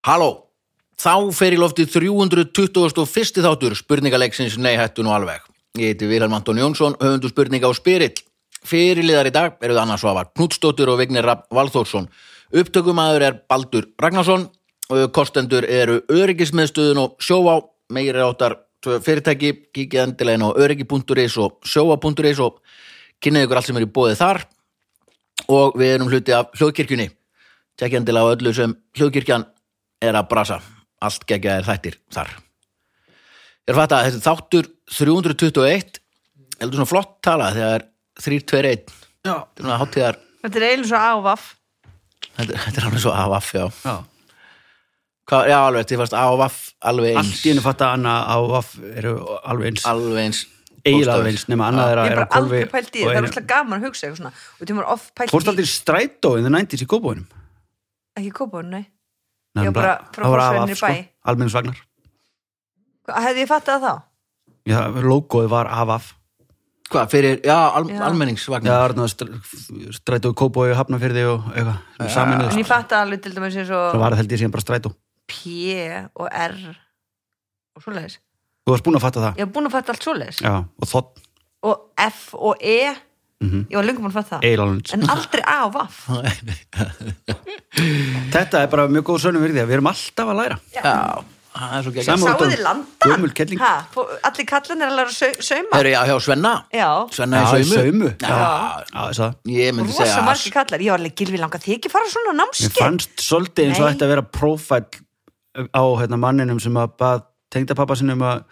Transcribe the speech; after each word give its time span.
Halló, 0.00 0.46
þá 0.96 1.28
fer 1.36 1.52
í 1.52 1.58
lofti 1.60 1.84
321. 1.84 3.42
þáttur 3.44 3.74
spurningaleiksins 3.76 4.54
Nei 4.56 4.78
hættu 4.80 5.04
nú 5.04 5.12
alveg. 5.12 5.42
Ég 5.76 5.92
heiti 5.92 6.08
Vilhelm 6.08 6.32
Anton 6.32 6.56
Jónsson, 6.56 6.96
höfundu 6.96 7.28
spurninga 7.28 7.68
á 7.68 7.72
Spyrill. 7.76 8.22
Fyrirliðar 8.64 9.28
í 9.28 9.32
dag 9.34 9.60
eruð 9.60 9.82
Anna 9.82 9.98
Svavar 10.00 10.30
Knudstóttir 10.32 10.88
og 10.88 10.96
Vignir 11.02 11.28
Rapp 11.28 11.52
Valþórsson. 11.52 12.08
Upptökumæður 12.48 13.26
er 13.28 13.38
Baldur 13.44 13.90
Ragnarsson, 14.00 14.48
kostendur 15.12 15.68
eru 15.68 16.00
öryggismiðstöðun 16.08 17.04
og 17.04 17.20
sjóvá, 17.20 17.60
meiri 17.92 18.24
áttar 18.24 18.56
fyrirtæki, 18.80 19.52
kikið 19.76 20.06
endilega 20.06 20.40
inn 20.40 20.48
á 20.48 20.56
öryggi.is 20.56 21.38
og 21.44 21.60
sjóvá.is 21.60 22.40
og 22.40 22.64
kynnið 23.20 23.50
ykkur 23.50 23.60
allt 23.60 23.68
sem 23.68 23.76
er 23.76 23.84
í 23.84 23.92
bóðið 23.92 24.24
þar 24.24 24.44
og 25.52 25.76
við 25.76 25.96
erum 25.98 26.08
hluti 26.08 26.40
af 26.40 26.56
hljóðkirkjunni. 26.56 27.10
Tekja 27.76 28.00
endilega 28.00 28.32
á 28.32 28.32
öllu 28.32 28.56
sem 28.56 28.78
hljóðkirkjan 28.96 29.50
er 30.00 30.16
að 30.18 30.28
brasa. 30.30 30.60
Allt 31.00 31.24
geggja 31.28 31.58
er 31.60 31.66
þættir 31.68 31.96
þar. 32.12 32.34
Ég 33.64 33.72
er 33.72 33.76
að 33.76 33.80
fatta 33.82 33.98
að 34.00 34.06
þetta 34.06 34.18
er 34.18 34.26
þáttur 34.26 34.70
321 34.90 36.00
heldur 36.60 36.80
svona 36.80 36.90
flott 36.90 37.16
tala 37.24 37.50
þegar 37.54 37.86
321 38.20 38.92
Já. 39.24 39.34
þetta 39.34 39.60
er 39.60 39.64
svona 39.64 39.80
háttíðar 39.80 40.20
Þetta 40.40 40.58
er 40.60 40.64
eiginlega 40.66 40.90
svo 40.90 41.00
ávaf 41.00 41.44
þetta, 42.36 42.62
þetta 42.64 42.80
er 42.80 42.86
alveg 42.88 43.02
svo 43.04 43.12
AVF 43.16 43.50
já. 43.54 43.64
Já. 43.84 43.96
Hva, 45.30 45.40
já 45.46 45.56
alveg, 45.60 45.84
þetta 45.84 45.96
er 45.96 46.00
fast 46.02 46.16
AVF 46.18 46.56
alveg 46.90 47.12
eins. 47.14 47.20
Allt 47.20 47.44
í 47.44 47.52
hennu 47.52 47.64
fatta 47.64 47.90
Anna 47.94 48.14
á 48.26 48.36
vaff 48.50 48.72
eru 48.90 49.12
alveg 49.46 49.70
eins. 49.70 49.84
Alveg 49.86 50.22
eins. 50.24 50.40
Eiginlega 50.80 51.18
alveg 51.18 51.34
eins 51.36 51.44
nema 51.52 51.68
annað 51.70 51.92
er 51.92 52.00
Ég 52.00 52.00
að 52.00 52.08
er 52.08 52.14
er 52.14 52.20
bara 52.22 52.40
aldrei 52.40 52.62
pælt 52.72 52.96
í, 52.96 53.04
og 53.04 53.12
það 53.12 53.20
er 53.20 53.28
alltaf 53.28 53.46
gaman 53.52 53.76
að 53.76 53.86
hugsa 53.86 54.06
eitthvað 54.08 54.22
svona. 54.22 54.32
Og 54.56 54.64
það 54.64 54.80
er 54.80 54.88
oft 54.96 55.12
pælt 55.20 55.34
Fórst 55.34 55.46
í, 55.46 55.52
aldrei 55.52 55.68
í 55.68 55.70
strætó 55.70 56.32
in 56.40 56.48
the 56.48 56.52
90s 56.56 56.82
í 56.82 56.88
kópóinum 56.90 57.28
ekki 58.18 58.32
kópun, 58.40 58.72
nei 58.72 58.82
Nei, 58.82 58.88
Já, 59.58 59.72
bara 59.74 59.96
frá 60.14 60.24
það 60.24 60.32
var 60.34 60.40
í 60.40 60.60
AVF, 60.60 60.78
sko, 60.78 60.92
almenningsvagnar. 61.32 61.82
Hvað, 63.08 63.20
Hefði 63.26 63.42
ég 63.42 63.50
fattað 63.50 63.84
það 63.84 63.86
þá? 63.86 64.02
Já, 64.70 64.80
logoið 65.10 65.50
var 65.50 65.70
AVF 65.80 66.10
hvað, 66.90 67.10
fyrir, 67.12 67.38
já, 67.46 67.56
al, 67.70 67.84
Já. 67.86 67.94
Já, 67.96 68.02
almenningsvagn 68.08 68.66
það 68.66 68.80
var 68.82 68.94
þarna 68.94 69.92
strætó 69.96 70.32
í 70.32 70.38
kópói 70.38 70.72
hafnafyrði 70.78 71.24
og 71.30 71.50
eitthvað 71.54 72.10
saminuð 72.14 72.50
En 72.50 72.60
ég 72.62 72.68
fattað 72.68 73.04
alveg 73.06 73.22
til 73.24 73.34
dæmis 73.36 73.58
eins 73.60 73.70
Það 73.70 73.86
og 73.94 74.02
var 74.02 74.14
það 74.14 74.22
held 74.22 74.34
ég 74.34 74.42
síðan 74.42 74.54
bara 74.54 74.66
strætó. 74.66 74.92
P 75.30 75.54
og 76.18 76.26
R 76.30 76.56
og 77.78 77.84
svoleiðis. 77.84 78.18
Þú 78.66 78.74
varst 78.74 78.86
búin 78.86 78.98
að 78.98 79.04
fatta 79.06 79.22
það? 79.24 79.38
Ég 79.38 79.46
hef 79.46 79.52
búin 79.54 79.68
að 79.70 79.76
fatta 79.76 79.94
allt 79.94 80.06
svoleiðis. 80.06 80.40
Já, 80.42 80.54
og 80.66 81.12
og 81.60 81.86
F 82.00 82.34
og 82.34 82.62
E 82.64 82.78
Mhm. 83.40 83.60
ég 83.72 83.76
var 83.78 83.84
búin 84.04 84.12
að 84.12 84.16
fatta 84.20 84.36
það. 84.36 84.42
Eiginlega 84.44 84.92
en 84.92 85.00
aldrei 85.14 85.40
A 85.48 85.54
og 85.64 85.72
Vaff 85.72 85.96
Þetta 88.34 88.60
er 88.64 88.68
bara 88.72 88.84
mjög 88.92 89.04
góð 89.08 89.20
því 89.56 89.62
að 89.62 89.68
við 89.70 89.76
erum 89.78 89.88
alltaf 89.90 90.26
að 90.32 90.36
læra. 90.40 90.56
Já, 90.74 90.82
það 91.54 91.70
er 91.78 91.82
svo 91.86 91.92
Sama- 92.10 92.26
Sáðu 92.34 92.48
þið 92.52 92.60
landa? 92.66 93.04
Gömul 93.10 93.32
kelling. 93.38 93.60
Ha, 93.62 93.70
Allir 94.28 94.46
kallan 94.50 94.82
er 94.84 94.88
að 94.90 94.96
læra 94.98 95.08
að 95.08 95.16
sau- 95.16 95.40
sauma? 95.48 95.72
Heru, 95.80 95.90
já, 95.94 96.00
hjá 96.10 96.16
Svenna. 96.26 96.52
Já, 96.74 96.88
Svenna 97.16 97.36
Já, 97.40 97.44
Já, 98.20 98.28
þess 99.08 99.22
að 99.24 99.32
ég 99.56 99.72
myndi 99.74 99.92
segja 99.96 100.04
rosa 100.10 100.20
að- 100.20 100.28
margir 100.28 100.52
kallar 100.58 100.80
Ég 100.84 100.90
var 100.92 100.98
alveg 101.00 101.14
gilvi 101.16 101.38
langa 101.40 101.58
þig 101.64 101.74
ekki 101.78 101.90
fara 101.90 102.08
svona 102.12 102.30
á 102.30 102.32
Mér 102.34 102.38
námskeið 102.44 102.76
fannst 102.84 103.14
svolítið 103.24 103.64
eins 103.70 103.80
og 103.80 103.88
ætti 103.90 104.04
að 104.04 104.12
vera 104.14 104.22
prófæll 104.22 104.88
á 105.74 105.82
hérna, 105.98 106.16
manninum 106.20 106.60
sem 106.60 106.74
að 106.76 106.88
bað 107.00 107.22
tengdapappa 107.50 107.94
sinum 107.96 108.20
að 108.22 108.44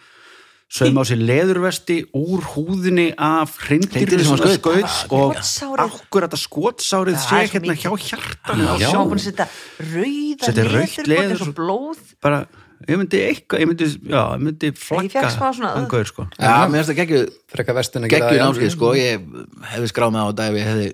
sauma 0.68 1.00
á 1.00 1.04
sér 1.08 1.20
leðurvesti 1.24 1.96
úr 2.12 2.42
húðinni 2.52 3.14
af 3.16 3.56
hreindýrinu 3.64 4.20
sem 4.20 4.36
sem 4.36 4.54
skaut. 4.58 4.84
skaut 4.84 5.12
og 5.16 5.34
Skotsárið. 5.40 5.84
akkur 5.86 6.26
þetta 6.26 6.38
sé 6.38 6.48
það 6.92 7.08
er 7.08 7.18
svo 7.24 7.38
hérna 7.54 7.74
hjá 7.74 7.90
hjartan 8.08 8.60
og 8.68 8.80
Já. 8.80 8.88
að 8.92 9.20
setja 9.24 9.46
rauða 9.80 11.06
leður 11.08 11.40
og 11.46 11.54
blóð. 11.56 11.98
Bara, 12.20 12.46
ég 12.86 12.96
myndi 13.00 13.18
eitthvað, 13.24 13.60
ég 13.64 13.66
myndi, 13.70 13.86
já, 14.12 14.22
ég 14.36 14.42
myndi 14.44 14.72
flagga 14.76 15.08
fékk 15.08 15.32
smá 15.34 15.48
svona- 15.56 15.74
þann 15.74 15.88
gaur, 15.88 16.04
sko. 16.06 16.28
já, 16.38 16.68
mér 16.68 16.76
finnst 16.84 16.90
það 16.92 17.00
geggjuð 17.00 17.24
frekar 17.48 17.74
vestin 17.74 18.02
að 18.04 18.08
námskeið 18.12 18.44
alvöru. 18.44 18.70
sko, 18.70 18.92
ég 18.94 19.18
hefði 19.72 19.88
skráð 19.88 20.12
með 20.12 20.20
á 20.20 20.26
þetta 20.28 20.44
ef 20.48 20.54
ég 20.54 20.66
hefði 20.68 20.92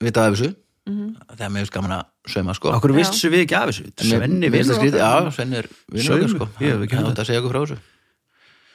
vitað 0.00 0.26
af 0.26 0.32
þessu. 0.34 0.54
Mhm. 0.82 1.16
þegar 1.36 1.50
mér 1.52 1.60
finnst 1.62 1.72
gaman 1.72 1.90
að 1.92 2.04
sauma 2.26 2.54
sko. 2.54 2.72
Akkur 2.72 2.92
vissu 2.96 3.30
við 3.30 3.44
ekki 3.46 3.54
af 3.54 3.68
þessu? 3.68 3.84
Svenni 4.02 4.48
mér 4.48 4.64
finnst 4.64 4.70
það 4.72 4.80
skrítið, 4.80 4.98
já, 4.98 5.30
Svenni 5.30 5.56
er 5.56 5.68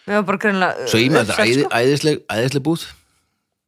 við 0.08 0.16
varum 0.16 0.28
bara 0.30 0.42
greinlega 0.44 0.88
svo 0.88 1.02
ég 1.02 1.12
með 1.14 1.26
þetta 1.26 1.48
sko. 1.48 1.72
æðisleg, 1.78 2.22
æðisleg 2.32 2.64
búð. 2.66 2.86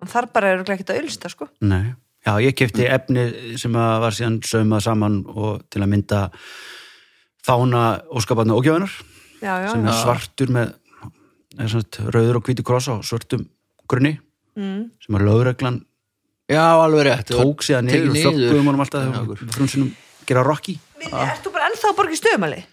Þar 0.09 0.27
bara 0.35 0.53
eru 0.55 0.73
ekki 0.75 0.85
að 0.88 1.01
ylsta 1.03 1.31
sko. 1.31 1.50
Nei, 1.67 1.91
já, 2.23 2.31
ég 2.45 2.55
kefti 2.55 2.88
efni 2.88 3.25
sem 3.59 3.75
að 3.75 3.95
var 4.05 4.16
síðan 4.16 4.39
saumað 4.47 4.85
saman 4.88 5.19
og 5.33 5.66
til 5.67 5.83
að 5.83 5.91
mynda 5.91 6.22
fána 7.45 7.83
óskaparna 8.16 8.55
ógjöfunar 8.55 8.94
já, 9.41 9.53
já, 9.66 9.69
sem 9.73 9.85
er 9.88 10.00
svartur 10.00 10.55
með 10.55 10.73
er 11.59 11.72
svona, 11.72 12.09
rauður 12.16 12.39
og 12.39 12.47
hvítu 12.47 12.66
kross 12.67 12.88
á 12.91 12.95
svörtum 13.03 13.47
grunni 13.89 14.16
mm. 14.56 14.81
sem 15.03 15.19
að 15.19 15.27
lögreglan 15.27 15.83
já, 16.47 16.63
alveg 16.79 17.07
rétt. 17.09 17.35
Tók 17.35 17.66
síðan 17.67 17.89
niður 17.89 18.13
og 18.13 18.19
þökkuðum 18.23 18.71
honum 18.71 18.85
alltaf 18.85 19.07
Já, 19.09 19.53
frunsinum 19.56 19.94
gera 20.29 20.44
Rocky. 20.45 20.77
Minni, 21.00 21.16
ert 21.25 21.44
þú 21.44 21.56
bara 21.56 21.71
ennþá 21.71 21.91
að 21.91 21.97
borga 22.00 22.16
í 22.16 22.19
stöðumæli? 22.19 22.66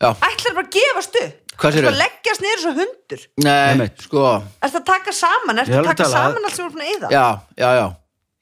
já, 0.00 0.10
ætlar 0.10 0.56
bara 0.56 0.66
að 0.66 0.74
gefast 0.74 1.18
upp 1.20 1.43
Hvað 1.58 1.76
bara 1.80 1.90
að 1.92 1.98
leggjast 2.02 2.40
niður 2.44 2.62
svo 2.64 2.72
hundur? 2.78 3.20
Nei, 3.44 3.58
Einmitt. 3.72 4.00
sko. 4.08 4.22
Ertu 4.64 4.80
að 4.80 4.86
taka 4.88 5.12
saman, 5.14 5.58
er 5.58 5.68
að 5.68 5.84
taka 5.84 5.92
að 5.92 6.00
tala- 6.04 6.22
saman 6.24 6.44
allt 6.48 6.56
sem 6.56 6.64
þú 6.64 6.68
er 6.68 6.74
búin 6.74 6.84
að 6.84 6.94
eyða? 6.94 7.10
Já, 7.14 7.26
já, 7.62 7.68
já, 7.78 7.86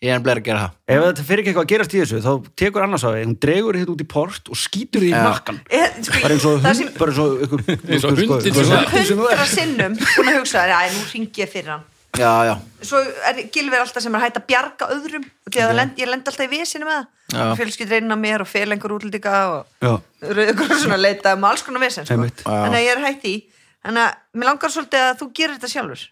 ég 0.03 0.11
er 0.11 0.17
enn 0.19 0.25
að 0.33 0.43
gera 0.49 0.63
það. 0.63 0.71
Ef 0.89 1.03
þetta 1.07 1.25
fyrir 1.29 1.43
ekki 1.43 1.51
eitthvað 1.53 1.67
að 1.67 1.73
gerast 1.73 1.95
í 1.95 2.01
þessu 2.03 2.21
þá 2.25 2.33
tekur 2.63 2.83
annars 2.87 3.05
á 3.07 3.11
því, 3.13 3.21
hún 3.29 3.37
dregur 3.45 3.79
þetta 3.79 3.93
út 3.95 4.03
í 4.03 4.09
port 4.09 4.49
og 4.51 4.57
skýtur 4.59 5.01
því 5.05 5.11
í 5.13 5.23
nakkan 5.23 5.61
sko, 6.03 6.21
bara 6.23 6.35
eins 6.35 6.47
og, 6.49 6.61
það 6.65 6.81
hund, 6.83 6.99
bara 6.99 7.11
eins 7.13 7.21
og 7.23 7.45
ykkur, 7.47 7.61
Eins 7.93 8.05
og 8.05 8.11
ykkur, 8.13 8.27
hundinn 8.33 8.53
ykkur, 8.53 8.65
sem- 8.67 9.07
þú 9.07 9.17
hundra 9.23 9.37
ert. 9.37 9.53
sinnum 9.53 9.93
búin 10.17 10.33
að 10.33 10.39
hugsa, 10.41 10.65
já, 10.73 10.79
nú 10.97 11.03
ringi 11.13 11.43
ég 11.45 11.53
fyrir 11.53 11.71
hann 11.77 11.85
já, 12.19 12.33
já, 12.49 12.55
svo 12.85 13.01
er 13.29 13.41
Gilvi 13.55 13.79
alltaf 13.79 14.05
sem 14.05 14.15
er 14.15 14.25
hægt 14.25 14.39
að 14.41 14.47
bjarga 14.51 14.89
öðrum 14.95 15.25
og 15.25 15.53
því 15.55 15.65
að 15.65 15.75
lend, 15.79 15.99
ég 16.01 16.11
lend 16.11 16.29
alltaf 16.29 16.47
í 16.47 16.51
vesinu 16.53 16.89
með 16.89 17.03
það. 17.33 17.53
Fjölskyld 17.61 17.95
reyna 17.95 18.19
mér 18.21 18.45
og 18.45 18.51
fel 18.51 18.67
einhver 18.69 18.95
útlendinga 18.97 19.37
og 19.53 19.85
Já, 19.85 19.93
rauður 20.39 20.75
svona 20.83 21.01
leita 21.01 21.35
um 21.39 21.47
alls 21.49 21.65
konar 21.67 21.85
vesen 21.85 22.09
sko. 22.09 22.19
En 22.53 22.77
að 22.77 22.83
ég 22.85 22.95
er 22.95 23.05
hægt 23.07 23.29
í. 23.29 23.37
Þannig 23.83 24.05
að 24.05 24.39
mér 24.39 24.51
langar 24.53 24.75
svolítið 24.75 25.07
að 25.09 25.15
þú 25.23 25.31
gerir 25.39 25.57
þetta 25.57 25.73
sjálfur. 25.73 26.03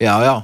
Já, 0.00 0.12
já. 0.22 0.34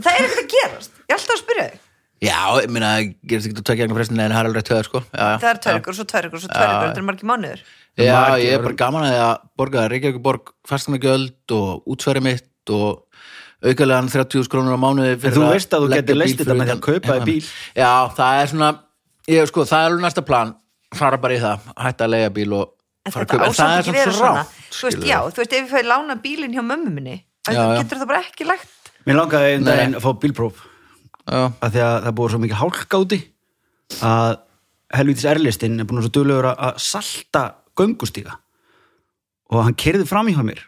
Það 0.00 0.12
er 0.12 0.28
ekkert 0.28 0.44
að 0.44 0.52
gerast, 0.54 0.94
ég 1.02 1.12
er 1.12 1.18
alltaf 1.18 1.34
að 1.34 1.42
spyrja 1.42 1.66
þig. 1.70 1.80
Já, 2.24 2.38
ég 2.62 2.70
meina, 2.72 2.90
gerist 3.28 3.50
ekki 3.50 3.60
að 3.60 3.66
tökja 3.68 3.84
eitthvað 3.84 3.98
frestin 4.00 4.22
en 4.22 4.32
það 4.32 4.40
er 4.40 4.48
alveg 4.48 4.66
töður 4.68 4.88
sko. 4.88 5.00
Já, 5.10 5.24
já. 5.24 5.38
það 5.42 5.48
er 5.50 5.80
ykkur, 5.80 5.96
svo 5.98 6.06
ykkur, 6.06 6.40
svo 6.40 6.48
ykkur 6.48 6.76
þetta 6.86 7.02
er 7.02 7.06
margir 7.08 7.28
mánuður 7.28 7.64
Já, 7.94 8.34
ég 8.42 8.56
er 8.56 8.62
bara 8.64 8.74
gaman 8.78 9.06
að 9.06 9.44
borga 9.58 9.84
Reykjavík 9.90 10.22
borg 10.22 10.50
fastanagjöld 10.66 11.54
og 11.54 11.84
útsværi 11.94 12.22
mitt 12.24 12.72
og 12.74 13.03
aukalega 13.64 14.00
30 14.12 14.48
krónur 14.52 14.76
á 14.76 14.80
mánuði 14.80 15.14
en 15.16 15.34
þú 15.34 15.48
veist 15.50 15.72
að 15.74 15.84
þú 15.86 15.90
getur 15.94 16.18
leist 16.20 16.40
þetta 16.40 16.56
með 16.58 16.68
því 16.70 16.74
að 16.76 16.82
kaupa 16.88 17.16
í 17.16 17.24
bíl. 17.28 17.40
Já, 17.76 17.90
það 18.18 18.40
er 18.42 18.50
svona 18.52 18.68
ég, 19.34 19.48
sko, 19.50 19.64
það 19.70 19.80
er 19.84 19.90
alveg 19.90 20.04
næsta 20.04 20.24
plan. 20.28 20.54
Fara 20.94 21.18
bara 21.18 21.34
í 21.34 21.40
það, 21.42 21.68
hætta 21.80 22.06
að 22.06 22.12
leiga 22.14 22.32
bíl 22.36 22.50
og 22.54 22.74
fara 23.10 23.24
að 23.24 23.30
kaupa, 23.32 23.46
en 23.48 23.56
það 23.58 23.76
er 23.78 23.88
vera 23.98 24.12
svo 24.12 24.18
svona. 24.20 24.42
rátt 24.44 24.76
þú 24.78 24.86
veist, 24.88 25.06
já, 25.08 25.16
þú 25.26 25.40
veist, 25.42 25.52
ef 25.54 25.58
ég 25.64 25.70
fæði 25.72 25.88
lána 25.90 26.16
bílinn 26.22 26.54
hjá 26.54 26.62
mömmu 26.64 26.92
minni 26.94 27.16
Já, 27.44 27.60
getur 27.80 27.98
það 28.00 28.08
bara 28.08 28.20
ekki 28.24 28.46
lagt. 28.48 28.92
Mér 29.04 29.18
langaði 29.18 29.50
einn 29.56 29.64
Nei. 29.66 29.72
daginn 29.74 29.96
að 29.98 30.04
fá 30.06 30.10
bílpróf. 30.22 30.62
Já, 31.28 31.40
að 31.60 31.74
því 31.74 31.82
að 31.84 31.96
það 32.06 32.14
búið 32.20 32.30
svo 32.34 32.40
mikið 32.44 32.60
hálka 32.62 33.00
úti 33.04 33.18
að 34.04 34.30
helvítis 34.96 35.26
erlistin 35.28 35.80
er 35.80 35.88
búin 35.88 36.00
að 36.00 36.06
svo 36.06 36.14
duglegur 36.16 36.48
að- 36.54 36.78
salta 36.80 37.42
göngustíga. 37.76 38.38
Og 39.52 39.60
hann 39.66 39.74
kerði 39.76 40.06
fram 40.08 40.28
í 40.28 40.34
hjá 40.36 40.40
mér 40.46 40.62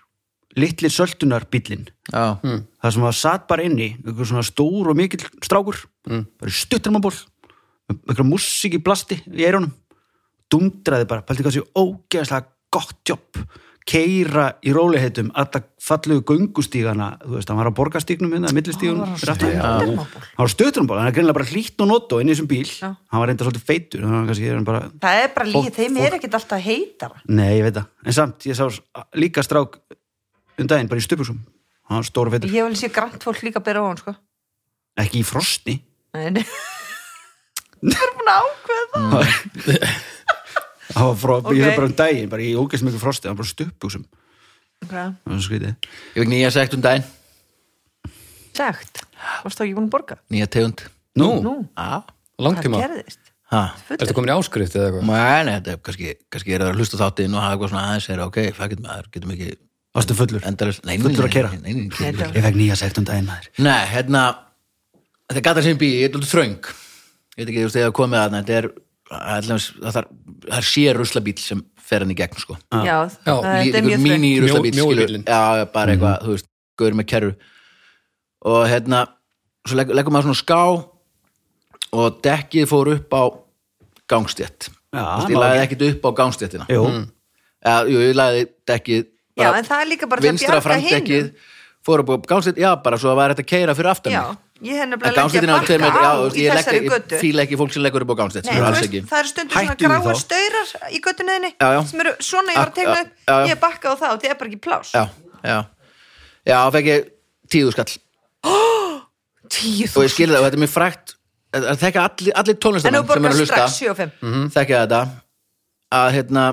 litli 0.57 0.89
söltunar 0.93 1.45
bílinn 1.53 1.87
já, 2.13 2.39
það 2.41 2.95
sem 2.97 3.05
var 3.07 3.17
satt 3.19 3.47
bara 3.51 3.67
inni 3.67 3.91
einhver 4.01 4.29
svona 4.29 4.45
stór 4.47 4.93
og 4.93 4.97
mikill 4.99 5.27
strákur 5.45 5.83
bara 6.09 6.53
stuttarmaból 6.63 7.13
með 7.13 7.99
einhverja 8.09 8.31
músík 8.31 8.79
í 8.79 8.83
blasti 8.83 9.21
í 9.31 9.45
eyrunum 9.47 9.73
dundraði 10.53 11.07
bara, 11.11 11.25
pælti 11.27 11.43
hvað 11.45 11.57
sér 11.59 11.71
ógeðslega 11.77 12.47
gott 12.75 12.99
jobb 13.09 13.41
keira 13.87 14.49
í 14.67 14.73
róliheitum 14.75 15.29
alla 15.39 15.61
fallugu 15.83 16.25
göngustígana 16.27 17.13
þú 17.23 17.37
veist, 17.37 17.51
hann 17.53 17.59
var 17.61 17.69
á 17.71 17.79
borgastígnum 17.79 18.33
hérna, 18.35 18.51
millistígun 18.55 18.99
Hann 19.05 19.13
var 19.13 19.21
stuttarmaból. 19.23 20.23
hann 20.25 20.43
var 20.43 20.51
stuttarmaból, 20.51 20.99
hann 20.99 21.11
er 21.11 21.15
greinilega 21.15 21.37
bara 21.39 21.47
hlýtt 21.53 21.85
og 21.85 21.91
notto 21.93 22.19
inn 22.19 22.33
í 22.33 22.35
þessum 22.35 22.49
bíl, 22.51 22.65
Já. 22.67 22.89
hann 22.97 23.23
var 23.23 23.31
reynda 23.31 23.47
svolítið 23.47 23.67
feitur 23.69 24.03
hann 24.03 24.17
var 24.17 24.27
kannski 24.33 24.51
hann 24.51 24.67
bara, 24.67 24.81
það 25.05 25.21
er 25.23 25.31
bara 25.37 25.49
líð, 25.53 25.69
þeim 25.79 26.01
er 26.03 26.19
ekkert 26.19 26.35
alltaf 26.41 26.67
heitara 26.67 27.23
nei, 27.31 27.53
ég 27.61 27.69
veit 27.69 27.79
það. 27.79 27.87
En 28.11 28.19
samt, 28.19 28.49
ég 28.51 28.59
sá 28.59 28.67
líka 29.23 29.47
strák 29.47 29.79
um 30.61 30.71
daginn, 30.71 30.89
bara 30.91 31.03
í 31.03 31.05
stupusum 31.05 31.41
hann 31.87 32.01
var 32.01 32.09
stóra 32.09 32.33
feitur, 32.35 32.53
ég 32.53 32.67
vil 32.67 32.79
sé 32.79 32.91
grænt 32.93 33.23
fólk 33.23 33.43
líka 33.47 33.63
bera 33.65 33.83
á 33.83 33.87
hann 33.87 34.01
sko. 34.01 34.15
ekki 34.99 35.21
í 35.23 35.27
frosti. 35.27 35.77
Nei, 36.17 36.31
nei. 36.39 36.45
það 37.93 38.05
er 38.07 38.15
búin 38.17 38.33
að 38.33 38.47
ákveða 38.47 38.87
það? 38.95 39.25
Frá, 41.21 41.35
Ok. 41.37 41.51
ég 41.53 41.67
hef 41.67 41.77
bara 41.77 41.91
um 41.91 41.97
daginn 41.99 42.31
bara 42.33 42.43
í 42.43 42.55
ógeðs 42.57 42.85
mikið 42.87 43.03
frosti, 43.03 43.29
hann 43.29 43.37
var 43.37 43.43
bara 43.43 43.51
í 43.51 43.55
stupusum 43.55 44.07
okay. 44.87 44.89
það 44.97 45.31
var 45.31 45.37
svo 45.37 45.47
skrítið. 45.51 45.93
Ég 46.15 46.25
veit 46.25 46.33
nýja 46.33 46.53
sekt 46.55 46.77
um 46.77 46.85
daginn. 46.85 47.07
Sagt, 48.57 49.03
varst 49.45 49.61
þá 49.61 49.67
ekki 49.67 49.77
búin 49.77 49.89
að 49.91 49.93
borga? 49.93 50.19
Nýja 50.33 50.49
tegund. 50.49 50.87
Nú, 51.21 51.29
nú, 51.45 51.55
Já, 51.77 52.01
hvað 52.01 52.47
langtíma 52.49 52.81
gerðist? 52.81 53.21
Ha, 53.53 53.61
Ertu 53.95 54.15
komin 54.17 54.33
í 54.33 54.35
áskrift 54.35 54.75
eða 54.75 54.89
eitthvað? 54.89 55.05
Nei, 55.07 55.45
nei, 55.47 55.53
þetta 55.55 55.75
er 55.75 55.83
kannski, 55.87 56.15
kannski 56.35 56.55
er 56.57 56.65
það 56.65 56.73
að 56.73 56.81
hlusta 56.81 56.99
þáttinn 56.99 57.37
og 57.37 57.45
hafa 57.45 57.55
eitthvað 57.55 57.71
svona 57.73 57.85
aðeins 57.91 58.09
er 58.11 58.23
ok, 58.25 58.39
fækir 58.57 58.81
maður, 58.83 59.11
getum 59.15 59.35
ekki 59.37 59.51
Varstu 59.97 60.15
fullur? 60.19 60.43
endalist, 60.45 60.83
nei, 60.85 60.97
nei, 60.99 61.05
Fullur 61.07 61.25
að 61.25 61.31
nei, 61.31 61.35
keyra? 61.35 61.51
nei, 61.53 61.61
nei, 61.63 61.75
nei, 61.89 62.11
nei, 62.13 62.33
Ég 62.37 62.45
fekk 62.45 62.59
nýja 62.61 62.77
sekt 62.77 62.99
um 63.01 63.07
daginn 63.09 63.27
maður. 63.31 63.49
Nei, 63.65 63.87
hérna 63.95 64.25
þetta 65.31 65.41
er 65.41 65.47
gata 65.49 65.63
sem 65.65 65.79
bí, 65.81 65.89
ég 66.03 66.11
er 66.11 66.19
alltaf 66.19 66.33
þröng. 66.35 66.59
Ég 67.37 67.41
veit 67.41 67.49
ekki, 67.49 67.63
þú 67.63 67.69
veist, 67.69 67.79
þegar 67.79 67.95
komið 67.97 68.21
að 68.21 68.37
þetta 68.37 68.59
er 68.61 68.69
það 69.07 69.33
er, 69.37 69.65
það 69.87 69.97
er, 70.03 70.07
það 70.51 70.59
er 70.61 70.67
sér 70.73 71.01
ruslabíl 71.01 71.37
sem 71.41 71.65
fer 71.87 72.03
hann 72.05 72.13
í 72.13 72.19
gegn, 72.19 72.39
sko. 72.43 72.57
Já, 72.75 72.83
Já, 72.85 73.01
það 73.25 73.79
er 73.81 73.87
mjög 73.87 74.01
míní 74.05 74.31
þröngt. 74.35 74.45
ruslabíl, 74.47 74.75
Mjó- 74.77 74.87
skilur 74.91 75.17
já, 75.23 75.65
bara 75.73 75.95
eitthvað, 75.95 76.25
þú 76.27 76.35
veist, 76.37 76.49
gauður 76.81 76.99
með 77.01 77.09
kerru. 77.13 77.33
Og 78.47 78.63
hérna 78.71 79.03
svo 79.67 79.79
legg, 79.81 79.93
leggum 79.97 80.13
maður 80.17 80.29
svona 80.31 80.43
ská 80.43 80.61
og 81.97 82.21
dekkið 82.27 82.67
fór 82.71 82.93
upp 82.97 83.15
á 83.17 83.23
gangstétt. 84.11 84.69
Já, 84.93 85.03
má 85.03 85.29
ég 85.31 85.39
lagði 85.41 85.61
ekki. 85.63 85.77
ekkit 85.77 85.87
upp 85.97 86.05
á 86.07 86.11
gangstéttina. 86.21 86.67
Jú, 86.71 86.83
ja, 87.65 87.77
jú, 87.89 87.99
ég 88.03 88.15
lagði 88.19 88.47
dekkið 88.71 89.07
já, 89.37 89.49
en 89.59 89.65
það 89.69 89.81
er 89.85 89.89
líka 89.93 90.09
bara 90.11 90.21
að 90.23 90.27
vinstra 90.31 90.57
bjarga 90.57 90.65
hinum. 91.21 91.31
fór 91.87 92.03
upp 92.03 92.11
á 92.11 92.17
gangstétt, 92.33 92.59
já, 92.59 92.71
bara 92.83 92.99
svo 92.99 93.13
að 93.13 93.17
var 93.21 93.35
þetta 93.35 93.45
að 93.45 93.51
keira 93.53 93.75
fyrir 93.79 93.91
aftan 93.93 94.13
já, 94.17 94.23
mig. 94.27 94.39
ég 94.71 94.79
hef 94.81 94.89
nefnilega 94.91 95.23
á 95.53 95.61
tveir 95.67 95.81
bakka 95.81 95.87
metrar, 95.87 96.07
á 96.07 96.15
já, 96.17 96.27
í 96.27 96.41
ég 96.47 96.57
þessari 96.57 96.81
ekki, 96.81 96.91
götu. 96.95 97.21
fíla 97.21 97.45
ekki 97.47 97.59
fólk 97.61 97.73
sem 97.77 97.83
leggur 97.85 98.03
upp 98.07 98.11
á 98.11 98.17
veist, 98.73 98.89
ekki. 98.89 99.03
það 99.11 99.19
eru 99.21 99.29
stundur 99.33 99.55
svona 99.57 99.75
þá. 100.17 100.23
staurar 100.25 100.73
í 100.91 101.01
göttunniðinni 101.07 101.51
sem 101.93 102.01
eru 102.07 102.15
svona 102.31 102.51
ég 102.53 102.57
var 102.57 102.65
að 102.65 102.73
Ak- 102.73 102.75
tegna 102.81 102.97
já, 102.97 103.37
upp 103.37 103.47
ég 103.47 103.53
er 103.57 103.61
bakkað 103.67 103.93
á 103.93 103.97
það 104.01 104.11
og 104.17 104.21
það 104.25 104.31
er 104.31 104.39
bara 104.41 104.51
ekki 104.51 104.63
plás 104.67 104.89
já, 104.97 105.05
já, 105.45 105.59
já, 106.47 106.57
þá 106.57 106.71
fekk 106.79 106.87
ég 106.95 107.07
tíðu 107.53 107.73
skall. 107.77 107.93
Tíu 109.47 109.87
og 109.95 110.03
ég 110.03 110.11
skilði 110.11 110.35
það 110.35 110.41
og 110.43 110.47
þetta 110.49 110.59
er 110.59 110.63
mér 110.65 110.73
frækt 110.73 111.13
að 111.55 111.67
að 111.71 111.79
þekka 111.85 112.03
allir, 112.09 112.33
þú 112.83 112.83
sem 112.83 112.95
er 112.97 113.31
að 113.37 113.41
hlusta. 113.41 113.55
strax 113.55 113.77
7 113.79 113.91
og 113.93 113.97
5 114.01 114.49
þekka 114.57 114.81
þetta. 114.83 115.01
Að 115.97 116.09
hérna 116.17 116.45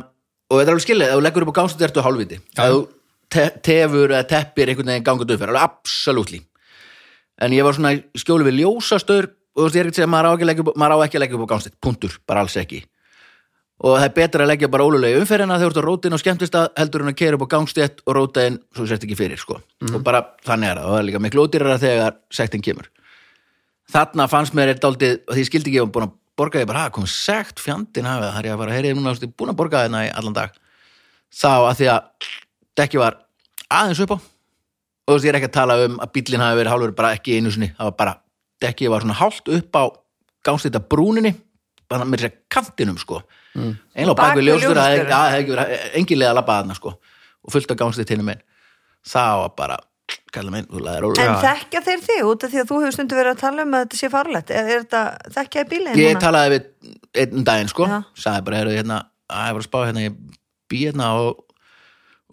og 0.54 0.60
þetta 0.60 0.70
er 0.70 0.74
alveg 0.76 0.86
skilið, 0.86 1.10
ef 1.10 1.18
þú 1.18 1.26
leggur 1.26 1.46
upp 1.48 1.54
á 1.54 1.60
gangstétt 1.60 1.86
ertu 1.90 2.06
hálfviti. 2.06 2.40
Ef 2.54 2.74
þú 2.74 2.82
te 3.34 3.46
tefur 3.66 4.12
eða 4.14 4.28
teppir 4.30 4.70
einhvern 4.70 4.92
veginn 4.94 5.08
gangut 5.08 5.32
uppfyrir, 5.34 5.56
alveg 5.56 5.66
absolutt 5.66 6.36
en 7.42 7.54
ég 7.56 7.66
var 7.66 7.76
svona 7.76 7.96
í 7.96 8.02
skjóli 8.20 8.48
við 8.48 8.62
ljósastöður 8.62 9.30
og 9.32 9.60
þú 9.60 9.68
veist, 9.68 9.76
ég 9.76 9.84
er 9.84 9.90
ekki 9.90 9.94
að 9.94 10.00
segja 10.00 10.08
að 10.08 10.14
maður 10.14 10.30
á 10.30 10.34
ekki 10.34 10.46
að 10.46 10.50
leggja 10.52 10.66
upp, 10.66 10.74
á 10.74 10.86
að 10.86 11.46
á 11.46 11.52
gangstétt, 11.52 11.78
punktur, 11.84 12.18
bara 12.30 12.44
alls 12.44 12.58
ekki. 12.58 12.82
Og 13.84 13.98
það 13.98 14.06
er 14.06 14.14
betra 14.16 14.46
að 14.46 14.50
leggja 14.52 14.70
bara 14.72 14.86
ólulegi 14.88 15.20
umferðina 15.20 15.58
þegar 15.60 15.74
þú 15.74 15.74
ert 15.74 15.82
að 15.82 15.88
róta 15.88 16.08
inn 16.08 16.16
á 16.16 16.22
skemmtist 16.22 16.58
heldur 16.80 17.04
en 17.04 17.12
að 17.12 17.18
keira 17.20 17.38
upp 17.38 17.46
á 17.46 17.54
gangstétt 17.54 18.04
og 18.06 18.18
róta 18.18 18.46
inn 18.48 18.60
svo 18.74 18.88
sért 18.90 19.06
ekki 19.06 19.18
fyrir, 19.20 19.42
sko, 19.42 19.60
og 19.90 20.02
bara 20.06 20.24
þannig 20.46 20.72
er 20.72 20.80
það. 20.80 20.88
Og 20.88 20.94
það 20.94 21.02
er 21.02 21.08
líka 21.10 21.24
miklu 21.26 21.46
ódýrara 21.46 21.80
þegar 21.82 22.18
sektin 22.34 22.64
kemur. 22.64 22.90
Þarna 23.94 24.30
fannst 24.32 24.56
mér 24.58 24.74
eitt 24.74 24.82
daldið, 24.82 25.20
því 25.28 25.44
ég 25.44 25.50
skildi 25.50 25.72
ekki 25.72 25.82
ég 25.82 25.88
var 25.88 25.94
búin 25.98 26.08
að 26.08 26.16
borga 26.38 26.62
ég 26.62 26.68
bara, 26.68 26.86
"Ha, 26.86 26.90
komið 26.90 27.12
sekt 27.14 27.60
fjandinn 27.60 28.06
hafi 28.06 28.24
það, 28.24 28.34
það 28.34 28.40
er 28.40 28.46
ég 28.46 28.54
að 28.54 28.58
fara 28.58 28.72
að 28.72 28.78
heyri 28.78 28.94
núna, 28.94 29.14
búin 29.38 29.50
að 29.50 29.60
borga 29.60 29.84
þarna 29.84 30.06
í 30.08 30.14
allan 30.14 30.34
dag. 30.34 30.52
Þá 31.34 31.54
að 31.70 31.78
því 31.78 31.88
að 31.94 32.02
dekki 32.76 32.98
var 32.98 33.18
aðeins 33.70 34.00
upp 34.00 34.12
á 34.12 34.18
og 35.04 35.08
þú 35.08 35.14
veist, 35.14 35.26
ég 35.26 35.34
er 35.34 35.40
ekki 35.40 35.50
að 35.52 35.60
tala 35.60 35.86
um 35.86 35.98
að 36.00 36.14
bíllinn 36.14 36.42
hafi 36.42 36.60
verið 36.60 36.72
hálfur 36.72 36.96
bara 36.96 37.14
ekki 37.14 37.38
einu 37.38 37.52
sinni, 37.52 37.74
það 37.78 37.90
var 37.90 37.98
bara 37.98 38.14
dekki 38.62 38.90
var 38.90 39.02
svona 39.02 39.20
hálft 39.20 39.50
upp 39.50 39.76
á 39.76 39.84
gangstýta 40.44 40.80
brúninni, 40.80 41.36
bara 41.90 42.06
með 42.06 42.24
þess 42.24 42.32
að 42.32 42.38
kantinum 42.50 42.98
sko, 42.98 43.22
mm. 43.56 43.74
einlega 43.96 44.16
Bak 44.16 44.38
við 44.38 44.48
ljóstur 44.48 44.78
að 44.80 45.04
það 45.10 45.32
hefði 45.34 45.42
ekki 45.42 45.56
verið 45.56 45.98
engilega 46.00 46.32
að 46.32 46.36
labba 46.40 46.58
þarna 46.62 46.76
sko 46.76 46.94
og 47.44 47.52
fullt 47.52 47.72
af 47.72 47.78
gangstýta 47.78 48.16
hinnum 48.16 48.32
einn 48.32 48.44
það 49.04 49.42
var 49.42 49.54
bara, 49.58 49.78
kalla 50.34 50.54
minn, 50.54 50.68
þú 50.70 50.84
laðir 50.84 51.08
ólega 51.08 51.26
en 51.30 51.40
þekkja 51.44 51.82
þeir 51.88 52.04
þig 52.08 52.30
út 52.30 52.46
af 52.46 52.54
því 52.54 52.62
að 52.62 52.70
þú 52.70 52.80
hefur 52.82 52.96
stundu 52.98 53.18
verið 53.20 53.34
að 53.36 53.42
tala 53.44 53.66
um 53.66 53.74
að 53.78 53.86
þetta 53.86 54.00
sé 54.00 54.10
farlegt? 54.14 54.54
Er, 54.54 54.70
er 54.70 54.86
þetta 54.86 55.02
þekkja 55.38 55.64
í 55.64 55.70
bílinn 55.72 56.00
ég 56.00 56.14
núna? 56.14 56.24
talaði 56.24 56.54
við 56.54 56.94
einn 57.24 57.48
daginn 57.48 57.72
sko. 57.72 57.90
Sagði 58.18 58.46
bara, 58.48 58.62
heyrðu 58.62 58.78
hérna, 58.80 59.00
að 59.30 59.50
ég 59.50 59.58
var 59.58 59.64
að 59.64 59.70
spá 59.70 59.80
hérna 59.84 60.06
ég 60.08 60.22
bý 60.72 60.84
hérna 60.88 61.10
og 61.22 61.44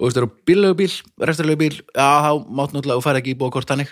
og 0.01 0.07
þú 0.07 0.09
veist, 0.09 0.17
það 0.17 0.23
eru 0.23 0.31
bíllegu 0.49 0.77
bíl, 0.79 0.93
restarlegu 1.29 1.61
bíl 1.61 1.75
já, 1.77 2.09
þá 2.25 2.31
mátt 2.49 2.73
náttúrulega, 2.73 2.97
þú 2.97 3.05
fær 3.05 3.19
ekki 3.21 3.35
íbúa 3.35 3.53
hvort 3.53 3.69
þannig. 3.69 3.91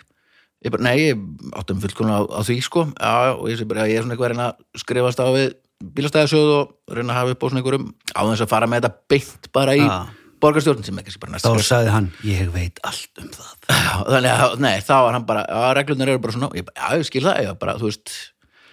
Ég 0.65 0.73
bara, 0.75 0.85
nei, 0.89 0.95
ég 1.03 1.21
áttum 1.61 1.83
fullkomlega 1.83 2.25
á, 2.25 2.41
á 2.41 2.41
því 2.49 2.57
sko, 2.65 2.87
já, 2.97 3.13
og 3.37 3.45
ég 3.53 3.61
sé 3.61 3.67
bara 3.69 3.85
ég 3.87 4.01
er 4.01 4.07
svona 4.07 4.17
eitthvað 4.17 4.31
að 4.31 4.33
reyna 4.33 4.47
að 4.49 4.81
skrifast 4.83 5.21
á 5.21 5.29
við 5.37 5.53
bílastæðasjóð 5.99 6.49
og 6.57 6.97
reyna 6.97 7.13
að 7.13 7.19
hafa 7.21 7.35
upp 7.35 7.45
á 7.45 7.47
svona 7.47 7.61
einhverjum 7.61 7.85
á 8.11 8.21
þess 8.25 8.45
að 8.47 8.51
fara 8.51 8.71
með 8.71 8.81
þetta 8.81 9.13
beint 9.13 9.51
bara 9.55 9.77
í 9.79 9.85
Já. 9.85 9.99
Borgarstjórn 10.43 10.87
sem 10.87 10.99
ekki 11.03 11.15
sé 11.15 11.21
bara 11.23 11.35
næsta 11.35 11.53
þá 11.53 11.67
sagði 11.69 11.93
hann 11.95 12.09
Ég 12.27 12.51
veit 12.55 12.81
allt 12.87 13.23
um 13.23 13.29
það. 13.35 13.53
Já, 13.69 13.93
þannig 14.09 14.33
að, 14.35 14.57
nei, 14.65 14.75
þá 14.87 14.95
var 15.05 15.17
hann 15.19 15.29
bara 15.29 15.45
já, 15.45 15.61
reglurnar 15.79 16.13
eru 16.15 16.23
bara 16.25 16.37
svona, 16.37 16.51
ég 16.59 16.67
bara, 16.69 16.77
já, 16.79 16.99
ég 17.01 17.09
skil 17.09 17.25
það 17.27 17.41
ég 17.45 17.59
bara, 17.63 17.77
þú 17.81 17.91
veist, 17.91 18.15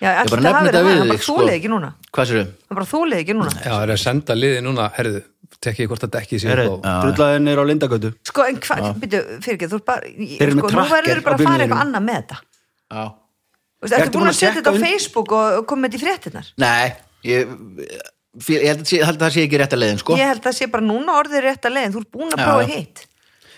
já, 0.02 0.10
ég 0.10 0.32
bara 0.32 0.42
þetta 0.42 0.42
nefni 0.46 0.56
hafi 0.56 0.72
þetta 0.72 0.84
við 0.86 0.92
hann 0.92 1.02
þig, 1.06 1.14
bara 1.14 1.24
sko. 1.26 1.38
þúlið 1.40 1.56
ekki 1.58 1.72
núna. 1.74 1.92
Hvað 2.16 2.30
sér 2.32 2.42
hann 2.44 2.80
bara 2.80 2.90
þúlið 2.94 3.24
ekki 3.24 3.38
núna. 3.40 3.56
Já, 3.56 3.70
það 3.72 3.86
er 3.86 3.94
að 3.96 4.02
senda 4.06 4.38
liði 4.40 4.64
núna, 4.66 4.88
herðu, 4.98 5.22
tekkið 5.66 5.92
hvort 5.92 6.06
að 6.06 6.16
dekki 6.16 6.40
sér 6.42 6.52
Herri, 6.54 6.66
upp 6.72 6.86
á. 6.86 6.94
drullaðin 7.06 7.52
er 7.52 7.62
á 7.62 7.64
Lindagötu. 7.66 8.12
Sko, 8.30 8.48
en 8.50 8.58
hvað, 8.66 8.88
byrju, 9.04 9.22
fyrir 9.46 9.58
ekki 9.60 9.70
þú 9.72 9.80
ert 9.80 9.88
bara, 9.90 10.12
Þeir 10.16 10.46
eru 10.46 10.58
með 10.60 10.66
sko, 10.66 10.74
nú 10.76 10.88
verður 10.92 11.22
bara 11.26 11.36
á 11.36 11.40
að 11.40 11.48
fara 11.50 11.66
eitthvað 11.66 11.84
annað 11.86 12.06
með 12.06 12.20
þetta. 12.20 12.40
Já. 12.96 13.06
Þú 13.76 13.90
veist, 13.90 13.96
ertu 14.00 14.20
búin 14.20 14.30
að 14.30 14.34
að 14.34 14.38
setja 14.40 14.56
þetta 14.60 14.72
á 14.74 14.82
Facebook 14.82 15.34
og 15.36 15.66
koma 15.70 15.90
þetta 15.90 15.98
í 15.98 16.04
fréttinnar 16.06 16.48
Nei, 16.64 16.86
ég, 17.28 17.50
ég 18.52 18.70
held, 18.70 18.84
að 18.84 18.90
sé, 18.90 19.02
held 19.02 19.18
að 19.20 19.26
það 19.26 19.36
sé 19.36 19.44
ekki 19.46 19.60
rétt 19.62 19.76
að 19.76 19.82
leiðin 19.84 20.00
sko. 20.02 20.16
ég 20.20 20.32
held 20.32 20.42
að 20.42 20.48
það 20.50 20.58
sé 20.60 20.70
bara 20.74 20.86
núna 20.86 21.20
orðið 21.22 21.46
rétt 21.46 21.68
að 21.68 21.76
leiðin. 21.78 21.94
Þú 21.96 22.02
ert 22.02 22.12
búin 22.16 22.34
að 22.36 22.42
prófa 22.44 22.66
hitt. 22.72 23.04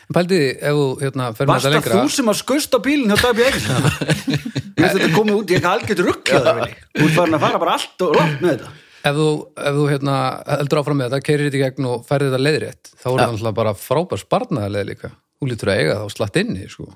Pældi, 0.08 0.40
ef 0.56 0.78
þú, 0.78 0.84
hérna, 1.02 1.26
fer 1.36 1.48
með 1.48 1.52
Varst 1.52 1.66
þetta 1.68 1.68
það 1.68 1.74
lengra 1.76 1.96
þú 2.00 2.12
sem 2.16 2.30
að 2.32 2.38
skust 2.40 2.76
á 2.76 2.80
bílinn 2.80 3.12
hjá 3.12 3.18
Dabi 3.26 3.44
Egil 3.44 3.64
Ég 3.68 4.84
veist 4.86 4.94
þetta 4.96 5.10
komið 5.18 5.34
út, 5.36 5.50
ég 5.52 5.58
ekki 5.58 5.68
algjört 5.68 6.04
ruggjaður 6.06 6.62
Þú 6.72 7.08
ert 7.08 7.18
farin 7.18 7.36
að 7.36 7.44
fara 7.44 7.60
bara 7.64 7.74
allt 7.76 8.06
og 8.06 8.16
langt 8.16 8.44
með 8.46 8.54
þetta. 8.54 8.72
Ef 9.08 9.18
þú, 9.18 9.28
ef 9.68 9.76
þú 9.78 9.90
hérna, 9.92 10.16
heldur 10.54 10.82
áfram 10.82 11.00
með 11.02 11.12
þetta, 11.12 11.26
keirir 11.28 11.50
þetta 11.50 11.60
í 11.60 11.64
gegn 11.66 11.90
og 11.92 12.08
færði 12.08 12.30
þetta 12.32 12.42
leiðrétt, 12.46 12.90
þá 12.94 13.06
er 13.10 13.20
það 13.20 13.36
alltaf 13.36 13.58
bara 13.60 13.76
frábær 13.82 14.24
sparnaðarleið 14.24 14.90
líka. 14.94 15.12
Þú 15.38 15.52
lítur 15.52 15.72
að 15.74 15.82
eiga 15.82 15.94
það 16.00 16.08
og 16.08 16.16
slatt 16.16 16.40
inni, 16.42 16.66
sko. 16.72 16.88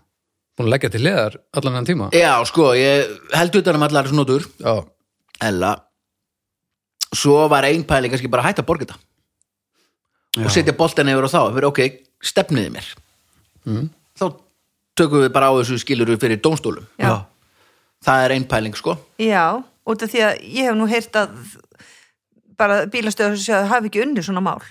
Búin 0.58 0.68
að 0.68 0.74
leggja 0.76 0.92
til 0.96 1.04
leðar 1.06 1.38
allan 1.60 1.80
enn 1.80 1.88
tíma. 1.88 2.10
Já, 2.16 2.32
sko, 2.48 2.72
ég 2.80 3.14
held 3.36 3.60
utan 3.62 3.80
um 3.80 3.88
allar 3.88 4.10
snútur 4.12 4.48
Já, 4.60 4.74
Ella 5.48 5.76
Svo 7.12 7.48
var 7.52 7.68
ein 7.68 7.84
pæli 7.88 8.10
kannski 8.12 8.30
bara 8.32 8.46
að 8.46 8.52
hætta 8.52 8.64
að 8.64 8.70
borga 8.70 8.88
þetta. 8.88 9.00
Og 10.46 10.54
setja 10.54 10.76
boltan 10.78 11.12
yfir 11.12 11.28
og 11.28 11.32
þá 11.34 11.42
fyrir 11.52 11.68
ok, 11.68 11.82
stefniði 12.24 12.72
mér. 12.78 12.88
Mm. 13.68 13.90
þá 14.18 14.26
tökum 14.98 15.22
við 15.22 15.34
bara 15.36 15.52
á 15.52 15.54
þessu 15.60 15.80
skilur 15.82 16.10
við 16.14 16.22
fyrir 16.24 16.40
dómstólum. 16.42 16.88
Já. 16.98 17.28
það 18.02 18.26
er 18.26 18.34
ein 18.36 18.46
pæling 18.50 18.78
sko. 18.78 18.96
Já, 19.22 19.62
út 19.62 20.04
af 20.04 20.10
því 20.10 20.24
að 20.26 20.40
ég 20.42 20.70
hef 20.70 20.78
nú 20.78 20.88
heyrt 20.90 21.18
að 21.20 21.36
bara 22.58 22.86
bílastöðu 22.90 23.36
sem 23.36 23.44
séu 23.50 23.58
að 23.60 23.70
hafi 23.74 23.92
ekki 23.92 24.02
unni 24.06 24.24
svona 24.26 24.42
mál. 24.46 24.62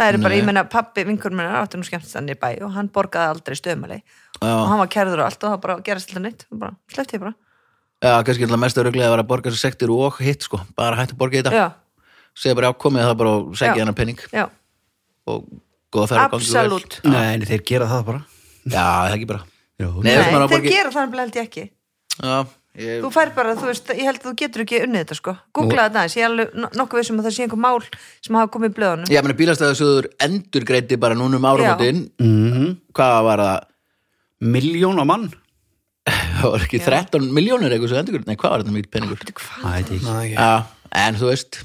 Það 0.00 0.08
er 0.08 0.18
bara, 0.18 0.32
Nei. 0.32 0.40
ég 0.40 0.48
meina 0.48 0.64
pappi 0.66 1.04
vinkur 1.06 1.34
minna 1.34 1.60
áttu 1.60 1.78
nú 1.78 1.86
skemmtist 1.86 2.16
hann 2.16 2.30
í 2.32 2.34
bæ 2.38 2.64
og 2.64 2.72
hann 2.74 2.88
borgaði 2.90 3.36
aldrei 3.36 3.58
stöðmæli. 3.58 4.00
Og 4.40 4.48
Já, 4.48 4.54
hann 4.70 4.80
var 4.80 4.90
kærður 4.90 5.22
og 5.22 5.28
allt 5.28 5.44
og 5.44 5.52
það 5.52 5.62
bara 5.66 5.80
gerast 5.86 6.10
alltaf 6.10 6.24
neitt. 6.24 6.46
Og 6.50 6.62
bara, 6.62 6.74
sleppti 6.90 7.18
ég 7.18 7.22
bara 7.22 7.36
já 8.02 8.14
kannski 8.26 8.44
alltaf 8.46 8.60
mest 8.64 8.80
öruglega 8.82 9.08
að 9.08 9.14
vera 9.16 9.24
að 9.24 9.30
borga 9.32 9.50
þessu 9.52 9.62
sektir 9.62 9.92
og 9.94 10.18
hitt 10.22 10.42
sko, 10.48 10.60
bara 10.76 10.96
hætta 10.98 11.14
að 11.14 11.20
borga 11.22 11.42
þetta 11.42 11.52
já, 11.54 11.66
segja 12.34 12.56
bara 12.58 12.72
ákomið 12.72 13.06
það 13.08 13.16
bara 13.22 13.34
og 13.36 13.52
Já. 13.52 13.58
segja 13.62 13.82
hennar 13.84 13.94
penning 13.98 14.18
já, 14.32 14.46
og 15.26 15.44
góða 15.92 16.08
vel. 16.14 16.18
absolutt. 16.32 17.00
Nei, 17.04 17.36
nei, 17.38 17.46
þeir 17.46 17.62
gera 17.68 17.86
það 17.90 18.04
bara. 18.08 18.20
Já, 18.64 18.80
það 18.80 19.06
er 19.10 19.14
ekki 19.18 19.26
bara. 19.28 19.42
Jú. 19.82 19.88
Nei, 20.02 20.14
Nei, 20.16 20.24
þeir 20.24 20.48
borgi- 20.54 20.72
gera 20.72 20.90
það 20.94 21.16
held 21.20 21.36
ég 21.36 21.42
ekki. 21.46 21.64
Já, 22.22 22.36
ég, 22.80 23.02
þú 23.04 23.10
fær 23.12 23.32
bara, 23.36 23.52
þú 23.60 23.66
veist, 23.68 23.92
ég 23.92 24.08
held 24.08 24.20
að 24.22 24.24
þú 24.30 24.32
getur 24.40 24.62
ekki 24.64 24.80
unnið 24.86 25.02
þetta 25.04 25.18
sko, 25.18 25.34
googla 25.52 25.84
þetta 25.90 26.00
aðeins, 26.00 26.16
ég 26.16 26.24
er 26.24 26.30
alveg 26.30 26.54
no- 26.54 26.70
nokkuð 26.80 27.02
vissum 27.02 27.20
að 27.20 27.26
það 27.28 27.36
sé 27.36 27.44
einhver 27.44 27.60
mál 27.60 27.82
sem 28.24 28.34
hafa 28.40 28.50
komið 28.56 28.72
í 28.72 28.76
blöðunum. 28.78 29.12
Ég 29.12 29.22
meni 29.26 29.36
bílastæðasjóður 29.42 30.08
endur 30.26 30.64
greiti 30.64 30.96
bara 30.98 31.14
núna 31.14 31.36
um 31.36 31.44
áramótin. 31.52 32.00
Mm 32.18 32.76
hvað 32.96 33.22
var 33.28 33.38
það? 33.38 33.60
Miljón 34.42 34.98
á 35.00 35.04
mann 35.06 35.28
Það 36.06 36.48
var 36.50 36.64
ekki 36.66 36.78
13 36.82 37.28
miljónir 37.36 37.74
eitthvað 37.76 37.92
sem 37.92 38.00
endur 38.02 38.24
nei 38.26 38.34
hvað 38.40 38.50
var 38.56 38.62
þetta 38.64 38.72
mikið 38.74 38.90
peningur? 38.96 39.20
Það 39.62 39.76
Já, 40.32 40.48
en 41.06 41.18
þú 41.20 41.28
veist. 41.30 41.60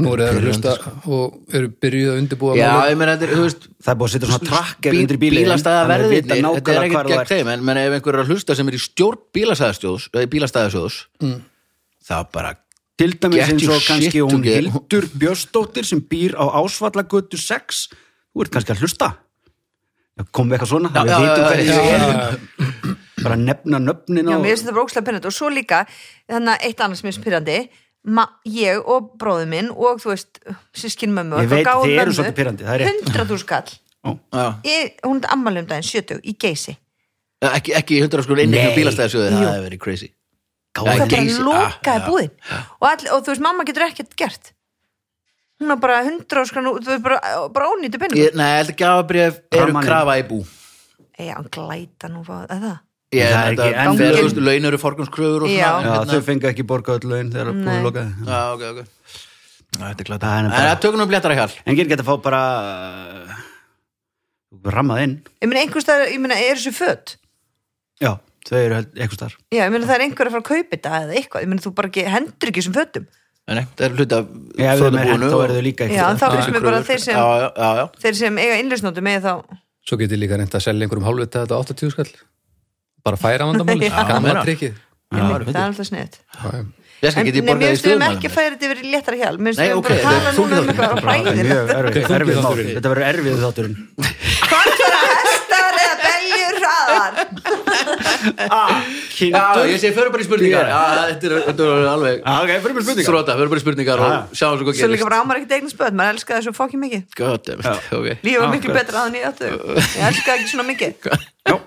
Nú 0.00 0.14
eru 0.16 0.24
það 0.24 0.38
hlusta 0.46 0.70
og 1.12 1.34
eru 1.52 1.68
byrjuð 1.84 2.08
að 2.14 2.20
undirbúa 2.22 2.54
Já, 2.56 2.70
málið. 2.72 2.90
ég 2.94 2.96
meina 3.02 3.12
þetta 3.12 3.26
er, 3.26 3.32
þú 3.36 3.42
veist 3.44 3.66
Það 3.84 3.90
er 3.92 3.98
búið 4.00 4.08
að 4.08 4.14
setja 4.14 4.28
svona 4.30 4.48
trakker 4.48 4.96
undir 5.02 5.18
þannig 5.20 6.46
að 6.48 6.56
þetta 6.56 6.72
er 6.72 6.86
ekkert 6.86 7.10
gegn 7.12 7.28
þeim 7.32 7.50
en 7.52 7.80
ef 7.82 7.96
einhver 7.98 8.16
er 8.16 8.22
að 8.22 8.30
hlusta 8.32 8.56
sem 8.56 8.70
er 8.72 8.76
í 8.78 8.80
stjórn 8.86 9.20
bílastæðasjóðs 9.36 10.06
eða 10.16 10.30
bílastæðasjóðs 10.32 10.96
Mm. 11.22 11.36
þá 12.08 12.16
bara 12.32 12.54
Til 13.02 13.10
dæmis 13.20 13.48
eins 13.52 13.68
og 13.68 13.84
kannski 13.84 14.20
hún. 14.24 14.42
Hildur 14.44 15.06
Björnsdóttir 15.12 15.84
sem 15.88 16.00
býr 16.00 16.34
á 16.40 16.44
Ásvallagötu 16.56 17.36
6 17.40 17.88
Þú 18.32 18.42
ert 18.46 18.52
kannski 18.56 18.72
að 18.72 18.82
hlusta 18.86 19.08
Já, 20.18 20.24
Kom 20.30 20.50
við 20.50 20.58
eitthvað 20.58 20.72
svona, 20.74 20.90
Já, 20.92 21.02
við 21.02 21.12
já, 21.12 21.20
vitum 21.22 21.44
já, 21.44 21.48
hverju 21.48 21.66
já, 21.66 21.76
já, 21.76 21.94
erum. 21.98 22.98
Bara 23.22 23.36
nefna 23.38 23.78
nöfnin 23.80 24.28
Já, 24.28 24.34
á 24.34 24.38
mér 24.42 24.50
finnst 24.52 24.66
þetta 24.66 24.74
bara 24.76 24.84
ókslega 24.84 25.06
pennandi. 25.08 25.30
Og 25.30 25.36
svo 25.36 25.48
líka 25.52 25.84
þannig 26.28 26.52
að 26.52 26.66
eitt 26.68 26.82
annars 26.84 27.04
mér 27.06 27.16
spyrjandi 27.16 27.58
ég 28.50 28.88
og 28.90 29.12
bróður 29.20 29.48
minn 29.52 29.70
og 29.70 30.00
þú 30.02 30.10
veist, 30.10 30.40
sískin 30.74 31.12
mömmu 31.14 31.38
Ég 31.44 31.50
veit, 31.52 31.66
þið 31.68 32.00
eru 32.02 32.14
svolítið 32.16 32.38
pirrandi, 32.40 32.66
það 32.66 32.74
er 32.74 32.82
rétt. 32.82 33.12
100.000 33.14 33.42
skall 33.44 33.68
já, 34.02 34.46
ég, 34.66 34.96
hún 35.06 35.20
er 35.22 35.30
ammali 35.36 35.62
um 35.62 35.68
daginn 35.70 35.86
70 35.86 36.24
í 36.26 36.34
geysi. 36.34 36.74
Ekki, 37.42 37.74
ekki 37.78 38.00
100 38.02 38.26
sko 38.26 38.38
inn 38.38 38.50
í 38.54 38.58
Nei. 38.58 38.74
bílastæðasjóði, 38.76 39.30
Jú. 39.30 39.38
það 39.38 39.54
hefur 39.54 39.68
verið 39.68 39.82
crazy. 39.82 40.10
Og 40.72 40.86
Já, 40.86 40.90
það 40.90 40.98
bara 40.98 41.12
geysi- 41.12 41.46
lokaði 41.46 42.02
ah, 42.02 42.08
búðin. 42.08 42.34
og, 42.80 42.86
all, 42.90 43.06
og 43.14 43.22
þú 43.22 43.32
veist, 43.32 43.44
mamma 43.46 43.64
getur 43.68 43.86
ekkert 43.86 44.16
gert 44.18 44.52
hún 45.62 45.72
har 45.72 45.80
bara 45.82 46.00
hundra 46.06 46.44
skran 46.48 46.66
þú 46.68 46.80
veist, 46.90 47.02
bara, 47.04 47.18
bara 47.54 47.68
ónýttu 47.72 48.00
penningur 48.02 48.24
Ég, 48.26 48.34
nei, 48.38 48.50
þetta 48.64 48.76
gafabrif 48.82 49.38
eru 49.50 49.66
Rammaninn. 49.68 49.88
krafa 49.88 50.16
í 50.20 50.24
bú 50.28 50.40
Já, 51.22 51.34
hann 51.38 51.48
glæta 51.54 52.08
nú 52.10 52.24
fá, 52.26 52.42
er 52.50 52.58
það? 52.66 52.80
Ég, 53.12 53.28
Það 53.28 53.42
er 53.42 53.52
þetta 53.52 53.64
ekki 53.68 53.80
enn- 53.84 53.98
fer, 54.00 54.14
þú 54.16 54.22
veist, 54.26 54.38
laun 54.48 54.64
eru 54.70 54.78
forgangskröfur 54.80 55.42
og 55.46 55.50
Já. 55.52 55.68
svona 55.68 55.82
Já, 55.84 55.92
hérna. 55.92 56.12
þau 56.16 56.22
fengi 56.28 56.48
ekki 56.50 56.64
borga 56.66 56.94
öll 56.98 57.08
laun 57.12 57.30
þegar 57.34 57.50
Nei. 57.52 57.64
búið 57.66 57.82
lokaði 57.86 58.10
Já, 58.26 58.40
ok, 58.56 58.62
ok 58.72 58.84
Þetta 59.72 60.00
er 60.02 60.08
klart 60.08 60.24
Það 60.26 60.36
er 60.38 60.44
En 60.48 60.52
það 60.68 60.80
tökum 60.84 61.00
nú 61.02 61.06
bléttara 61.10 61.36
hjál 61.38 61.52
En 61.66 61.76
getur 61.76 61.90
geta 61.92 62.02
að 62.04 62.08
fá 62.08 62.16
bara 62.24 62.40
uh, 63.32 63.36
rammað 64.72 65.02
inn 65.06 65.14
Ég 65.42 65.48
meina, 65.50 65.62
einhvers 65.66 65.86
staðar, 65.86 66.10
ég 66.12 66.20
meina, 66.24 66.36
er 66.40 66.58
þessu 66.60 66.72
föt? 66.76 67.14
Já, 68.02 68.14
þau 68.48 68.58
eru 68.58 68.74
held- 68.80 68.96
eitthvað 68.96 69.18
starf 69.20 69.36
Já, 69.52 69.62
ég 69.66 69.72
meina, 69.76 69.88
það 69.88 69.96
er 70.00 70.04
einhver 70.08 70.28
að 70.28 70.34
fara 70.36 70.44
að 70.44 70.50
kaupa 70.50 70.76
þetta 70.76 70.94
eða 71.04 71.16
eitthvað, 71.20 71.44
ég 71.46 71.52
meina, 71.52 71.64
þú 71.68 71.74
bara 71.78 71.92
ekki, 71.92 72.04
hendur 72.16 72.50
ekki 72.52 72.62
þessum 72.64 72.76
fötum 72.80 73.06
Nei, 73.50 73.64
það 73.74 73.84
er 73.88 73.94
hluti 73.98 74.14
af 74.16 74.26
Já, 74.54 74.68
ef 74.72 74.78
þeim 74.78 74.96
hent, 74.96 75.08
þjóðarbúinu 75.10 75.26
þá 75.26 75.34
og- 75.34 75.42
eru 75.44 75.54
þau 75.56 75.64
líka 75.66 75.88
Já, 75.90 76.04
en 76.06 76.16
þá 76.20 76.22
eitthvað 76.22 76.36
finnst 76.36 76.52
mér 76.54 76.62
bara 76.68 76.82
þeir 76.86 77.00
sem, 77.02 77.16
Já, 77.16 77.24
já, 77.42 77.48
já, 77.58 77.70
já. 77.80 77.84
þeir 78.04 78.14
sem 78.20 78.38
eiga 78.38 78.58
innlýsnótu 78.62 79.02
með 79.02 79.18
þá 79.26 79.32
Svo 79.82 79.98
getið 79.98 80.20
líka 80.22 80.38
reynd 80.38 80.54
að 80.54 80.62
selja 80.62 80.86
einhverjum 80.86 81.06
hálfvita 81.08 81.42
þetta 81.42 81.56
á 81.58 81.62
80 81.66 81.90
skall. 81.90 82.12
Bara 83.02 83.18
færa 83.18 83.48
vandamáli, 83.50 83.88
gamla 83.90 84.44
Já, 85.12 85.26
það 85.26 85.50
er 85.50 85.66
alltaf 85.66 85.88
sniðt 85.90 86.14
Ég 87.02 87.10
skal 87.10 87.26
En 87.26 87.34
mér 87.42 87.58
við 87.58 87.80
stöðum 87.82 88.04
ekki 88.06 88.28
að 88.30 88.34
færa 88.36 88.52
þetta 88.54 88.68
yfir 88.68 88.78
í 88.78 88.92
léttara 88.94 89.18
hjálp 89.18 89.40
Mér 89.42 89.50
finnst 89.50 89.58
Nei, 89.58 89.68
við 89.72 89.78
ok, 89.80 89.88
bara 89.90 89.98
að 89.98 90.06
tala 90.06 90.30
núna 90.38 90.54
um 90.62 90.68
eitthvað 90.70 90.92
mál 91.02 91.26
þátturinn. 92.46 92.70
Þetta 92.78 92.92
verður 92.92 93.06
erfið 93.10 93.42
þátturinn 93.42 93.76
Hvað 94.52 94.70
er 94.70 94.94
að 95.00 95.08
hestar 95.10 95.74
eða 95.82 95.96
beljur 96.06 96.56
hraðar? 97.42 98.82
Já, 99.18 99.42
ég 99.68 99.78
segi, 99.82 99.92
förum 99.96 100.12
bara 100.14 100.22
í 100.22 100.26
spurningar. 100.26 100.66
Ég- 100.66 100.72
Já, 100.72 100.82
þetta 101.12 101.28
er, 101.28 101.34
þetta 101.48 101.66
er 101.66 101.86
alveg 101.92 102.14
Já, 102.22 102.34
ok, 102.42 102.52
fyrir 102.64 102.74
mér 102.76 102.84
spurningar. 102.86 103.08
Þróta, 103.10 103.36
förum 103.38 103.52
bara 103.52 103.60
í 103.60 103.64
spurningar 103.64 104.02
og 104.02 104.36
sjáum 104.38 104.56
svo 104.58 104.66
hvað 104.68 104.78
Svo 104.78 104.88
líka 104.88 104.92
gerist. 104.92 105.08
bara 105.08 105.20
ámar 105.22 105.40
ekkert 105.40 105.56
eigin 105.56 105.72
spöð 105.72 105.96
Maður 105.98 106.12
elskaði 106.16 106.38
þessu 106.42 106.54
fokki 106.56 106.78
mikið. 106.82 107.02
God 107.18 107.44
damn 107.46 107.60
it, 107.60 107.66
ok. 107.92 108.06
Lífið 108.22 108.38
var 108.38 108.48
Já, 108.48 108.52
miklu 108.56 108.76
betra 108.76 108.96
að 108.98 109.04
hann 109.06 109.16
í 109.18 109.24
áttu 109.28 109.50
Ég 109.50 110.06
elskaði 110.10 110.36
ekki 110.38 110.52
svona 110.52 110.66
mikið. 110.70 110.92
Já, 111.48 111.56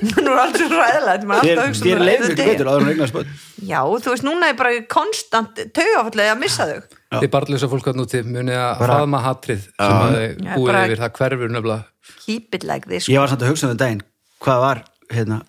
Nú 0.00 0.30
er 0.32 0.38
allt 0.40 0.56
svo 0.56 0.68
ræðilegt 0.72 1.24
Maður 1.28 1.44
er 1.44 1.50
þér 1.50 1.58
alltaf 1.60 1.60
að 1.60 1.68
hugsa 1.68 1.84
þér 1.84 1.92
um 1.92 2.00
það 2.00 2.20
miklu 2.20 2.36
deyja. 2.40 2.52
betur 2.54 2.68
áður 2.70 2.80
en 2.80 2.92
eignar 2.94 3.10
spöld 3.10 3.28
Já, 3.68 3.80
þú 3.84 4.08
veist, 4.14 4.24
núna 4.24 4.48
er 4.48 4.54
bara 4.56 4.70
konstant 4.88 5.58
taugafallið 5.76 6.30
að 6.32 6.38
missa 6.40 6.64
þau. 6.70 6.78
Þið 7.20 7.30
barnlösa 7.34 7.68
fólk 7.68 7.90
að 7.90 7.98
núti 8.00 8.22
muni 8.24 8.54
að 8.56 8.78
Bara- 8.80 8.94
faðma 9.02 9.20
hatrið 9.20 9.66
sem 9.66 9.98
að 10.00 10.16
Já, 10.16 10.54
búið 10.56 10.70
bara- 10.70 10.84
yfir, 10.88 11.02
það 11.02 11.12
hverfur 11.18 11.52
nefnilega. 11.52 11.84
Keep 12.24 12.54
it 12.56 12.64
like 12.64 12.88
this. 12.88 13.08
Ég 13.12 13.20
var 13.20 13.28
samt 13.28 13.44
að 13.44 13.50
hugsa 13.52 13.68
um 13.68 13.74
þetta 13.74 13.84
daginn 13.84 14.00
Hvað 14.40 14.60
var, 14.64 14.80
hérna 15.10 15.42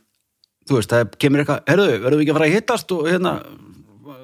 Þú 0.69 0.77
veist, 0.77 0.91
það 0.93 1.15
kemur 1.21 1.41
eitthvað 1.41 1.63
Herðu, 1.71 1.93
verðum 2.03 2.19
við 2.19 2.23
ekki 2.25 2.31
að 2.31 2.37
fara 2.37 2.47
að 2.47 2.55
hittast 2.55 2.91
og 2.93 3.07
hérna 3.09 3.31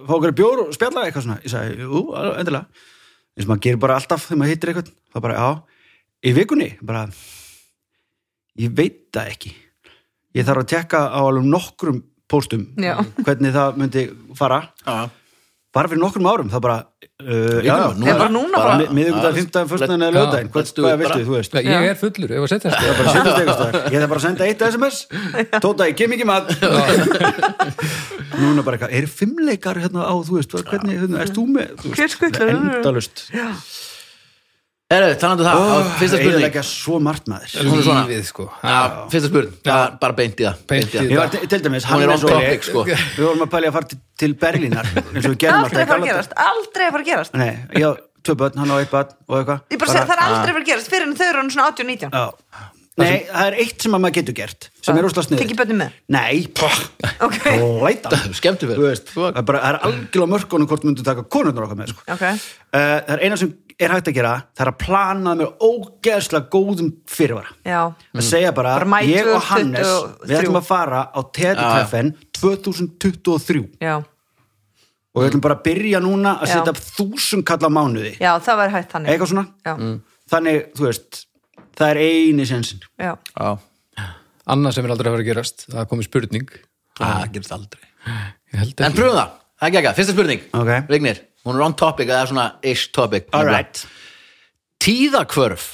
fá 0.07 0.13
okkur 0.17 0.35
bjór 0.37 0.61
og 0.63 0.75
spjalla? 0.75 1.05
Eitthvað 1.07 1.25
svona. 1.25 1.39
Ég 1.43 1.51
sagði, 1.51 1.87
jú, 1.87 2.01
endilega. 2.37 2.83
Eins 3.37 3.45
og 3.45 3.51
maður 3.51 3.63
gerir 3.65 3.81
bara 3.81 3.97
alltaf 3.99 4.25
þegar 4.27 4.39
maður 4.41 4.53
hittir 4.53 4.71
eitthvað 4.71 4.91
það 5.13 5.25
bara, 5.25 5.37
já, 5.41 5.81
í 6.25 6.33
vikunni 6.37 6.69
bara, 6.89 7.01
ég 8.63 8.75
veit 8.77 9.01
það 9.13 9.31
ekki. 9.33 9.53
Ég 10.37 10.47
þarf 10.47 10.63
að 10.63 10.71
tekka 10.73 11.01
á 11.09 11.19
alveg 11.21 11.49
nokkrum 11.49 11.99
póstum 12.29 12.65
Já. 12.81 12.95
hvernig 13.23 13.53
það 13.55 13.77
myndi 13.81 14.03
fara. 14.37 14.61
Já, 14.83 15.09
bara 15.77 15.89
fyrir 15.91 16.01
nokkrum 16.03 16.27
árum 16.31 16.49
það 16.53 16.61
bara 16.65 16.77
uh, 16.81 17.59
já, 17.61 17.71
já, 17.71 17.87
nú 17.97 18.09
er 18.11 18.19
bara 18.21 18.33
núna 18.33 18.61
bara- 18.61 18.77
Mi- 18.81 18.89
miðvikudag, 18.99 19.37
fimmtudaginn, 19.37 19.71
föstudaginn 19.71 20.05
eða 20.07 20.13
Já, 20.17 20.19
do 20.19 20.83
hvað 20.87 21.01
viltu, 21.03 21.19
þú 21.27 21.35
veist? 21.37 21.57
Ég 21.57 21.69
Já. 21.71 21.79
er 21.91 21.99
fullur, 22.01 22.33
er 22.33 22.41
bara 22.41 22.47
að 22.47 22.53
setjast. 22.53 22.77
Ég 22.83 23.97
þarf 23.97 24.11
bara 24.11 24.19
að 24.19 24.25
senda 24.27 24.47
eitt 24.49 24.65
SMS 24.71 24.97
Tóta, 25.65 25.87
ég 25.91 25.97
kem 25.99 26.15
ekki 26.17 26.27
mat. 26.27 26.51
Núna 28.37 28.61
bara 28.65 28.77
eitthvað, 28.77 28.93
er 28.99 29.07
fimmleikar 29.09 29.79
hérna 29.81 30.05
á, 30.05 30.13
þú 30.27 30.37
veist, 30.37 30.53
hvernig, 30.67 30.99
hérna, 31.01 31.21
erst 31.23 31.37
þú 31.37 31.45
með 31.55 31.71
þú 31.81 31.93
veist, 31.93 31.97
Hver 31.97 32.11
skutlar? 32.13 32.51
Endalust 34.87 35.19
Herru, 35.19 35.19
talandu 35.19 35.43
það, 35.43 35.57
á, 35.67 35.77
fyrsta 35.99 36.17
spurning. 36.21 36.43
Eða 36.47 36.61
svo 36.63 36.97
margt 37.03 37.25
maður. 37.27 37.55
Hún 37.59 37.73
er 37.75 37.83
svona. 37.83 38.03
Lífið, 38.07 38.21
sko. 38.29 38.45
Já, 38.61 38.75
fyrsta 39.11 39.27
spurning, 39.27 39.57
Já, 39.67 39.75
bara 39.99 40.15
beint 40.15 40.39
í 40.39 40.45
það 40.47 40.61
Beint 40.71 40.87
í 40.87 40.89
það. 40.93 41.09
Ég 41.11 41.17
var 41.19 41.27
til 41.51 41.59
dæmis, 41.65 41.87
Hún 41.89 42.05
er 42.05 42.11
Óli, 42.13 42.21
topic, 42.23 42.63
sko. 42.69 42.85
Við 42.87 43.19
vorum 43.19 43.43
að 43.43 43.51
pælja 43.51 43.67
að 43.67 43.75
fara 43.75 43.89
til, 43.91 43.99
til 44.23 44.31
Berlínar 44.39 44.87
eins 44.87 45.27
og 45.27 45.33
við 45.33 45.39
gerum 45.43 45.59
Aldrei 45.65 45.83
að 45.83 45.91
fara 45.91 45.99
að 45.99 46.07
gerast, 46.07 46.31
aldrei 46.45 46.85
að 46.87 46.95
fara 46.95 47.03
að 47.03 47.09
gerast. 47.11 47.35
Nei, 47.35 47.51
ég 47.75 47.83
á 47.83 47.91
tvö 48.23 48.33
börn, 48.39 48.55
hann 48.63 48.71
á 48.71 48.75
eitt 48.79 48.91
börn 48.95 49.11
og 49.27 49.35
eitthvað. 49.41 49.59
Ég 49.75 49.83
bara 49.83 49.91
segi, 49.91 50.07
það 50.07 50.15
er 50.15 50.23
aldrei 50.23 50.39
að 50.39 50.55
fara 50.55 50.63
að 50.63 50.71
gerast 50.71 50.91
fyrir 50.95 51.03
en 51.09 51.15
þau 51.19 51.27
eru 51.27 51.37
orðin 51.43 51.51
svona 51.57 51.67
18 51.67 51.83
og 51.83 51.91
19 51.91 52.15
Já. 52.15 52.31
Nei, 52.97 53.29
það 53.29 53.45
er 53.51 53.55
eitt 53.61 53.83
sem 53.85 53.93
að 53.93 54.01
maður 54.01 54.15
getur 54.17 54.33
gert 54.39 54.61
sem 54.81 54.97
er 54.97 55.05
úrslega 55.05 55.27
sniður 55.27 55.41
Tekið 55.43 55.59
börnin 55.59 55.77
með? 55.83 55.91
Nei, 56.15 56.49
pah, 56.57 56.79
Ok, 57.27 57.43
er 63.77 63.93
hægt 63.93 64.07
að 64.09 64.15
gera 64.17 64.33
það 64.57 64.63
er 64.65 64.71
að 64.71 64.77
plana 64.81 65.33
með 65.37 65.63
ógeðslega 65.67 66.49
góðum 66.53 66.91
fyrirvara. 67.09 67.51
Já, 67.67 67.81
að 67.93 68.25
segja 68.25 68.51
bara, 68.57 68.75
Bara 68.81 69.01
ég 69.05 69.29
og 69.29 69.43
Hannes 69.51 69.85
2023. 69.85 70.27
við 70.31 70.37
ætlum 70.39 70.59
að 70.61 70.67
fara 70.71 71.01
á 71.13 71.19
TED-treffen 71.37 72.11
2023 72.39 73.63
já, 73.85 73.95
og 74.01 75.21
við 75.21 75.29
ætlum 75.29 75.45
bara 75.45 75.57
að 75.59 75.63
byrja 75.69 76.01
núna 76.03 76.35
að 76.41 76.51
setja 76.55 76.73
upp 76.73 76.81
þúsund 76.97 77.45
kalla 77.47 77.69
mánuði. 77.73 78.15
Já, 78.21 78.31
það 78.43 78.59
var 78.63 78.75
hægt 78.75 78.93
þannig. 78.95 79.13
Eitthvað 79.13 79.31
svona, 79.33 79.45
Já, 79.65 79.73
þannig, 80.33 80.59
þú 80.77 80.87
veist 80.89 81.23
það 81.77 81.89
er 81.93 81.99
eini 82.01 82.45
sensin 82.49 82.81
já, 82.97 83.13
Já, 83.37 83.49
Annað 84.47 84.77
sem 84.77 84.85
er 84.87 84.93
aldrei 84.93 85.09
að 85.11 85.17
vera 85.17 85.23
að 85.25 85.27
gerast, 85.27 85.65
það 85.67 85.81
er 85.81 85.87
komið 85.91 86.05
spurning. 86.07 86.51
Það 86.97 87.23
gerist 87.33 87.51
aldrei. 87.51 87.87
En 88.55 88.93
pröfum 88.95 89.17
það, 89.17 89.33
það 89.59 89.65
er 89.65 89.67
ekki 89.67 89.79
ekki, 89.81 89.91
fyrsta 89.97 90.13
spurning. 90.15 90.45
Ok. 90.55 90.69
Vignir, 90.93 91.19
hún 91.47 91.57
er 91.57 91.65
on 91.65 91.75
topic, 91.79 92.11
það 92.11 92.21
er 92.21 92.31
svona 92.31 92.47
ish 92.67 92.91
topic 92.95 93.27
Alright. 93.35 93.83
Tíðakvörf 94.83 95.73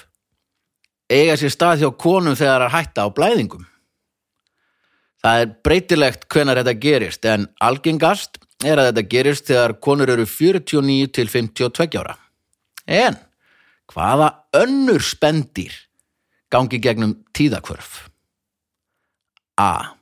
eiga 1.12 1.36
sér 1.38 1.54
stað 1.54 1.84
hjá 1.84 1.92
konum 2.00 2.38
þegar 2.40 2.68
að 2.68 2.76
hætta 2.78 3.06
á 3.06 3.10
blæðingum 3.14 3.68
Það 5.24 5.42
er 5.42 5.52
breytilegt 5.64 6.26
hvenar 6.28 6.60
þetta 6.60 6.80
gerist 6.84 7.26
en 7.32 7.46
algengast 7.64 8.42
er 8.64 8.80
að 8.80 8.90
þetta 8.90 9.04
gerist 9.12 9.48
þegar 9.48 9.74
konur 9.84 10.12
eru 10.12 10.26
49 10.28 11.12
til 11.16 11.30
52 11.32 12.00
ára. 12.02 12.18
En 12.84 13.16
hvaða 13.88 14.28
önnur 14.60 15.04
spendýr 15.04 15.78
gangi 16.52 16.80
gegnum 16.84 17.16
tíðakvörf? 17.32 18.10
A. 19.64 19.96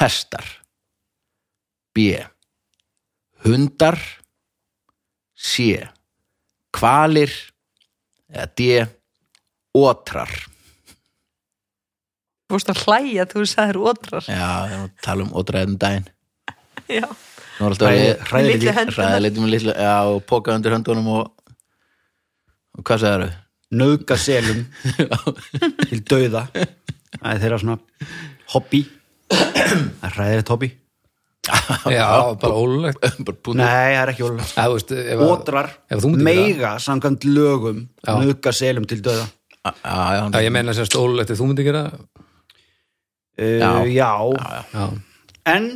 Hestar 0.00 0.44
B. 1.96 2.12
Hundar 3.40 3.96
C. 5.40 5.72
Kvalir 6.76 7.32
eða 8.30 8.46
D. 8.58 8.70
Ótrar 9.76 10.30
Þú 12.50 12.58
veist 12.58 12.70
að 12.72 12.80
hlæja 12.82 13.26
þú 13.30 13.42
sagðir 13.46 13.78
ótrar 13.86 14.24
Já, 14.26 14.46
ég 14.66 14.80
var 14.80 14.88
að 14.88 14.96
tala 15.06 15.22
um 15.22 15.34
ótræðum 15.38 15.76
daginn. 15.78 16.08
Já, 16.90 17.06
Nú 17.06 17.68
var 17.68 17.76
alltaf 17.76 17.92
með 19.44 19.52
litlu, 19.52 19.74
já, 19.76 19.94
og 20.10 20.24
póka 20.26 20.56
undir 20.58 20.74
höndunum 20.74 21.06
og, 21.14 21.52
og 22.74 22.82
hvað 22.82 23.04
sagði 23.04 23.28
þau? 23.28 23.38
nauðga 23.70 24.16
selum 24.18 24.64
til 25.86 26.00
dauða. 26.10 26.48
Það 26.50 27.30
er 27.30 27.42
þeirra 27.44 27.60
svona 27.62 27.78
hobby. 28.56 28.82
Það 29.30 30.06
er 30.08 30.16
ræðilegt 30.16 30.50
hobby 30.50 30.72
Já, 31.90 32.06
bara 32.36 32.54
ólulegt 32.54 33.04
nei, 33.56 33.66
það 33.66 34.00
er 34.02 34.10
ekki 34.12 34.24
ólulegt 34.26 34.52
Já, 34.52 34.62
þú 34.66 34.74
veist, 34.76 34.90
ef 34.92 35.20
að- 35.24 35.30
Ótrar 35.34 35.70
meiga 36.26 36.72
samkvæmt 36.84 37.24
lögum 37.28 37.78
nauðga 38.06 38.52
selum 38.54 38.86
til 38.90 39.00
dauða. 39.04 39.26
Já, 39.64 40.40
ég 40.44 40.52
meina 40.52 40.74
sérst 40.76 40.96
ólulegt 41.00 41.32
þú 41.32 41.48
myndir 41.50 41.66
gera 41.70 41.84
uh, 43.40 43.84
Já. 43.88 44.10
en 45.54 45.70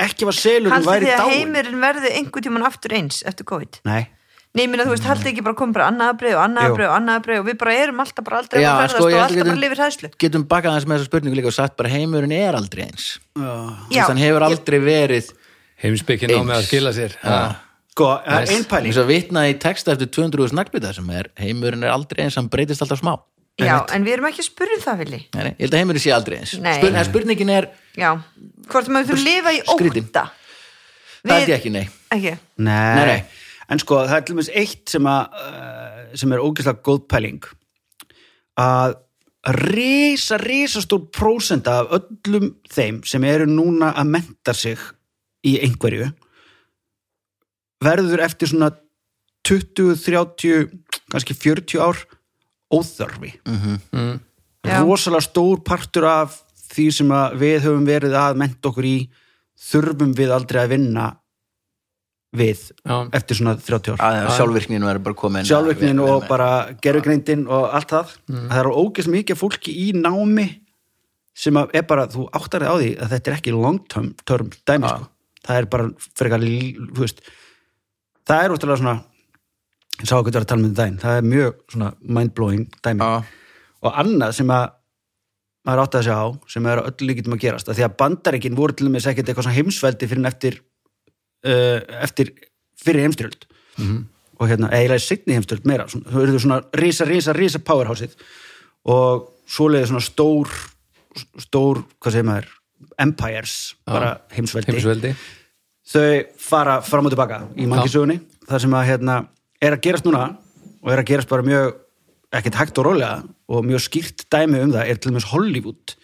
ekki 0.00 0.28
var 0.28 0.36
selurinn 0.36 0.76
haldið 0.76 0.90
væri 0.92 1.08
þið 1.08 1.16
að 1.16 1.34
heimurinn 1.34 1.82
verði 1.84 2.12
einhver 2.20 2.44
tíman 2.46 2.66
aftur 2.68 2.94
eins 2.96 3.22
eftir 3.28 3.48
COVID. 3.48 3.80
Nei, 3.88 4.02
Nei, 4.50 4.64
minna, 4.66 4.82
þú 4.82 4.90
veist, 4.96 5.04
haldið 5.06 5.28
ekki 5.30 5.42
bara 5.46 5.54
komið 5.60 5.74
bara 5.76 5.84
annað 5.92 6.16
breyð 6.18 6.32
og 6.34 6.40
annað 6.42 6.64
Jú. 6.66 6.74
breyð 6.74 6.88
og 6.90 6.94
annað 6.96 7.18
breyð 7.22 7.38
og 7.40 7.44
við 7.46 7.58
bara 7.60 7.74
erum 7.78 8.00
alltaf 8.02 8.24
bara 8.26 8.38
aldrei 8.40 8.58
Já, 8.64 8.70
að 8.70 8.80
ferðast 8.80 8.96
sko, 8.96 9.04
og 9.04 9.12
alltaf 9.12 9.20
að 9.20 9.36
bara 9.36 9.44
getum- 9.46 9.60
lifir 9.62 9.82
hæðslu 9.84 10.08
Getum 10.24 10.44
bakað 10.50 10.74
þess 10.74 10.88
með 10.90 10.96
þessa 10.98 11.06
spurningu 11.10 11.36
líka 11.38 11.50
og 11.52 11.54
sagt 11.54 11.76
bara 11.78 11.88
heimurinn 11.92 12.32
er 12.34 12.58
aldrei 12.58 12.82
eins. 12.88 13.04
Já. 13.38 13.52
Já, 13.94 14.02
Þannig 14.10 14.24
hefur 14.26 14.46
aldrei 14.48 14.78
verið 14.82 15.28
heimspekin 15.84 16.34
á 16.34 16.40
með 16.42 16.56
að 16.58 16.66
skila 16.66 16.92
sér. 16.98 17.14
Já. 17.22 17.38
sko, 17.94 18.08
það 18.26 18.40
er 18.42 18.54
ein 18.56 18.64
pæling. 18.74 18.90
Þess 18.90 19.02
að 19.04 19.06
vitna 19.14 19.46
í 19.46 19.54
texta 19.62 19.92
eftir 19.94 20.10
200 20.18 20.50
snakkbytta 20.50 20.94
sem 20.98 21.10
er 21.14 21.30
heimurinn 21.38 21.84
er 21.86 21.94
aldrei 21.94 22.24
eins, 22.26 22.34
hann 22.34 22.48
breytist 22.50 22.82
alltaf 22.82 22.98
smá. 22.98 23.14
Já, 23.60 23.84
en 23.94 24.02
við 24.04 24.12
erum 24.16 24.26
ekki 24.30 24.40
að 24.42 24.50
spurja 24.50 24.74
um 24.78 24.82
það, 24.82 24.98
Vili. 25.04 25.18
Nei, 25.34 25.42
nei, 25.44 25.50
ég 25.58 25.62
held 25.66 25.74
að 25.74 25.78
heimurinn 25.84 26.00
sé 26.02 26.10
aldrei 26.16 26.38
eins. 26.40 26.58
Nei. 26.58 26.74
Spurning, 26.80 27.04
spurningin 27.06 27.50
er, 27.54 27.66
Já, 27.94 28.10
hvort 28.66 28.88
maður 28.88 29.10
þurfum 29.12 29.24
lifa 29.30 29.52
í 29.52 29.60
Skrítin. 29.68 30.06
ótta? 30.10 30.22
Það 31.22 31.42
ég 31.44 31.54
ekki, 31.58 31.70
nei. 31.74 31.86
Ekki, 32.10 32.32
nei. 32.56 32.94
Nei, 32.96 33.06
nei. 33.06 33.24
En 33.70 33.82
sko, 33.82 34.02
það 34.06 34.16
er 34.16 34.26
til 34.26 34.36
dæmis 34.36 34.52
eitt 34.62 34.92
sem 34.92 35.06
að 35.10 35.38
uh, 35.44 36.00
sem 36.18 36.34
er 36.34 36.42
ógeðslega 36.42 36.84
góð 36.86 37.04
pæling 37.10 37.46
að 38.60 38.96
risa, 39.70 40.36
risa 40.42 40.82
stór 40.84 41.06
prósenda 41.14 41.80
af 41.80 41.94
öllum 42.00 42.50
þeim 42.68 43.00
sem 43.08 43.24
eru 43.24 43.46
núna 43.48 43.94
að 43.96 44.10
menta 44.16 44.54
sig 44.56 44.80
í 45.46 45.56
einhverju 45.64 46.10
verður 47.80 48.24
eftir 48.26 48.50
svona 48.50 48.72
20, 49.48 49.94
30 50.04 50.66
kannski 51.10 51.34
40 51.34 51.80
ár 51.80 52.02
óþörfi 52.70 53.32
mm. 53.48 54.18
Já. 54.68 54.82
rosalega 54.84 55.24
stór 55.24 55.62
partur 55.64 56.06
af 56.10 56.36
því 56.70 56.86
sem 56.94 57.14
að 57.14 57.40
við 57.40 57.56
höfum 57.64 57.88
verið 57.88 58.18
að 58.20 58.38
menta 58.42 58.70
okkur 58.70 58.86
í 58.86 58.98
þurfum 59.70 60.12
við 60.16 60.34
aldrei 60.36 60.60
að 60.62 60.74
vinna 60.76 61.06
við 62.36 62.60
Já. 62.86 62.96
eftir 63.18 63.36
svona 63.40 63.56
30 63.58 63.96
ár 63.98 64.02
að 64.28 64.28
sjálfvirkninu 64.36 64.86
verður 64.86 65.04
bara 65.08 65.18
komin 65.18 65.46
sjálfveiknin 65.48 66.02
og 66.04 66.26
bara 66.30 66.48
gerfugreindin 66.82 67.46
og 67.50 67.64
allt 67.74 67.90
það 67.90 68.12
það 68.30 68.58
er 68.60 68.68
ógeðs 68.70 69.08
mikið 69.10 69.40
fólki 69.40 69.74
í 69.74 69.86
námi 69.98 70.46
sem 71.40 71.56
að 71.58 71.74
er 71.74 71.82
bara, 71.88 72.04
þú 72.10 72.28
áttar 72.36 72.62
þig 72.62 72.70
á 72.70 72.76
því 72.78 72.90
að 73.02 73.12
þetta 73.14 73.30
er 73.30 73.36
ekki 73.38 73.54
long 73.56 73.78
term, 73.90 74.08
term 74.28 74.50
dæmi 74.68 74.90
sko. 74.90 75.08
það 75.46 75.56
er 75.62 75.68
bara 75.72 75.90
frekar 76.20 76.42
lí- 76.42 76.76
þú 76.78 77.00
veist, 77.02 77.20
það 78.28 78.44
er 78.44 78.54
útrúlega 78.54 78.78
svona 78.82 78.96
ég 80.00 80.06
sá 80.06 80.14
ekki 80.18 80.30
að 80.30 80.34
vera 80.34 80.44
að 80.46 80.50
tala 80.52 80.62
með 80.66 80.74
dæn 80.78 80.98
það 81.02 81.16
er 81.18 81.28
mjög 81.34 81.54
svona 81.74 81.92
mindblowing 82.00 82.66
dæmi 82.84 83.00
Já. 83.10 83.24
og 83.82 83.98
annað 84.04 84.36
sem 84.38 84.54
að 84.54 84.66
maður 85.66 85.82
átti 85.84 85.98
að 85.98 86.06
segja 86.06 86.22
á, 86.22 86.28
sem 86.48 86.66
er 86.70 86.78
á 86.80 86.86
öllu 86.88 87.06
líkitum 87.10 87.34
að 87.36 87.42
gerast 87.42 87.68
að 87.68 87.76
því 87.80 87.84
að 87.88 87.96
bandaríkin 88.00 88.54
voru 88.56 88.72
til 88.78 88.88
með 88.88 89.10
ekkert 89.10 89.28
eitthvað 89.28 89.44
svona 89.48 89.58
heimsveldi 89.58 90.08
fyrir 90.08 90.22
en 90.22 90.30
eftir 90.30 90.60
eftir 91.44 92.34
fyrir 92.80 93.06
heimstyrjöld 93.06 93.46
og 94.40 94.48
hérna, 94.48 94.70
eiginlega 94.72 95.04
signi 95.04 95.36
heimstyrjöld 95.36 95.68
meira, 95.68 95.86
svona, 95.88 96.08
þau 96.12 96.22
eru 96.24 96.40
svona 96.40 96.60
risa, 96.80 97.06
risa, 97.08 97.34
risa 97.36 97.60
powerhouseið. 97.64 98.14
Og 98.88 99.26
svoleiði 99.50 99.90
svona 99.90 100.04
stór 100.04 100.52
stór, 101.40 101.82
hvað 102.00 102.14
segir 102.14 102.28
maður 102.28 102.48
empires, 103.02 103.54
bara 103.88 104.14
heimsveldi. 104.34 104.72
Heimsveldi. 104.72 105.12
Þau 105.90 106.06
fara 106.40 106.78
fram 106.86 107.08
og 107.08 107.14
tilbaka 107.14 107.42
í 107.58 107.66
mannkisögunni 107.68 108.20
það 108.46 108.64
sem 108.64 108.74
að 108.78 108.88
hérna 108.88 109.16
er 109.60 109.76
að 109.76 109.84
gerast 109.86 110.06
núna 110.06 110.24
og 110.80 110.92
er 110.92 111.02
að 111.02 111.08
gerast 111.10 111.30
bara 111.30 111.46
mjög 111.46 111.72
ekkert 112.38 112.58
hægt 112.60 112.78
og 112.78 112.86
rólega 112.86 113.24
og 113.50 113.66
mjög 113.66 113.82
skýrt 113.88 114.24
dæmi 114.30 114.62
um 114.62 114.74
það 114.74 114.86
er 114.86 115.00
til 115.00 115.10
dæmis 115.10 115.28
Hollywood. 115.32 115.96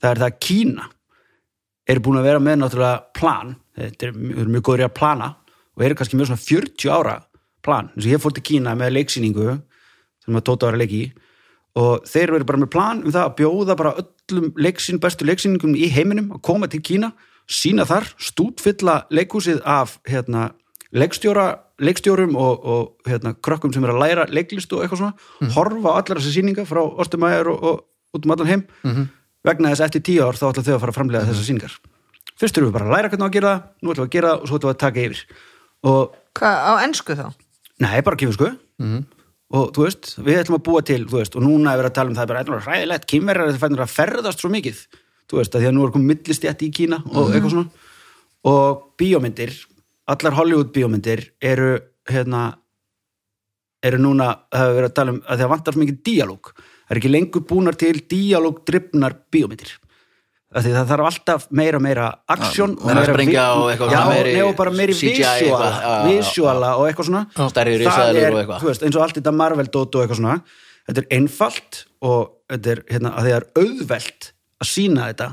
Það 0.00 0.10
er 0.10 0.22
það 0.22 0.30
að 0.30 0.40
Kína 0.46 0.88
eru 1.86 2.04
búin 2.06 2.20
að 2.20 2.28
vera 2.30 2.42
með 2.42 2.58
náttúrulega 2.62 3.16
plan 3.16 3.54
þetta 3.76 4.08
er 4.08 4.16
mjög, 4.16 4.50
mjög 4.54 4.66
góður 4.66 4.82
í 4.82 4.86
að 4.86 4.96
plana 4.96 5.30
og 5.76 5.84
eru 5.84 5.98
kannski 5.98 6.18
mjög 6.18 6.30
svona 6.30 6.44
40 6.44 6.92
ára 6.92 7.16
plan. 7.66 7.90
Eins 7.94 8.06
og 8.06 8.12
ég 8.12 8.22
fór 8.22 8.34
til 8.36 8.44
Kína 8.46 8.74
með 8.78 8.94
leiksýningu 8.96 9.56
sem 10.24 10.38
að 10.38 10.44
Tóta 10.48 10.68
var 10.68 10.78
að 10.78 10.84
leiki 10.84 11.02
og 11.76 12.06
þeir 12.08 12.32
eru 12.38 12.48
bara 12.48 12.62
með 12.62 12.72
plan 12.72 13.02
um 13.04 13.12
það 13.12 13.24
að 13.24 13.34
bjóða 13.40 13.76
bara 13.78 13.94
öllum 14.00 14.52
leiksýn, 14.56 15.00
bestu 15.02 15.26
leiksýningum 15.28 15.76
í 15.76 15.90
heiminum 15.92 16.30
að 16.36 16.44
koma 16.48 16.70
til 16.72 16.80
Kína, 16.84 17.12
sína 17.46 17.84
þar 17.88 18.08
stútfylla 18.16 19.02
leikhúsið 19.12 19.60
af 19.68 19.98
hérna, 20.08 20.48
leikstjóra, 20.96 21.50
leikstjórum 21.82 22.32
og, 22.40 22.64
og 22.64 23.10
hérna, 23.10 23.34
krökkum 23.44 23.74
sem 23.74 23.84
er 23.84 23.92
að 23.92 24.00
læra 24.02 24.24
leiklist 24.32 24.72
og 24.72 24.86
eitthvað 24.86 25.02
svona, 25.02 25.52
horfa 25.58 25.92
á 25.92 25.98
allar 26.00 26.22
þessi 26.22 26.38
sýninga 26.38 26.64
frá 26.68 26.80
Ostumæjar 26.86 27.52
og, 27.52 27.60
og 27.60 28.16
út 28.16 28.24
um 28.24 28.32
allan 28.32 28.52
heim. 28.54 28.64
Vegna 29.46 29.74
þess 29.74 29.84
að 29.84 29.90
eftir 29.90 30.06
tíu 30.08 30.24
ár 30.24 30.40
þá 30.40 30.48
ætla 30.48 30.64
þau 30.64 30.74
að 30.74 30.80
fara 30.80 30.94
að 30.94 30.98
framlega 31.02 31.28
þessar 31.28 31.46
sýningar 31.50 31.76
fyrst 32.40 32.58
erum 32.58 32.70
við 32.70 32.76
bara 32.76 32.88
að 32.88 32.94
læra 32.96 33.10
hvernig 33.12 33.26
að 33.26 33.36
gera 33.36 33.52
það 33.52 33.66
nú 33.82 33.92
ætlum 33.92 34.04
við 34.04 34.08
að 34.08 34.14
gera 34.16 34.30
það 34.30 34.40
og 34.40 34.48
svo 34.50 34.58
ætlum 34.58 34.70
við 34.70 34.74
að 34.76 34.82
taka 34.84 35.04
yfir. 35.06 35.20
Og 35.86 36.16
Hvað, 36.36 36.56
á 36.56 36.72
ennsku 36.84 37.16
þá? 37.16 37.26
Nei, 37.84 37.96
bara 38.04 38.20
kýfinsku 38.20 38.52
og 39.56 39.72
þú 39.76 39.84
veist, 39.86 40.12
við 40.26 40.40
ætlum 40.42 40.58
að 40.58 40.64
búa 40.66 40.82
til 40.82 41.02
þú 41.06 41.20
veist, 41.20 41.36
og 41.38 41.44
núna 41.46 41.72
er 41.72 41.80
verið 41.80 41.92
að 41.92 41.96
tala 41.96 42.10
um 42.10 42.16
það 42.16 42.32
er 42.34 42.48
bara 42.50 42.64
hræðilegt, 42.66 43.06
kýmverjar 43.12 43.52
þeir 43.52 43.62
fænir 43.62 43.82
að 43.84 43.92
ferðast 43.94 44.42
svo 44.42 44.50
mikið 44.50 44.80
þú 45.30 45.40
veist, 45.40 45.54
að 45.54 45.62
því 45.62 45.68
að 45.70 45.74
nú 45.76 45.86
er 45.86 45.92
komið 45.94 46.10
millistjætt 46.12 46.64
í 46.66 46.70
Kína 46.74 47.00
og 47.12 47.30
eitthvað 47.30 47.52
svona. 47.54 47.84
Og 48.46 48.82
bíómyndir, 49.00 49.54
allar 50.06 50.36
Hollywood 50.36 50.72
bíómyndir 50.74 51.24
eru 51.42 51.72
hérna 52.10 52.42
eru 53.86 53.98
núna, 54.02 54.28
það 54.50 54.62
hefur 54.62 54.76
verið 54.80 54.90
að 54.90 54.96
tala 54.98 55.14
um 55.14 55.20
að 55.22 55.42
það 55.42 55.52
vantar 55.52 55.74
svo 55.74 55.82
mikið 55.82 55.98
díalóg. 56.06 56.52
Það 56.56 56.94
er 56.94 57.00
ekki 57.00 57.10
lengur 57.12 57.46
búnar 57.50 57.78
til 57.78 57.94
díalóg 58.10 58.62
drifnar 58.66 59.16
bíómyndir 59.34 59.74
það 60.54 60.86
þarf 60.90 61.06
alltaf 61.10 61.46
meira 61.50 61.78
og 61.80 61.82
meira 61.84 62.04
aksjón 62.32 62.76
meira 62.86 63.46
og 63.56 63.72
svona 63.90 64.04
meiri 64.10 64.34
nei, 66.06 66.20
og 66.76 66.84
eitthvað, 66.90 67.08
svona. 67.10 67.22
Stærri 67.50 67.74
Það 67.96 68.20
er, 68.20 68.36
eins 68.86 68.96
og 68.96 69.02
allt 69.06 69.18
þetta 69.18 69.32
Marvel-dót 69.40 69.98
og 69.98 70.04
eitthvað 70.04 70.20
svona 70.20 70.36
þetta 70.86 71.02
er 71.02 71.08
einfalt 71.18 71.80
og 72.06 72.20
þetta 72.52 72.70
er, 72.76 72.82
hérna, 72.94 73.12
er 73.34 73.48
auðvelt 73.58 74.30
að 74.62 74.70
sína 74.70 75.08
þetta 75.10 75.28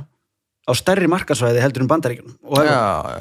á 0.64 0.72
stærri 0.80 1.08
markasvæði 1.12 1.62
heldur 1.62 1.84
um 1.86 1.92
bandaríkjum 1.92 2.34
og 2.48 2.58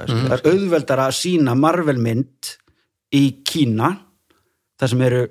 það 0.08 0.32
er 0.38 0.46
auðveldara 0.54 1.06
að 1.10 1.16
sína 1.18 1.54
Marvel-mynd 1.58 2.52
í 3.18 3.22
Kína 3.44 3.92
þar 4.80 4.92
sem 4.94 5.04
eru 5.04 5.22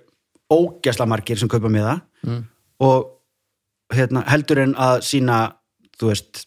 ógæsla 0.51 1.07
margir 1.09 1.39
sem 1.41 1.49
kaupa 1.51 1.71
með 1.71 1.87
það 1.89 2.07
Mm. 2.21 2.43
og 2.85 3.07
hérna, 3.89 4.21
heldur 4.29 4.59
en 4.61 4.75
að 4.77 4.99
sína 5.01 5.37
þú 5.97 6.11
veist 6.11 6.43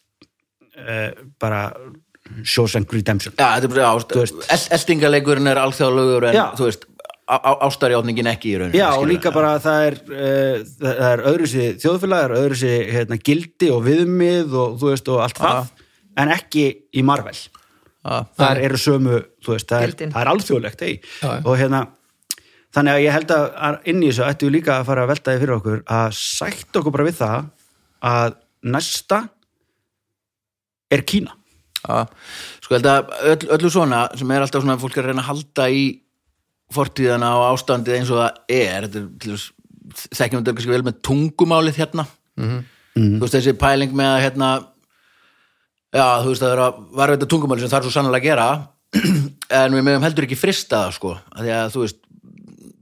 bara 1.41 1.61
Shawshank 2.43 2.93
Redemption 2.93 3.35
Já, 3.37 3.47
þetta 3.59 3.69
er 3.69 3.73
bara, 3.75 3.87
er 5.53 5.61
alþjóðlugur 5.63 6.29
en, 6.31 6.37
Já. 6.39 6.45
þú 6.59 6.69
veist, 6.71 6.87
á- 7.29 7.41
á- 7.41 7.59
ástarjátningin 7.69 8.29
ekki 8.33 8.53
í 8.55 8.59
rauninni 8.61 8.81
Já, 8.81 8.89
og 8.99 9.07
líka 9.09 9.33
bara 9.35 9.55
að 9.59 9.67
það 9.67 9.89
er, 9.89 9.99
uh, 10.09 10.63
það 10.85 11.03
er 11.11 11.25
öðru 11.33 11.51
sér 11.53 11.77
þjóðfélag, 11.85 12.23
það 12.23 12.25
er 12.31 12.37
öðru 12.41 12.59
sér 12.63 12.93
hérna, 12.97 13.19
gildi 13.29 13.71
og 13.75 13.83
viðmið 13.89 14.57
og 14.63 14.79
þú 14.81 14.91
veist 14.95 15.11
og 15.13 15.21
allt 15.27 15.43
það, 15.43 15.69
en 16.25 16.33
ekki 16.35 16.65
í 16.95 17.03
Marvel. 17.05 17.35
Já. 18.05 18.17
Það 18.37 18.59
eru 18.69 18.81
sömu, 18.81 19.21
þú 19.45 19.55
veist, 19.55 19.69
það 19.71 19.83
er, 19.83 19.93
Gildin. 19.93 20.11
það 20.13 20.21
er 20.25 20.33
alþjóðlegt, 20.35 20.83
ei. 20.85 20.95
Já, 21.23 21.29
já. 21.29 21.41
Og 21.45 21.57
hérna, 21.59 21.81
þannig 22.75 22.93
að 22.99 23.05
ég 23.05 23.15
held 23.17 23.31
að 23.37 23.79
inn 23.93 24.03
í 24.03 24.09
þessu 24.11 24.27
ættu 24.29 24.49
við 24.49 24.57
líka 24.59 24.79
að 24.81 24.89
fara 24.91 25.05
að 25.05 25.13
velta 25.15 25.33
því 25.35 25.41
fyrir 25.45 25.55
okkur 25.57 25.83
að 25.97 26.19
sætt 26.19 26.81
okkur 26.81 26.93
bara 26.99 27.07
við 27.09 27.17
það 27.21 27.49
að 28.05 28.37
næsta 28.75 29.21
er 30.95 31.05
Kína. 31.09 31.35
Já, 31.85 32.07
sko 32.65 32.79
held 32.79 32.87
að 32.89 33.11
öll, 33.29 33.49
öllu 33.59 33.71
svona 33.73 34.07
sem 34.17 34.31
er 34.33 34.45
alltaf 34.45 34.63
svona 34.65 34.79
að 34.79 34.85
fólk 34.87 34.95
er 34.97 35.05
að 35.05 35.11
reyna 35.13 35.25
að 35.25 35.31
halda 35.33 35.67
í 35.69 35.83
fortíðana 36.73 37.33
og 37.39 37.49
ástandið 37.51 37.99
eins 37.99 38.13
og 38.13 38.23
það 38.23 38.55
er 38.57 38.87
þetta 38.87 39.03
er 39.03 39.11
til 39.21 39.35
þess 39.35 39.51
þekkjum 40.17 40.41
þetta 40.41 40.55
kannski 40.57 40.73
vel 40.73 40.87
með 40.87 41.01
tungumálið 41.05 41.81
hérna 41.83 42.07
þú 42.95 43.21
veist 43.21 43.37
þessi 43.37 43.57
pæling 43.61 43.93
með 43.95 44.11
að 44.15 44.23
hérna 44.25 44.49
já 45.95 46.07
þú 46.25 46.33
veist 46.33 46.45
það 46.45 46.55
er 46.55 46.63
að 46.65 46.79
varveita 47.03 47.29
tungumálið 47.31 47.67
sem 47.67 47.75
það 47.75 47.81
er 47.83 47.87
svo 47.87 47.95
sannlega 47.99 48.23
að 48.23 48.29
gera 48.31 48.49
en 49.61 49.77
við 49.77 49.85
meðum 49.85 50.07
heldur 50.07 50.27
ekki 50.27 50.41
frista 50.41 50.87
það 50.87 50.97
sko 50.97 51.13
að 51.21 51.45
því 51.45 51.55
að 51.59 51.73
þú 51.75 51.85
veist 51.85 52.01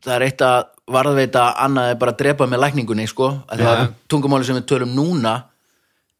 það 0.03 0.14
er 0.14 0.27
eitt 0.29 0.44
að 0.46 0.61
varðveita 0.92 1.44
annað 1.66 1.90
er 1.90 1.98
bara 2.01 2.14
að 2.14 2.22
drepa 2.22 2.48
með 2.51 2.62
lækningunni 2.64 3.09
sko 3.11 3.33
að 3.46 3.61
því 3.61 3.68
að 3.72 3.83
Já. 3.83 3.88
tungumálið 4.14 4.48
sem 4.48 4.59
við 4.61 4.68
tölum 4.72 4.94
núna 4.96 5.35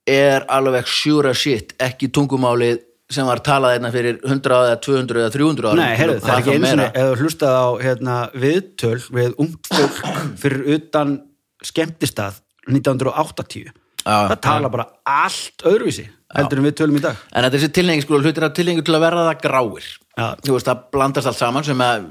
er 0.09 0.47
alveg 0.51 0.87
as 0.87 1.39
shit 1.39 1.75
ekki 1.81 2.11
tungumálið 2.15 2.81
sem 3.13 3.27
var 3.29 3.43
talað 3.45 3.77
einna 3.77 3.91
fyrir 3.93 4.19
100 4.25 4.55
eða 4.57 4.79
200 4.81 5.21
eða 5.21 5.33
300 5.35 5.69
árum. 5.69 5.83
Nei, 5.83 5.97
heyrðu, 5.99 6.21
það 6.23 6.33
er 6.33 6.41
ekki 6.41 6.55
sinni, 6.55 6.71
meira. 6.71 6.89
eða 7.03 7.19
hlustað 7.21 7.59
á 7.61 7.67
hérna, 7.83 8.17
viðtöl 8.33 8.99
við 9.13 9.37
ungt 9.45 9.69
fólk 9.69 10.01
fyrir 10.41 10.65
utan 10.79 11.15
skemmtistað 11.63 12.41
1980 12.71 13.71
Já, 14.03 14.17
það 14.33 14.39
tala 14.43 14.71
bara 14.73 14.89
allt 15.07 15.63
öðruvísi 15.69 16.09
heldur 16.33 16.61
en 16.61 16.67
við 16.67 16.77
tölum 16.81 16.99
í 16.99 17.03
dag. 17.05 17.19
En 17.31 17.45
þetta 17.45 17.51
er 17.51 17.61
þessi 17.61 17.75
tilhengi 17.77 18.05
sko, 18.05 18.21
hlutir 18.23 18.47
að 18.47 18.55
tilhengi 18.59 18.85
til 18.87 18.97
að 18.97 19.05
verða 19.05 19.27
það 19.29 19.43
gráir. 19.45 19.89
Já. 20.17 20.27
Þú 20.41 20.57
veist, 20.57 20.69
það 20.69 20.85
blandast 20.97 21.31
allt 21.31 21.39
saman 21.39 21.67
sem 21.67 21.85
að 21.85 22.07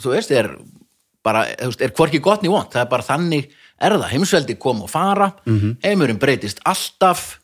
þú 0.00 0.14
veist, 0.14 0.34
er 0.34 0.50
bara, 1.26 1.44
þú 1.58 1.72
veist, 1.72 1.84
er 1.84 1.94
hvorki 1.98 2.22
gott 2.24 2.44
ný 2.44 2.52
vont. 2.52 2.70
Það 2.72 2.84
er 2.84 2.90
bara 2.94 3.06
þannig, 3.06 3.50
er 3.80 3.94
það, 3.96 4.08
heimsveldi 4.12 4.58
kom 4.60 4.82
og 4.84 4.90
fara, 4.92 5.30
Mhm. 5.46 5.76
heimurinn 5.84 6.18
breytist 6.20 6.60
alltaf 6.68 7.38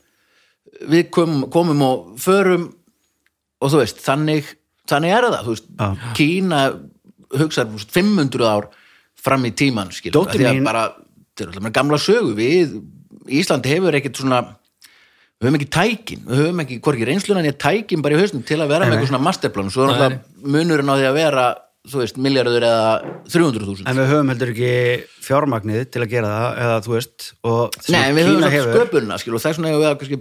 við 0.89 1.11
kom, 1.11 1.47
komum 1.51 1.83
og 1.83 2.19
förum 2.21 2.73
og 3.63 3.71
þú 3.73 3.79
veist, 3.81 4.03
þannig 4.05 4.45
þannig 4.87 5.15
er 5.17 5.23
það, 5.31 5.45
þú 5.45 5.55
veist, 5.55 5.71
Já. 5.79 5.97
Kína 6.15 6.61
veist, 7.33 7.91
500 7.91 8.45
ár 8.47 8.69
fram 9.17 9.43
í 9.45 9.51
tíman, 9.57 9.89
Dóttir 10.13 10.41
því 10.41 10.47
að 10.47 10.55
mín- 10.61 10.65
bara, 10.65 10.93
þetta 11.37 11.67
er 11.67 11.71
gamla 11.71 11.97
sögu 11.99 12.35
við, 12.37 12.83
Íslandi 13.27 13.67
hefur 13.67 13.93
ekkert 13.99 14.17
svona 14.21 14.43
við 15.41 15.49
höfum 15.51 15.57
ekki 15.59 15.69
tækin, 15.69 16.21
við 16.25 16.37
höfum 16.39 16.61
ekki 16.63 16.81
hvorki 16.81 17.07
reynsluna 17.07 17.41
en 17.41 17.51
ég 17.51 17.59
tækin 17.59 18.03
bara 18.03 18.15
í 18.15 18.21
hausnum 18.21 18.45
til 18.47 18.59
að 18.59 18.69
vera 18.69 18.87
með 18.87 18.99
eitthvað 19.01 19.09
svona 19.11 19.25
masterplan, 19.27 19.71
svo 19.71 19.83
er 19.85 19.91
náttúrulega 19.91 20.21
munurinn 20.47 20.89
á 20.89 20.95
því 20.97 21.07
að 21.11 21.15
vera, 21.15 21.57
þú 21.91 22.01
veist, 22.03 22.21
milljarður 22.23 22.67
eða 22.67 22.93
300.000 23.31 23.87
en 23.87 23.99
við 24.01 24.11
höfum 24.13 24.33
heldur 24.33 24.53
ekki 24.53 24.71
fjármagnið 25.27 25.85
til 25.95 26.03
að 26.03 26.13
gera 26.13 26.33
það 26.33 26.61
eða 26.65 26.79
þú 26.87 26.95
veist 26.95 27.29
og 27.47 27.79
Nei, 27.93 28.07
við 28.17 28.31
höfum 28.31 28.47
þetta 28.47 28.79
sköpunna, 28.79 29.19
skil, 29.23 29.35
og 29.37 29.45
þess 29.45 29.61
vegna 29.61 29.73
hefur 29.73 29.83
við 29.83 29.91
að 29.91 29.99
kannski, 30.03 30.21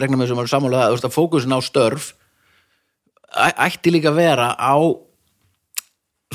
regna 0.00 0.18
með 0.20 0.26
þessum 0.26 0.42
að 0.42 0.52
sammála 0.52 0.82
það, 0.82 0.88
þú 0.88 0.96
veist, 0.96 1.08
að 1.08 1.16
fókusin 1.16 1.56
á 1.56 1.60
störf 1.66 2.12
ætti 3.66 3.92
líka 3.92 4.12
að 4.12 4.20
vera 4.22 4.50
á 4.56 4.74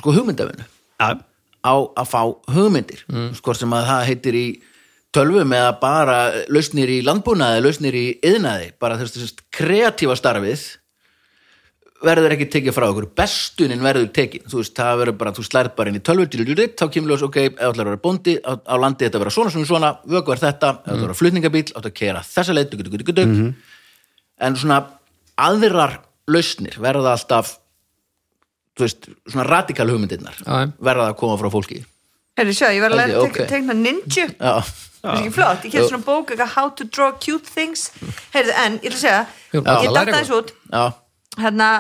sko 0.02 0.16
hugmyndafinu 0.16 0.68
Já, 1.02 1.18
á 1.62 1.74
að 1.74 2.10
fá 2.10 2.22
hugmyndir 2.54 3.06
mm. 3.10 3.32
sko 3.40 3.56
sem 3.58 3.74
að 3.74 3.88
það 3.90 4.06
heitir 4.10 4.38
í 4.38 4.46
tölvum 5.12 5.56
eða 5.56 5.72
bara 5.82 6.20
lausnir 6.52 6.92
í 6.92 7.02
landbúnaði, 7.04 7.64
lausnir 7.66 7.98
í 7.98 8.06
yðnaði, 8.24 8.72
bara 8.80 9.00
þess 9.00 9.26
að 9.26 9.44
kreatífa 9.54 10.16
starfið 10.20 10.68
verður 12.02 12.34
ekki 12.36 12.48
tekið 12.56 12.76
frá 12.76 12.86
okkur. 12.90 13.08
Bestunin 13.18 13.84
verður 13.86 14.08
tekið, 14.16 14.46
þú 14.52 14.62
veist, 14.62 14.74
það 14.78 15.02
verður 15.02 15.18
bara 15.22 15.34
þú 15.38 15.46
slærð 15.48 15.74
bara 15.78 15.92
inn 15.92 16.00
í 16.00 16.04
tölvu, 16.08 16.26
dýrlýrið, 16.34 16.74
þá 16.80 16.86
kemur 16.96 17.14
ljós 17.14 17.26
ok, 17.28 17.38
ef 17.52 17.60
ætlar 17.70 17.86
að 17.86 17.92
vera 17.92 18.02
bóndi, 18.06 18.36
á, 18.42 18.52
á 18.58 18.76
landi 18.82 19.06
þetta 19.08 19.22
vera 19.22 19.34
svona, 19.36 19.54
svona, 19.54 19.70
svona, 19.70 19.92
vöku 20.16 20.34
er 20.36 20.42
þetta 20.42 20.72
ef 20.72 20.82
ætlar 20.86 20.98
að 20.98 21.06
vera 21.06 21.18
flutningabíl, 21.22 21.64
átt 21.78 21.90
að 21.92 21.96
kera 22.02 22.24
þessa 22.26 22.58
leið 22.58 22.72
dugg, 22.74 22.84
dugg, 22.88 22.98
dugg, 23.04 23.14
dugg, 23.22 23.80
en 24.42 24.58
svona 24.58 24.80
aðrar 25.42 26.00
lausnir 26.32 26.78
verða 26.82 27.16
alltaf 27.18 27.56
þú 28.78 28.86
veist, 28.88 29.10
svona 29.30 29.46
radikal 29.50 29.90
hugmyndirnar 29.92 30.38
Já, 30.42 30.54
já. 30.64 30.70
verða 30.82 31.10
að 31.12 31.18
koma 31.22 31.38
frá 31.42 31.52
fólki. 31.54 31.82
Herri, 32.40 32.54
sjá, 32.56 32.70
ég 32.72 32.82
var 32.82 32.94
að 32.96 33.02
læra 33.04 33.26
að 33.28 33.52
tegna 33.52 33.76
ninja. 33.78 34.30
Já, 34.32 34.54
Það 35.02 35.16
er 35.16 35.18
ekki 35.24 35.32
flott, 35.34 35.64
ég 35.66 35.74
hef 35.74 35.88
svona 35.90 36.06
bók 36.06 36.30
eitthvað 36.32 36.52
How 36.54 36.70
to 36.78 36.86
draw 36.86 37.10
cute 37.18 37.50
things. 37.50 37.88
Heyrðu, 38.36 38.54
en 38.62 38.76
ég 38.86 38.94
að 38.94 39.00
segja 39.02 39.22
Jú, 39.52 39.62
Ég 39.64 39.70
að 39.72 39.88
læra 39.88 39.94
datt 39.98 40.12
aðeins 40.14 40.34
út. 40.38 40.52
Já, 40.70 40.84
hérna 41.40 41.72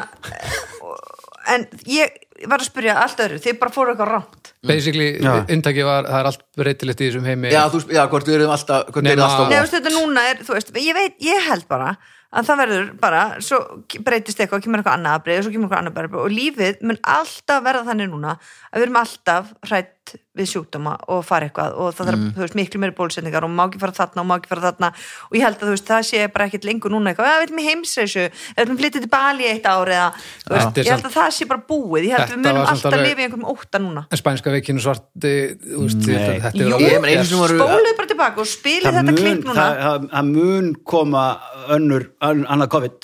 en 1.51 1.67
ég 1.89 2.13
var 2.47 2.61
að 2.61 2.69
spyrja 2.71 2.99
allt 3.01 3.19
öðru 3.21 3.41
þið 3.41 3.59
bara 3.61 3.73
fóru 3.73 3.93
eitthvað 3.93 4.13
rámt 4.15 4.51
basically, 4.67 5.09
Já. 5.21 5.33
inntaki 5.49 5.83
var, 5.85 6.05
það 6.05 6.19
er 6.19 6.29
allt 6.29 6.43
breytilegt 6.57 7.01
í 7.01 7.09
þessum 7.09 7.27
heimi. 7.27 7.51
Já, 7.53 7.61
þú 7.73 7.81
já, 7.89 8.01
hvort 8.11 8.29
við 8.29 8.39
erum 8.39 8.55
alltaf 8.55 8.89
hvort 8.89 9.05
við 9.05 9.13
erum 9.15 9.25
alltaf 9.25 9.53
veist, 9.53 9.77
þetta 9.77 9.93
núna 9.95 10.25
er, 10.29 10.41
þú 10.45 10.57
veist, 10.57 10.73
ég 10.77 10.97
veit, 10.97 11.15
ég 11.25 11.47
held 11.49 11.67
bara 11.71 11.95
að 12.31 12.47
það 12.47 12.61
verður 12.61 12.91
bara, 13.01 13.21
svo 13.43 13.57
breytist 14.05 14.39
eitthvað, 14.39 14.61
kemur 14.63 14.81
eitthvað 14.81 14.99
annað 14.99 15.17
að 15.17 15.23
breyða, 15.25 15.41
svo 15.43 15.53
kemur 15.55 15.67
eitthvað 15.67 15.81
annað 15.81 15.91
að 15.91 15.97
breyða 15.97 16.21
og 16.21 16.35
lífið 16.37 16.85
mun 16.87 17.01
alltaf 17.15 17.65
verða 17.65 17.87
þannig 17.89 18.11
núna 18.13 18.35
að 18.37 18.77
við 18.77 18.85
erum 18.85 18.99
alltaf 19.01 19.51
hrætt 19.67 19.91
við 20.37 20.47
sjúkdóma 20.47 20.93
og 21.11 21.25
fara 21.27 21.47
eitthvað 21.49 21.73
og 21.75 21.93
það 21.95 22.07
þarf, 22.07 22.19
Mm. 22.21 22.31
þú 22.35 22.41
veist, 22.43 22.55
miklu 22.55 22.79
meiri 22.79 22.95
bólusetningar 22.95 23.43
og 23.43 23.49
má 23.51 23.63
ekki 23.67 23.79
fara 23.81 23.91
þarna 23.91 24.21
og 24.21 24.27
má 24.29 24.35
ekki 24.39 24.47
fara 24.47 24.61
þarna. 24.71 24.89
Og 25.31 25.33
ég 25.37 25.43
held 25.43 25.57
að 25.59 25.65
þú 25.67 25.73
veist, 25.75 25.87
það 25.91 26.03
sé 26.07 26.19
bara 26.33 26.45
ekkit 26.47 26.63
lengur 26.69 26.91
núna 26.91 27.11
eitthvað, 27.11 27.27
að 27.31 27.39
við 27.41 27.47
erum 27.47 27.59
í 27.59 27.65
heimsreisu, 27.67 28.23
við 28.55 28.61
erum 28.63 28.77
flyttið 28.79 29.01
til 29.05 29.09
Bali 29.11 29.43
eitt 29.51 29.65
ár 29.67 29.87
eða, 29.91 30.07
þú 30.47 30.51
veist, 30.55 30.77
ég 30.81 30.91
held 30.91 31.05
að 31.09 31.15
það 31.17 31.29
sé 31.35 31.47
bara 31.51 31.61
búið, 31.67 32.03
ég 32.07 32.11
held 32.15 32.21
að 32.21 32.31
við 32.31 32.41
munum 32.45 32.61
alltaf 32.71 32.93
alveg- 32.93 33.07
lifa 33.09 33.21
í 33.21 33.25
einhverjum 33.27 33.49
ótta 33.51 33.77
núna. 33.83 34.05
En 34.11 34.17
spænska 34.21 34.51
veikinu 34.55 34.79
svarti 34.79 35.33
þú 35.61 35.81
veist, 35.85 35.99
þetta, 35.99 36.33
þetta 36.47 36.63
Jú, 36.63 36.79
er 36.79 37.25
voru- 37.35 37.59
spólið 37.59 37.97
bara 37.97 38.07
tilbaka 38.07 38.37
og 38.39 38.47
spilið 38.47 38.93
þetta 39.01 39.15
klink 39.17 39.43
núna. 39.45 39.67
það, 40.11 40.25
mun 40.31 40.75
koma 40.85 41.25
önnur, 41.69 42.07
ön, 42.21 42.45
annað 42.47 42.69
COVID. 42.71 42.97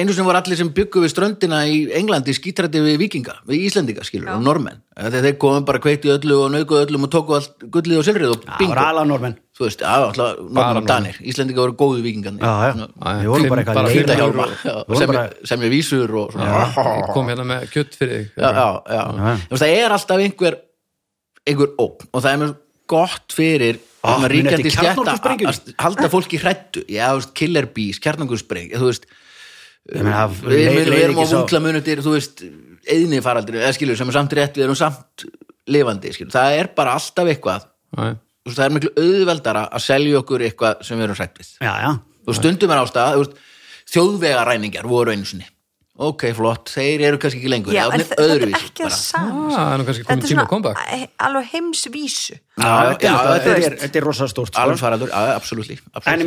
Einu 0.00 0.12
sem 0.12 0.24
voru 0.24 0.36
allir 0.40 0.56
sem 0.56 0.68
byggu 0.70 1.00
við 1.02 1.10
ströndina 1.14 1.64
í 1.66 1.90
Englandi 1.96 2.32
skítrætti 2.36 2.80
við 2.80 2.98
vikinga, 2.98 3.34
við 3.48 3.66
Íslendinga 3.68 4.04
skilur 4.04 4.28
og 4.36 4.42
normenn, 4.42 4.80
þegar 4.96 5.22
þeir 5.26 5.38
komum 5.38 5.64
bara 5.64 5.78
kveikt 5.78 6.04
í 6.04 6.12
öllu 6.14 6.29
og 6.36 6.50
naukuð 6.54 6.80
öllum 6.86 7.04
og 7.06 7.10
tóku 7.14 7.34
allt 7.36 7.64
gullið 7.74 7.98
og 8.00 8.06
silfrið 8.06 8.32
og 8.34 8.40
það 8.44 8.58
bingo, 8.60 8.74
var 8.74 8.80
alveg 8.90 9.08
normenn 9.10 9.36
þú 9.58 9.66
veist, 9.66 9.82
já, 9.84 9.90
alltaf 10.06 10.38
normenn 10.40 10.80
og 10.80 10.86
danir, 10.88 11.18
Íslendinga 11.32 11.60
voru 11.64 11.76
góðu 11.82 12.02
vikingandi 12.06 12.40
já, 12.44 12.52
já, 12.70 12.86
við 13.20 13.28
vorum 13.32 13.52
bara 13.52 13.64
eitthvað 13.64 13.80
að 13.80 14.86
vorum 14.88 15.46
sem, 15.50 15.62
er 15.66 15.72
vísur 15.74 16.14
og 16.22 16.32
svona. 16.32 16.64
Ég 17.00 17.12
kom 17.14 17.30
hérna 17.32 17.46
með 17.50 17.68
kjött 17.74 17.98
fyrir 18.00 18.16
þig. 18.16 18.32
Já, 18.40 18.50
já, 18.56 18.68
já. 18.96 19.04
Þú 19.44 19.54
veist, 19.54 19.62
það 19.64 19.76
er 19.76 19.94
alltaf 19.98 20.24
einhver 20.24 20.58
einhver 21.50 21.72
óp 21.80 22.04
og 22.10 22.20
það 22.24 22.32
er 22.32 22.42
mjög 22.44 22.58
gott 22.90 23.36
fyrir 23.36 23.80
Ah, 24.00 24.16
muni 24.16 24.38
ríkjandi 24.40 24.70
kjarnorkusprengjunni. 24.72 25.52
að 25.52 25.82
halda 25.84 26.08
fólki 26.08 26.38
hrættu 26.40 26.80
já, 26.88 27.10
þú 27.12 27.18
veist, 27.18 27.32
killer 27.36 27.66
bees, 27.76 27.98
kjarnangurspreng 28.00 28.70
þú 28.72 28.86
veist, 28.88 29.04
Ég 29.90 30.04
meina, 30.06 30.22
það 30.24 30.38
við, 30.48 30.88
erum 31.02 31.18
á 31.18 31.20
ekki 31.20 31.26
svo- 31.28 31.40
vunglamunutir 31.42 32.00
þú 32.04 32.14
veist, 32.14 32.40
eðni 32.94 33.20
faraldir 33.24 33.58
eða 33.60 33.74
skilur 33.76 33.98
sem 34.00 34.08
er 34.08 34.16
samt 34.16 34.32
rétt, 34.38 34.56
við 34.56 34.64
erum 34.70 34.78
samt 34.80 35.26
lifandi, 35.70 36.12
skilur, 36.16 36.32
það 36.34 36.58
er 36.58 36.72
bara 36.76 36.96
alltaf 36.98 37.30
eitthvað. 37.34 37.68
Veist, 38.00 38.56
það 38.56 38.66
er 38.66 38.74
miklu 38.76 38.92
auðveldara 38.96 39.64
að 39.68 39.86
selja 39.86 40.20
okkur 40.22 40.44
eitthvað 40.48 40.84
sem 40.86 40.98
við 41.00 41.08
erum 41.08 41.18
hrætt 41.20 41.40
við. 41.40 41.54
Já, 41.60 41.72
já, 41.84 41.90
þú 42.26 42.36
stundum 42.40 42.74
er 42.74 42.82
ástæða, 42.84 43.24
þjóðvegaræningjar 43.94 44.88
voru 44.90 45.14
einu 45.14 45.28
sinni. 45.28 45.48
Ok, 46.00 46.22
flott, 46.32 46.70
þeir 46.72 47.02
eru 47.10 47.18
kannski 47.20 47.42
ekki 47.42 47.50
lengur 47.52 47.74
Já, 47.76 47.82
en 47.82 48.00
það 48.00 48.06
þetta 48.08 48.22
er 48.24 48.30
öðruvísi 48.32 48.68
ekki 48.70 48.84
að 48.86 48.86
bara. 48.86 48.96
sama. 48.96 49.40
Ah, 49.42 49.50
það 49.52 49.72
er 49.74 49.80
nú 49.80 49.84
kannski 49.88 50.04
Þetta 50.06 50.14
komið 50.14 50.22
er 50.22 50.30
tíma 50.30 50.44
svona 50.46 50.46
að 50.46 50.52
koma 50.54 50.70
alveg 51.26 51.50
heimsvísu. 51.50 52.36
Þetta, 52.56 52.70
er, 52.70 52.94
þetta 52.94 53.56
þetta, 53.58 53.80
þetta 53.82 54.00
rosa 54.06 54.28
stórt 54.30 54.54
sko. 54.54 54.62
alveg 54.62 54.80
faraldur, 54.80 55.12
absolutt 55.12 55.68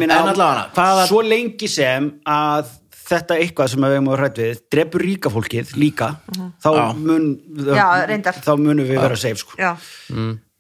minna, 0.04 0.20
en 0.20 0.30
allavega, 0.36 1.08
svo 1.10 1.24
lengi 1.26 1.70
sem 1.72 2.12
að 2.30 2.70
þetta 3.10 3.38
eitthvað 3.42 3.70
sem 3.74 3.84
við 3.86 3.94
hefum 3.98 4.10
að 4.14 4.20
rætt 4.24 4.40
við 4.44 4.62
drefur 4.74 5.04
ríka 5.08 5.32
fólkið 5.34 5.76
líka 5.82 6.08
þá, 6.64 6.70
Já. 6.78 6.86
mun, 6.98 7.28
Já, 7.68 7.86
reyndar. 8.10 8.40
þá 8.46 8.52
munum 8.58 8.88
við 8.88 9.00
vera 9.04 9.16
safe 9.20 9.42
sko. 9.44 9.58
Já, 9.60 9.76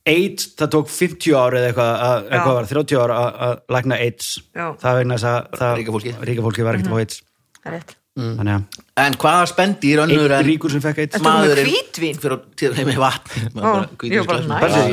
AIDS, 0.04 0.50
það 0.60 0.72
tók 0.76 0.90
50 0.92 1.36
ár 1.40 1.56
eða 1.56 1.68
eitthvað, 1.72 1.92
að, 2.04 2.16
Já. 2.28 2.30
eitthvað 2.36 2.56
var 2.60 2.66
30 2.74 2.98
ár 3.00 3.12
að, 3.16 3.28
að 3.48 3.54
lækna 3.78 4.00
AIDS 4.04 4.32
Já. 4.52 4.66
það 4.84 4.98
vegna 5.00 5.18
þess 5.20 5.28
að 5.32 5.60
það, 5.62 5.76
Ríka 5.80 5.94
fólkið. 5.98 6.24
ríka 6.30 6.48
fólkið 6.48 6.68
var 6.68 6.80
ekkert 6.80 6.92
á 6.92 6.98
AIDS 7.00 7.22
það 7.64 7.70
er 7.70 7.78
rétt 7.78 7.94
þannig 8.14 8.54
að 8.54 8.82
en 9.08 9.16
hvaða 9.24 9.46
spendýr 9.50 10.02
önnur 10.04 10.34
einn 10.36 10.36
en 10.44 10.46
ríkur 10.46 10.70
sem 10.76 10.84
fekk 10.84 11.16
maðurinn 11.26 11.66
hvítvín? 11.72 12.20
fyrir 12.22 12.36
að 12.36 12.44
tíða 12.62 12.84
með 12.92 13.00
vatn 13.02 13.48
Ó, 13.58 13.72
ég 14.06 14.28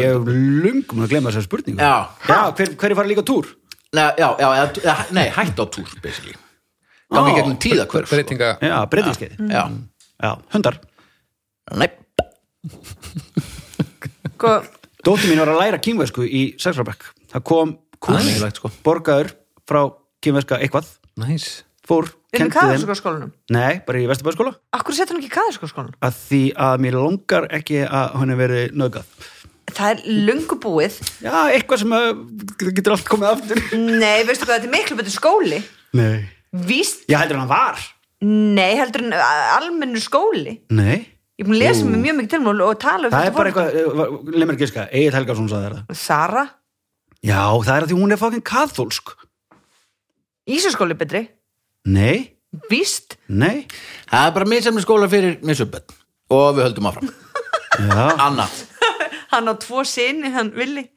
hef 0.00 0.30
lungum 0.30 1.02
að 1.04 1.10
glemma 1.12 1.28
þessar 1.34 1.44
spurningu 1.44 1.82
Já. 1.84 1.96
hver, 2.56 2.72
hver 2.80 2.94
er 2.94 2.96
fara 2.96 3.10
líka 3.10 3.20
á 3.20 3.28
túr? 3.28 3.50
Nei, 3.92 4.06
já, 4.22 4.28
já, 4.38 4.48
eða- 4.54 4.84
eða- 4.86 5.10
nei, 5.18 5.26
hætt 5.34 5.58
á 5.60 5.64
túr 5.68 5.90
basically 6.00 6.32
gangi 7.11 7.35
gegnum 7.38 7.57
tíðakvörf 7.62 8.07
sko. 8.11 8.16
breytinga. 8.16 8.51
Já, 8.62 8.77
breytingskeið 8.92 9.38
já, 9.51 9.64
Já, 10.20 10.33
hundar. 10.53 10.77
Nei, 11.81 11.88
Sko, 14.37 14.61
Dóttir 15.05 15.31
mín 15.33 15.40
var 15.40 15.49
að 15.55 15.61
læra 15.62 15.79
kínversku 15.81 16.27
í 16.29 16.42
Sexrabekk 16.61 17.07
Það 17.33 17.44
kom 17.49 17.73
er 18.11 18.25
mikilvægt 18.27 18.61
sko. 18.61 18.70
borgaður 18.85 19.31
frá 19.68 19.83
kínverska 20.25 20.59
eitthvað. 20.61 20.88
Næs 21.20 21.62
fór, 21.88 22.11
er 22.33 22.44
kendi 22.44 22.96
skólanum? 22.99 23.31
Nei, 23.53 23.81
bara 23.87 24.01
í 24.01 24.09
Vesturbæðskóla 24.11 24.53
Akkur 24.77 24.96
setja 24.96 25.14
hann 25.14 25.23
ekki 25.23 25.33
kaðarsko 25.35 25.70
skólanum? 25.70 25.96
að 26.05 26.18
því 26.29 26.42
að 26.68 26.83
mér 26.85 26.99
langar 27.01 27.49
ekki 27.57 27.81
að 27.87 28.16
hún 28.20 28.33
hef 28.35 28.42
verið 28.44 28.75
nöðgað 28.77 29.14
Það 29.70 29.90
er 29.92 30.01
löngu 30.27 30.57
búið. 30.59 30.96
Já, 31.23 31.35
eitthvað 31.55 31.79
sem 31.85 31.92
að, 31.94 32.09
getur 32.75 32.94
allt 32.96 33.07
komið 33.07 33.29
aftur. 33.29 33.61
Nei, 33.79 34.25
veistu 34.27 34.42
hvað, 34.49 34.57
þetta 34.57 34.66
er 34.66 34.73
miklu 34.75 34.96
betur 34.99 35.14
skóli. 35.14 35.61
Nei 35.94 36.27
Víst, 36.52 37.04
Ég 37.10 37.16
heldur 37.20 37.38
hann 37.38 37.48
var. 37.50 37.78
Nei, 38.20 38.74
heldur 38.76 39.04
en 39.06 39.14
almennur 39.14 40.02
skóli. 40.02 40.56
Nei. 40.74 40.98
Ég 41.40 41.44
er 41.44 41.48
búin 41.48 41.56
að 41.56 41.62
lesa 41.62 41.84
mig 41.88 42.00
mjög 42.02 42.16
mikið 42.18 42.32
til 42.34 42.40
mál 42.44 42.60
og 42.66 42.74
tala 42.82 43.08
um 43.08 43.14
Það 43.14 43.20
er 43.22 43.30
þetta 43.30 43.36
bara 43.38 43.52
fólk. 43.54 43.76
eitthvað, 43.80 44.34
leið 44.36 44.48
mér 44.50 44.58
giska. 44.60 44.82
Egil 44.92 45.14
Helgason 45.14 45.48
sagði 45.48 45.68
þér 45.68 45.76
það. 45.78 45.96
Sara, 46.02 46.42
Já, 47.20 47.40
það 47.64 47.74
er 47.76 47.84
að 47.84 47.90
því 47.90 47.96
hún 48.00 48.12
er 48.14 48.20
fokkin 48.20 48.42
kathólsk 48.48 49.10
Ísaskóli 50.50 50.96
betri. 50.98 51.26
Nei, 51.86 52.36
Víst, 52.70 53.14
nei. 53.30 53.66
Það 54.10 54.26
er 54.26 54.32
bara 54.34 54.48
misjafni 54.50 54.82
skóla 54.82 55.06
fyrir 55.12 55.36
misjöbbet 55.46 55.92
og 56.34 56.56
við 56.56 56.64
höldum 56.66 56.88
áfram. 56.90 57.10
Já, 57.78 58.06
annað, 58.26 58.56
hann 59.32 59.46
á 59.48 59.54
tvo 59.62 59.84
sinni, 59.86 60.32
hann 60.34 60.50
villi. 60.56 60.88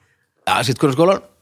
Já, 0.47 0.55
sitt 0.65 0.79
hverju 0.81 0.95
skólar. 0.97 1.21
já 1.21 1.32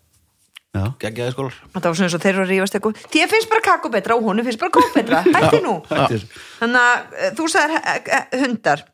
geggjaði 0.72 1.34
skólar. 1.36 1.56
Þetta 1.74 1.90
var 1.90 1.98
svona 1.98 2.08
eins 2.08 2.16
og 2.16 2.24
þeir 2.24 2.34
eru 2.34 2.44
að 2.46 2.52
rífast 2.54 2.76
eitthvað. 2.78 3.00
Þér 3.12 3.32
finnst 3.34 3.50
bara 3.52 3.64
kakó 3.66 3.92
betra 3.92 4.16
og 4.16 4.28
honum 4.30 4.48
finnst 4.48 4.62
bara 4.62 4.74
kók 4.78 4.94
betra. 4.96 5.24
Hætti 5.36 5.60
nú. 5.66 5.74
Hættir. 5.90 6.24
Þannig 6.62 6.86
að 6.86 7.18
eh, 7.18 7.34
þú 7.40 7.48
sagðir 7.52 7.82
eh, 7.82 8.14
eh, 8.20 8.38
hundar. 8.46 8.86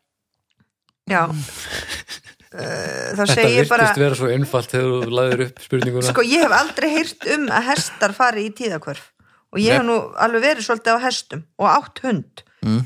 Já. 1.08 1.22
Eh, 2.58 3.12
Þá 3.12 3.20
þetta 3.20 3.34
segi 3.36 3.50
ég 3.52 3.58
virtist 3.58 3.72
bara 3.74 3.88
vera 4.00 4.16
svo 4.16 4.28
einfalt 4.32 4.72
þegar 4.72 4.86
þú 4.88 5.16
laður 5.18 5.42
upp 5.44 5.58
spurninguna. 5.62 6.06
Sko 6.08 6.24
ég 6.24 6.46
hef 6.46 6.54
aldrei 6.56 6.86
heyrt 6.94 7.26
um 7.36 7.44
að 7.52 7.66
hestar 7.68 8.14
fari 8.16 8.46
í 8.48 8.54
tíðakvörf 8.56 9.02
og 9.52 9.60
ég 9.60 9.76
hef 9.76 9.84
nú 9.86 9.98
alveg 10.16 10.46
verið 10.46 10.66
svolítið 10.66 10.96
á 10.96 11.00
hestum 11.04 11.42
og 11.60 11.68
átt 11.74 12.00
hund. 12.06 12.44
Mm. 12.64 12.86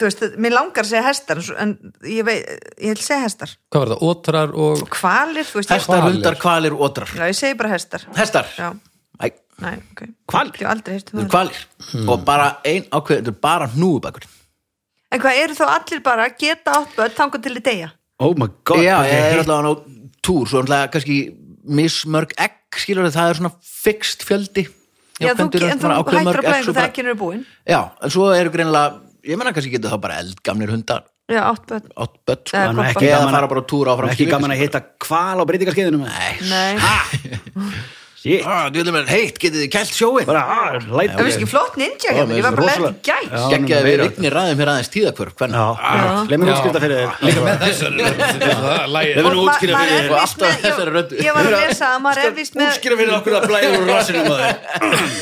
Þú 0.00 0.06
veist, 0.08 0.22
mér 0.40 0.54
langar 0.56 0.86
að 0.86 0.88
segja 0.94 1.02
hestar 1.04 1.40
en 1.60 1.72
ég 2.08 2.24
veit, 2.24 2.46
ég 2.80 2.94
vil 2.94 3.02
segja 3.04 3.26
hestar. 3.26 3.50
Hvað 3.68 3.82
var 3.82 3.90
það, 3.92 4.04
ótrar 4.08 4.54
og 4.64 4.84
Kvalir, 4.94 5.44
þú 5.44 5.58
veist 5.60 5.72
hestar, 5.74 6.04
hundar, 6.06 6.38
kvalir, 6.40 6.76
ótrar 6.88 7.12
Já, 7.18 7.26
ég 7.28 7.36
segi 7.36 7.58
bara 7.60 7.72
hestar. 7.74 8.06
Hestar, 8.16 8.48
Já, 8.56 8.70
Æ, 9.20 9.28
næ, 9.60 9.74
ok. 9.92 10.00
Er 10.00 10.80
það 10.80 11.28
kvalir 11.28 11.60
og 12.08 12.24
bara 12.24 12.46
ein 12.64 12.88
ákveð, 12.88 13.20
þetta 13.20 13.34
er 13.34 13.40
bara 13.44 13.68
hnúubakur 13.74 14.24
En 15.10 15.20
hvað 15.20 15.42
eru 15.42 15.58
þá 15.58 15.64
allir 15.74 16.02
bara 16.06 16.28
að 16.30 16.36
geta 16.38 16.78
átt 16.80 16.96
börn 16.96 17.16
þangað 17.18 17.44
til 17.44 17.54
í 17.58 17.62
deyja? 17.66 17.92
Oh 18.22 18.32
my 18.38 18.48
god 18.64 18.80
já, 18.84 18.96
ég 19.04 19.28
er 19.34 19.42
alltaf 19.42 19.68
á 19.68 19.72
túr 20.24 20.48
svo 20.48 20.62
alltaf 20.62 20.90
kannski 20.94 21.16
mismörg 21.66 22.32
egg 22.40 22.78
skilur 22.78 23.08
það 23.10 23.32
er 23.34 23.40
svona 23.40 23.52
fixt 23.60 24.24
fjöldi. 24.24 24.64
Já, 25.20 25.34
þú, 25.34 25.50
kvendýr 25.50 25.64
eru 25.66 25.72
en 25.74 25.80
þú 25.80 25.88
hættir 25.90 26.00
að 26.00 26.44
þegar 26.46 26.72
bara- 26.72 26.88
ekki 26.88 27.02
eru 27.04 27.14
búin 27.20 27.40
já, 27.68 27.80
en 28.00 28.12
svo 28.14 28.30
eru 28.32 28.52
greinilega 28.54 29.09
ég 29.24 29.36
menna 29.40 29.52
kannski 29.52 29.70
getur 29.74 29.90
það 29.94 30.00
bara 30.06 30.18
eldgamnir 30.22 30.70
hundar. 30.72 31.04
Já, 31.30 31.42
átt 31.52 31.66
börn. 31.70 31.86
Átt 31.96 32.16
bött 32.26 32.48
sko. 32.48 32.56
Eða 32.56 32.64
Það 32.64 32.70
er 32.70 32.74
nú 32.74 32.82
hvolpa. 32.82 33.00
eða 33.00 33.10
gaman 33.14 33.28
að- 33.28 33.36
fara 33.38 33.48
bara 33.52 33.60
á 33.62 33.70
túr 33.70 33.86
áfram 33.92 34.10
ekki 34.10 34.26
gaman 34.30 34.50
að 34.54 34.60
hitta 34.64 34.80
kval 34.98 35.38
á 35.38 35.44
breytingarskeiðinu 35.46 35.98
Nei, 36.02 36.34
Nei, 36.50 36.72
Shit. 38.20 38.42
ah, 38.44 38.66
vera 38.92 39.08
heitt, 39.08 39.38
getið 39.40 39.62
þið 39.62 39.68
kælt 39.72 39.92
sjóin 39.96 40.26
bara, 40.28 40.40
ah, 40.44 40.74
Það 40.76 41.22
finnst 41.24 41.38
ekki 41.40 41.46
flott 41.48 41.76
ninja 41.80 42.10
hjá 42.12 42.24
mér, 42.28 42.36
ég 42.36 42.44
var 42.44 42.56
bara 42.58 42.66
í 42.68 42.90
gæs 43.06 43.30
Já. 43.30 43.44
Gekkjaði 43.54 43.86
við 43.86 43.96
rignir 44.02 44.34
ræðum 44.36 44.60
hér 44.60 44.70
aðeins 44.74 44.90
tíðakvörf 44.92 45.32
Já, 45.56 45.62
Hvernig? 45.80 46.28
glemir 46.28 46.50
útskipta 46.52 46.82
fyrir 46.84 47.00
þér. 47.00 47.08
Líka 47.24 47.40
með 47.46 47.64
að 49.30 49.40
ma- 49.40 49.54
útskýra 49.54 49.72
maður 49.78 49.94
fyrir 49.94 50.10
er 50.10 50.18
alltaf 50.20 50.60
þessari 50.66 50.94
röddu. 50.98 51.16
ég- 51.24 51.34
var 51.38 51.48
að 51.48 51.56
lesa 51.64 51.88
að 51.94 52.04
maður 52.04 52.22
er 52.28 52.36
vist 52.42 52.54
með 52.60 52.68
útskýra 52.74 53.00
fyrir 53.00 53.16
okkur 53.22 53.38
að 53.40 53.48
blæður 53.54 53.80
úr 53.80 53.88
rassinu 53.94 54.22
maður 54.28 54.44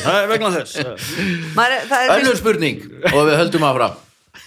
það 0.03 0.19
er 0.19 0.29
vegna 0.33 0.51
þess. 0.59 0.75
Er- 0.83 1.87
er 2.03 2.13
Önnur 2.19 2.35
spurning 2.43 2.83
og 3.13 3.21
við 3.31 3.35
höldum 3.45 3.67
áfram 3.71 3.97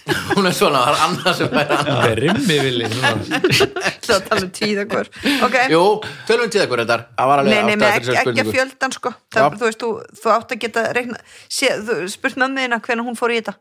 Hún 0.35 0.47
er 0.49 0.55
svona, 0.55 0.81
það 0.83 0.93
er 0.93 1.01
annað 1.05 1.35
sem 1.37 1.53
er 1.61 1.69
annað. 1.77 2.05
Rimmi 2.19 2.55
villi 2.59 2.87
að 2.87 4.25
tala 4.27 4.39
um 4.43 4.49
tíða 4.53 4.83
hver 4.91 5.09
Ok, 5.45 5.55
Jú, 5.71 5.83
tölum 6.27 6.47
við 6.47 6.55
tíðakvörf 6.57 6.83
þetta 6.83 6.97
Það 7.17 7.29
var 7.31 7.43
alveg 7.43 7.53
nei, 7.53 7.75
nei, 7.77 7.89
ekki, 7.89 8.09
ekki 8.11 8.23
spurningu. 8.25 8.55
fjöldan 8.57 8.95
sko. 8.97 9.13
Það. 9.33 9.55
Þú 9.61 9.69
veist, 9.69 9.83
þú, 9.85 9.91
þú 10.19 10.33
átt 10.33 10.55
að 10.55 10.61
geta 10.65 10.83
reikna 10.97 11.21
sé, 11.47 11.71
þú, 11.87 11.99
spurt 12.11 12.41
mömmuðina 12.43 12.81
hvernig 12.83 13.07
hún 13.07 13.19
fór 13.19 13.31
í 13.35 13.39
þetta. 13.39 13.55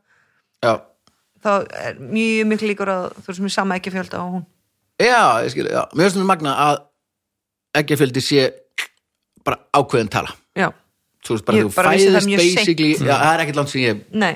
Já, 0.63 0.73
þá 1.43 1.51
er 1.85 2.03
mjög 2.03 2.51
miklu 2.53 2.73
líkur 2.73 2.91
að 2.93 3.07
þú 3.21 3.27
veist 3.31 3.45
mér 3.47 3.55
sama 3.57 3.79
ekki 3.79 3.95
fjölda 3.95 4.23
og 4.23 4.37
hún. 4.39 4.45
Já, 5.03 5.23
ég 5.47 5.55
skil, 5.55 5.69
já. 5.71 5.83
Mér 5.95 6.09
finnst 6.09 6.19
þetta 6.19 6.29
magna 6.29 6.57
að 6.67 6.83
eggjafjöldi 7.83 8.23
sé 8.23 8.49
bara 9.47 9.59
ákveðin 9.75 10.11
tala. 10.13 10.35
Já, 10.59 10.69
Þú 11.23 11.37
veist, 11.37 11.45
bara 11.47 11.59
Ég 11.59 11.69
þú 11.69 11.75
bara 11.77 11.93
fæðist 11.93 12.33
basically 12.43 12.93
Já, 12.99 13.15
það 13.15 13.29
er 13.37 13.43
ekkert 13.45 13.61
langt 13.61 13.71
sem 13.73 13.83
ég 13.85 14.01
nei. 14.11 14.33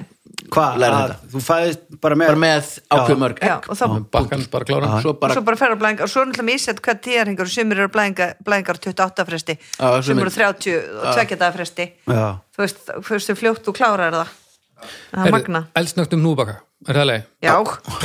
Hvað, 0.53 0.77
Lærðu 0.79 0.97
að 0.97 1.09
þetta. 1.11 1.29
þú 1.33 1.41
fæðist 1.47 1.81
bara 2.05 2.17
með 2.21 2.29
bara 2.31 2.41
með 2.43 2.67
ákveð 2.95 3.19
mörg 3.23 3.39
Já, 3.43 3.55
egg 3.57 3.69
og 3.73 3.79
þá 3.81 3.85
bakkan 4.15 4.43
bara 4.53 4.67
klára. 4.69 4.91
Svo 5.03 5.11
og 5.11 5.19
bara, 5.23 5.35
svo 5.35 5.43
bara 5.49 5.59
ferða 5.59 5.79
blæðingar 5.81 6.07
og 6.07 6.13
svo 6.13 6.23
er 6.23 6.29
náttúrulega 6.31 6.49
mísett 6.51 6.83
hvað 6.85 7.01
tíðarhingar 7.07 7.49
og 7.49 7.53
sumir 7.57 7.81
eru 7.83 7.91
blæðingar, 7.97 8.35
blæðingar 8.47 8.79
28 8.85 9.27
fresti. 9.31 9.57
Sumir- 10.07 10.27
eru 10.27 10.35
30 10.37 10.77
og 11.01 11.09
2 11.17 11.39
dagar 11.41 11.57
fresti. 11.57 11.87
Já, 12.07 12.27
þú 12.55 12.63
veist, 12.63 12.85
þú 12.87 13.11
veist, 13.17 13.31
þú 13.33 13.37
fljótt 13.41 13.65
þú 13.67 13.75
klárar 13.81 14.19
það. 14.21 14.35
Það 15.11 15.27
er 15.27 15.33
magna 15.39 15.63
eldsnögt 15.81 16.13
um 16.15 16.23
núbaka 16.23 16.59
er 16.87 16.95
það 17.01 17.07
leið? 17.11 17.23
Já, 17.43 17.55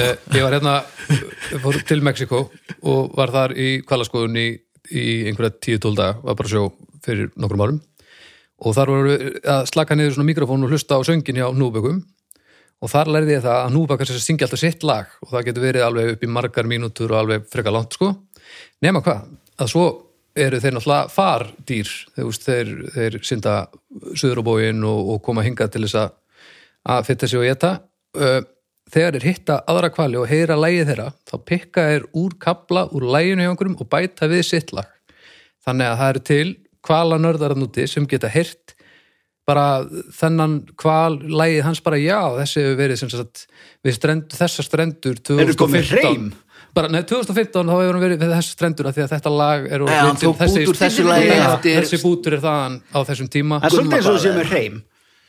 Eh, 0.02 0.16
ég 0.32 0.44
var 0.48 0.54
hérna 0.56 0.76
fór 1.62 1.82
til 1.86 2.02
Mexiko 2.02 2.46
og 2.88 3.12
var 3.18 3.28
þar 3.36 3.54
í 3.60 3.84
kvalaskoðun 3.86 4.38
í, 4.40 4.48
í 4.90 5.04
einhverja 5.28 5.52
tíu 5.60 5.78
tól 5.84 5.94
daga, 6.00 6.16
var 6.24 6.36
bara 6.40 6.48
sjó 6.50 6.72
fyrir 7.04 7.30
nokkrum 7.36 7.62
árum 7.66 7.82
og 8.62 8.76
þar 8.78 8.94
voru 8.94 9.16
að 9.56 9.68
slaka 9.72 9.98
niður 9.98 10.16
svona 10.18 10.30
mikrofón 10.30 10.66
og 10.66 10.74
hlusta 10.74 10.98
á 10.98 11.02
söngin 11.08 11.42
hjá 11.42 11.48
núbökum. 11.58 12.04
Og 12.82 12.90
þar 12.90 13.12
lærði 13.14 13.36
ég 13.36 13.44
það 13.46 13.58
að 13.58 13.74
núbakar 13.76 14.10
sem 14.10 14.22
syngja 14.22 14.48
alltaf 14.48 14.62
sitt 14.62 14.86
lag. 14.86 15.10
Og 15.22 15.34
það 15.34 15.50
getur 15.50 15.66
verið 15.66 15.86
alveg 15.86 16.14
upp 16.16 16.24
í 16.26 16.30
margar 16.30 16.70
mínútur 16.70 17.14
og 17.14 17.20
alveg 17.20 17.44
frekar 17.52 17.76
langt 17.76 17.98
sko. 17.98 18.14
Nema 18.82 19.04
hvað, 19.06 19.28
að 19.62 19.70
svo 19.74 19.86
eru 20.34 20.62
þeir 20.64 20.76
náttúrulega 20.78 21.12
fardýr. 21.14 21.92
Þeir, 22.16 22.40
þeir, 22.46 22.72
þeir 22.96 23.20
synda 23.28 23.56
suður 24.16 24.42
á 24.42 24.48
bógin 24.50 24.82
og, 24.88 25.14
og 25.14 25.22
koma 25.26 25.46
hingað 25.46 25.76
til 25.76 25.86
þess 25.86 26.00
að 26.02 26.18
að 26.90 27.06
fitta 27.06 27.30
sig 27.30 27.40
og 27.42 27.46
geta 27.46 27.72
þegar 28.92 29.18
þeir 29.18 29.28
hitta 29.30 29.60
aðra 29.70 29.92
kvali 29.94 30.20
og 30.20 30.30
heyra 30.30 30.58
lægið 30.60 30.90
þeirra, 30.92 31.12
þá 31.30 31.36
pikka 31.48 31.86
þeir 31.92 32.08
úr 32.18 32.34
kabla 32.42 32.88
úr 32.92 33.06
læginu 33.14 33.46
hjá 33.46 33.52
einhverjum 33.54 33.78
og 33.80 33.90
bæta 33.92 34.30
við 34.32 34.44
sitt 34.48 34.74
lag. 34.76 34.90
Þannig 35.62 35.88
að 35.88 36.00
það 36.00 36.12
eru 36.14 36.24
til 36.32 36.48
kvalanörðarnúti 36.88 37.88
sem 37.90 38.08
geta 38.10 38.30
heyrt 38.32 38.76
bara 39.48 39.84
þennan 40.16 40.60
kval 40.80 41.18
lægið 41.18 41.64
hans 41.66 41.82
bara 41.84 41.98
já, 42.00 42.20
þessi 42.38 42.62
hefur 42.62 42.78
verið 42.80 43.00
sem 43.02 43.10
sagt 43.12 43.46
við 43.84 43.96
strendur, 43.98 44.38
þessar 44.38 44.68
strendur 44.68 45.18
Eru 45.42 45.56
komin 45.60 45.82
2015 45.82 45.98
hreim? 45.98 46.28
bara, 46.78 46.88
nei, 46.94 47.02
2015 47.10 47.68
þá 47.68 47.74
hefur 47.74 47.98
hann 47.98 48.06
verið 48.06 48.22
við 48.22 48.32
þessar 48.36 48.56
strendur 48.56 48.88
af 48.92 48.96
því 48.96 49.04
að 49.08 49.12
þetta 49.16 49.34
lag 49.42 49.66
er 49.76 49.84
út 49.88 50.24
úr 50.30 50.80
þessu 50.80 51.08
lagi 51.10 51.28
Já, 51.34 51.42
eftir- 51.56 51.82
þessi 51.82 52.02
bútur 52.06 52.38
er 52.38 52.44
þaðan 52.46 52.78
á 52.96 53.00
þessum 53.10 53.30
tíma. 53.34 53.60
Það 53.60 53.68
er 53.68 53.76
svolítið 53.76 53.98
eins 53.98 54.12
og 54.14 54.22
séu 54.24 54.36
með 54.38 54.52
hreim. 54.54 54.78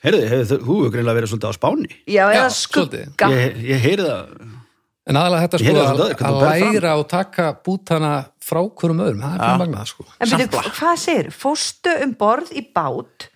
Heyrðu, 0.02 0.22
hefur 0.28 0.62
þú 0.62 0.76
hefur 0.76 0.92
greinlega 0.94 1.18
verið 1.18 1.30
svolítið 1.32 1.50
á 1.50 1.54
spáni? 1.56 1.90
Já, 2.10 2.24
eða 2.36 2.46
skugga. 2.54 3.02
ég, 3.32 3.58
ég 3.72 3.82
heyri 3.88 4.06
það 4.06 4.61
En 5.10 5.18
aðalega 5.18 5.46
þetta 5.46 5.58
sko 5.58 5.72
að, 5.72 5.80
að 5.82 6.00
þú 6.00 6.16
fram. 6.22 6.74
læra 6.76 6.94
og 7.00 7.04
taka 7.10 7.48
bútana 7.66 8.12
frá 8.42 8.60
hverjum 8.62 9.02
öðrum, 9.02 9.22
það 9.24 9.32
er 9.34 9.42
bara 9.42 9.60
magnað 9.64 9.88
sko. 9.90 10.06
En 10.14 10.30
byrju, 10.30 10.62
hvað 10.78 11.00
segir, 11.02 11.30
fóstu 11.34 11.94
um 12.04 12.12
borð 12.20 12.52
í 12.54 12.62
bát? 12.74 13.26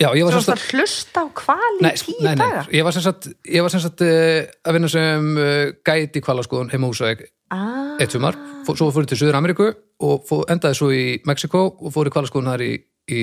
Já, 0.00 0.08
ég 0.16 0.24
var 0.24 0.32
þú 0.32 0.40
sem 0.40 0.48
varst 0.48 0.48
sagt 0.48 0.70
að 0.70 0.78
hlusta 0.78 1.22
á 1.22 1.26
kvali 1.36 1.82
Nei, 1.84 1.90
í 1.90 2.00
tíu 2.00 2.22
nei, 2.24 2.30
nei, 2.30 2.40
daga? 2.40 2.62
Ég 2.72 2.86
var 2.86 2.94
sem 2.96 3.04
sagt, 3.04 3.26
ég 3.44 3.64
var 3.66 3.72
sem 3.72 3.82
sagt 3.84 4.04
uh, 4.06 4.38
að 4.64 4.76
vinna 4.78 4.88
sem 4.92 5.26
uh, 5.36 5.64
gæti 5.84 6.22
kvalaskoðun 6.24 6.70
heima 6.72 6.88
húsæk 6.88 7.26
ah, 7.52 7.98
eitt 8.00 8.14
sumar, 8.14 8.38
fó, 8.64 8.72
svo 8.72 8.88
fór 8.94 9.04
ég 9.04 9.10
til 9.12 9.18
Suður 9.20 9.36
Ameríku 9.42 9.68
og 10.00 10.24
fó, 10.24 10.38
endaði 10.48 10.78
svo 10.78 10.88
í 10.96 11.04
Mexiko 11.28 11.66
og 11.74 11.92
fór 11.92 12.08
í 12.08 12.14
kvalaskoðun 12.14 12.48
þar 12.54 12.64
í, 12.64 12.70
í 13.12 13.22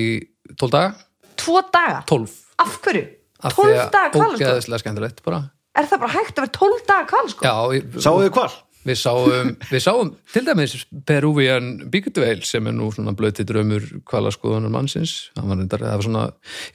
12 0.53 0.75
daga, 0.75 0.93
Tvo 1.41 1.63
daga, 1.73 2.03
12 2.13 2.37
af 2.61 2.77
hverju? 2.85 3.05
af 3.37 3.57
því 3.57 3.65
12 3.65 3.81
að 3.81 3.91
daga 3.97 4.13
kvalaskoð 4.13 4.45
ógeðislega 4.45 4.83
skemmtilegt 4.83 5.25
bara 5.25 5.41
Er 5.77 5.85
það 5.89 5.99
bara 6.05 6.13
hægt 6.15 6.37
að 6.39 6.45
vera 6.45 6.55
12 6.57 6.87
daga 6.87 7.05
kvalaskoð? 7.11 7.45
Já, 7.45 7.57
ég, 7.77 7.99
sáuðu 8.01 8.23
þið 8.29 8.33
hval? 8.39 8.55
við 8.87 8.95
sáum, 9.01 9.49
við 9.67 9.81
sáum 9.83 10.09
til 10.31 10.41
dæmis 10.47 10.73
Peruvian 11.09 11.65
Bíkutveil 11.91 12.39
sem 12.47 12.69
er 12.69 12.75
nú 12.77 12.85
svona 12.95 13.11
blöti 13.19 13.43
draumur 13.43 13.83
kvalaskoðunar 14.07 14.71
mannsins. 14.71 15.15
Hann 15.35 15.49
var, 15.51 15.59
reyndar, 15.59 15.83
það 15.83 15.97
var 15.97 16.05
svona, 16.05 16.21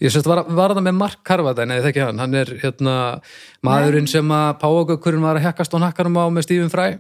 ég 0.05 0.13
sérst 0.13 0.29
var, 0.29 0.43
var 0.53 0.75
það 0.77 0.85
með 0.91 0.99
Mark 0.99 1.23
Carvadine, 1.25 1.79
eða 1.79 1.87
þekki 1.89 2.03
hann. 2.05 2.21
Hann 2.21 2.37
er 2.43 2.53
hérna 2.61 2.97
maðurinn 3.65 4.11
sem 4.13 4.29
að 4.37 4.51
Páagökkurinn 4.61 5.25
var 5.25 5.41
að 5.41 5.47
hekkast 5.49 5.73
á 5.73 5.79
nakkarum 5.87 6.21
á 6.21 6.29
með 6.29 6.47
Stephen 6.51 6.73
Fry 6.75 6.91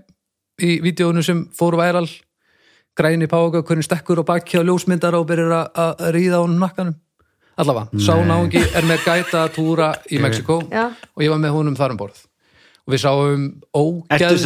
í 0.65 0.79
vídjónu 0.87 1.21
sem 1.27 1.45
fór 1.61 1.77
væral. 1.83 2.07
Græni 2.97 3.29
Páagökkurinn 3.29 3.85
stekkur 3.85 4.25
á 4.25 4.31
baki 4.33 4.61
á 4.61 4.65
ljósmyndara 4.65 5.21
og 5.21 5.29
byrjar 5.29 5.69
að- 5.77 6.09
ríða 6.17 6.41
á 6.41 6.45
nakkanum 6.49 6.97
allavega, 7.61 8.01
sá 8.01 8.15
náungi 8.25 8.63
er 8.75 8.87
með 8.89 9.05
gæta 9.07 9.45
túra 9.55 9.93
í 10.11 10.19
Mexiko 10.23 10.61
og 10.63 11.23
ég 11.25 11.31
var 11.35 11.39
með 11.43 11.53
honum 11.59 11.77
þar 11.79 11.95
um 11.97 12.01
borð. 12.05 12.23
Og 12.83 12.95
við 12.97 13.03
sáum 13.05 13.43
Ertu, 14.11 14.39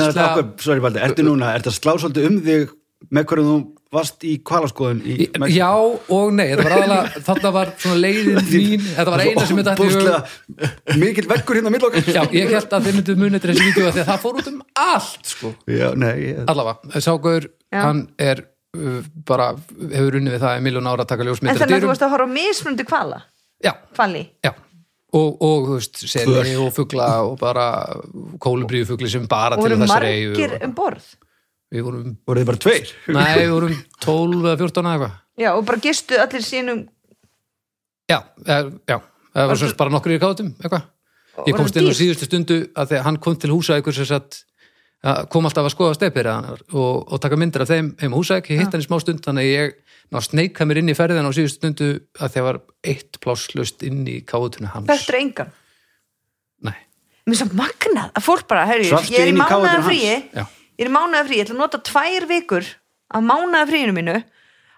sorry, 0.60 0.80
Baldi, 0.84 1.00
ertu 1.00 1.24
núna, 1.24 1.54
ertu 1.56 1.70
að 1.72 1.78
slá 1.78 1.94
svolítið 1.96 2.26
um 2.28 2.40
þig 2.44 2.74
með 3.12 3.24
hverju 3.30 3.44
þú 3.46 3.56
varst 3.96 4.24
í 4.26 4.32
kvalaskoðun 4.44 4.98
í 5.06 5.14
Í- 5.24 5.28
Já 5.54 5.70
og 5.72 6.32
nei, 6.34 6.48
þetta 6.50 6.64
var 6.66 6.74
aðalega 6.76 7.20
þetta 7.28 7.52
var 7.54 7.70
svona 7.80 8.00
leiðin 8.02 8.40
mín 8.50 8.82
þetta 8.88 9.12
var 9.14 9.22
eina 9.24 9.44
sem 9.46 9.60
þetta 9.60 9.74
ætti 9.76 10.98
mikil 11.00 11.26
veggur 11.30 11.60
hérna 11.60 11.72
mill 11.72 11.86
okkar. 11.86 12.08
Já, 12.10 12.22
ég 12.34 12.50
held 12.52 12.74
að 12.76 12.88
þeir 12.88 12.98
myndu 12.98 13.16
munið 13.20 13.44
til 13.44 13.52
þessi 13.52 13.68
vídeo 13.70 13.92
því 13.94 14.02
að 14.02 14.10
það 14.10 14.20
fór 14.24 14.40
út 14.42 14.50
um 14.52 14.58
allt 14.86 15.30
sko. 15.32 15.52
Já, 15.70 15.86
nei, 15.96 16.12
ég, 16.26 16.42
allavega, 16.50 17.00
Sákur, 17.06 17.48
hann 17.72 18.02
er 18.18 18.42
bara, 19.28 19.50
hefur 19.92 20.18
unnið 20.20 20.36
við 20.36 20.44
það 20.44 20.60
í 20.60 20.62
miljón 20.66 20.90
ára 20.90 21.04
að 21.04 21.10
taka 21.12 21.24
En 21.24 21.30
ljósmyndir 21.30 21.62
þannig 21.62 21.76
að 21.76 21.84
þú 21.86 21.90
varst 21.92 22.06
að 22.06 22.14
horfa 22.14 22.28
á 22.28 22.36
mismundi 22.36 22.86
kvala 22.88 23.20
Já, 23.64 23.72
Kvali 23.96 24.24
já. 24.44 24.52
Og, 25.16 25.36
og 25.40 25.68
þú 25.68 25.76
veist, 25.78 26.02
seli 26.10 26.56
og 26.60 26.72
fugla 26.76 27.06
og 27.24 27.38
bara 27.40 27.68
kólubríðu 28.42 28.90
fugli 28.90 29.10
sem 29.10 29.24
bara 29.30 29.56
Og 29.56 29.64
til 29.64 29.70
voru 29.70 29.80
þessar 29.84 30.04
margir 30.06 30.56
eigu 30.56 30.66
um 30.66 30.74
borð? 30.76 31.06
Við 31.72 31.86
vorum, 31.86 32.10
voru 32.26 32.42
þið 32.42 32.50
bara 32.50 32.62
tveir? 32.62 32.90
Nei, 33.16 33.30
við 33.40 33.52
vorum 33.54 33.78
12 34.04 34.44
eða 34.44 34.58
14 34.60 34.84
eða 34.86 34.92
eitthvað. 34.92 35.14
Já, 35.36 35.48
og 35.52 35.64
bara 35.66 35.82
gistu 35.82 36.18
allir 36.22 36.44
sínum 36.46 36.82
Já, 38.06 38.20
eh, 38.46 38.68
já, 38.86 39.00
það 39.34 39.48
var 39.50 39.60
semst 39.60 39.78
bara 39.80 39.90
nokkur 39.90 40.14
í 40.14 40.20
kátum, 40.22 40.52
eitthvað. 40.60 40.84
Og 41.36 41.48
Ég 41.50 41.56
komst 41.58 41.76
inn 41.76 41.88
á 41.90 41.94
síðustu 41.96 42.28
stundu 42.28 42.58
að 42.70 42.92
því 42.92 42.98
að 43.00 43.06
hann 43.08 43.18
kom 43.24 43.34
til 43.36 43.50
húsa 43.52 43.78
ykkur 43.80 43.96
sem 43.96 44.06
sagt, 44.08 44.38
að 44.38 44.45
kom 45.30 45.46
alltaf 45.46 45.66
að 45.68 45.74
skoða 45.74 45.96
stepir 45.98 46.26
og, 46.30 47.02
og 47.12 47.20
taka 47.22 47.36
myndir 47.38 47.62
af 47.62 47.68
þeim 47.70 47.92
heim 48.00 48.14
á 48.14 48.18
húsæk, 48.18 48.48
ég 48.50 48.62
hitt 48.62 48.72
hann 48.74 48.82
í 48.82 48.86
smá 48.86 48.96
stund 49.02 49.20
þannig 49.24 49.44
að 49.46 49.52
ég 49.52 49.74
ná 50.14 50.20
sneika 50.22 50.66
mér 50.66 50.80
inn 50.82 50.90
í 50.90 50.96
ferðin 50.96 51.26
á 51.26 51.32
síðustu 51.34 51.60
stundu 51.60 51.88
að 52.22 52.34
það 52.36 52.46
var 52.48 52.58
eitt 52.86 53.18
plásslust 53.22 53.82
inn 53.86 54.04
í 54.08 54.20
kátunni 54.26 54.70
hans. 54.72 54.86
Þekktur 54.90 55.18
engan. 55.20 55.52
Nei, 56.66 56.76
Mér 57.26 57.40
svo 57.40 57.48
magnað 57.58 58.12
að 58.16 58.24
fólk 58.26 58.46
bara, 58.50 58.66
herri, 58.70 58.86
ég 58.88 59.18
er 59.18 59.30
í 59.30 59.34
inn 59.34 59.36
í 59.36 59.40
mánaða 59.42 59.62
káetunni 59.66 59.88
fríi 59.90 60.10
hans? 60.14 60.30
já, 60.32 60.44
Ég 60.76 60.84
er 60.86 60.90
í 60.90 60.94
mánaða 60.94 61.26
fríi, 61.28 61.38
ég 61.40 61.46
ætla 61.46 61.56
að 61.56 61.62
nota 61.64 61.82
tvær 61.90 62.26
vikur 62.30 62.68
af 63.16 63.24
mánaða 63.26 63.68
fríinu 63.70 63.94
mínu 63.96 64.14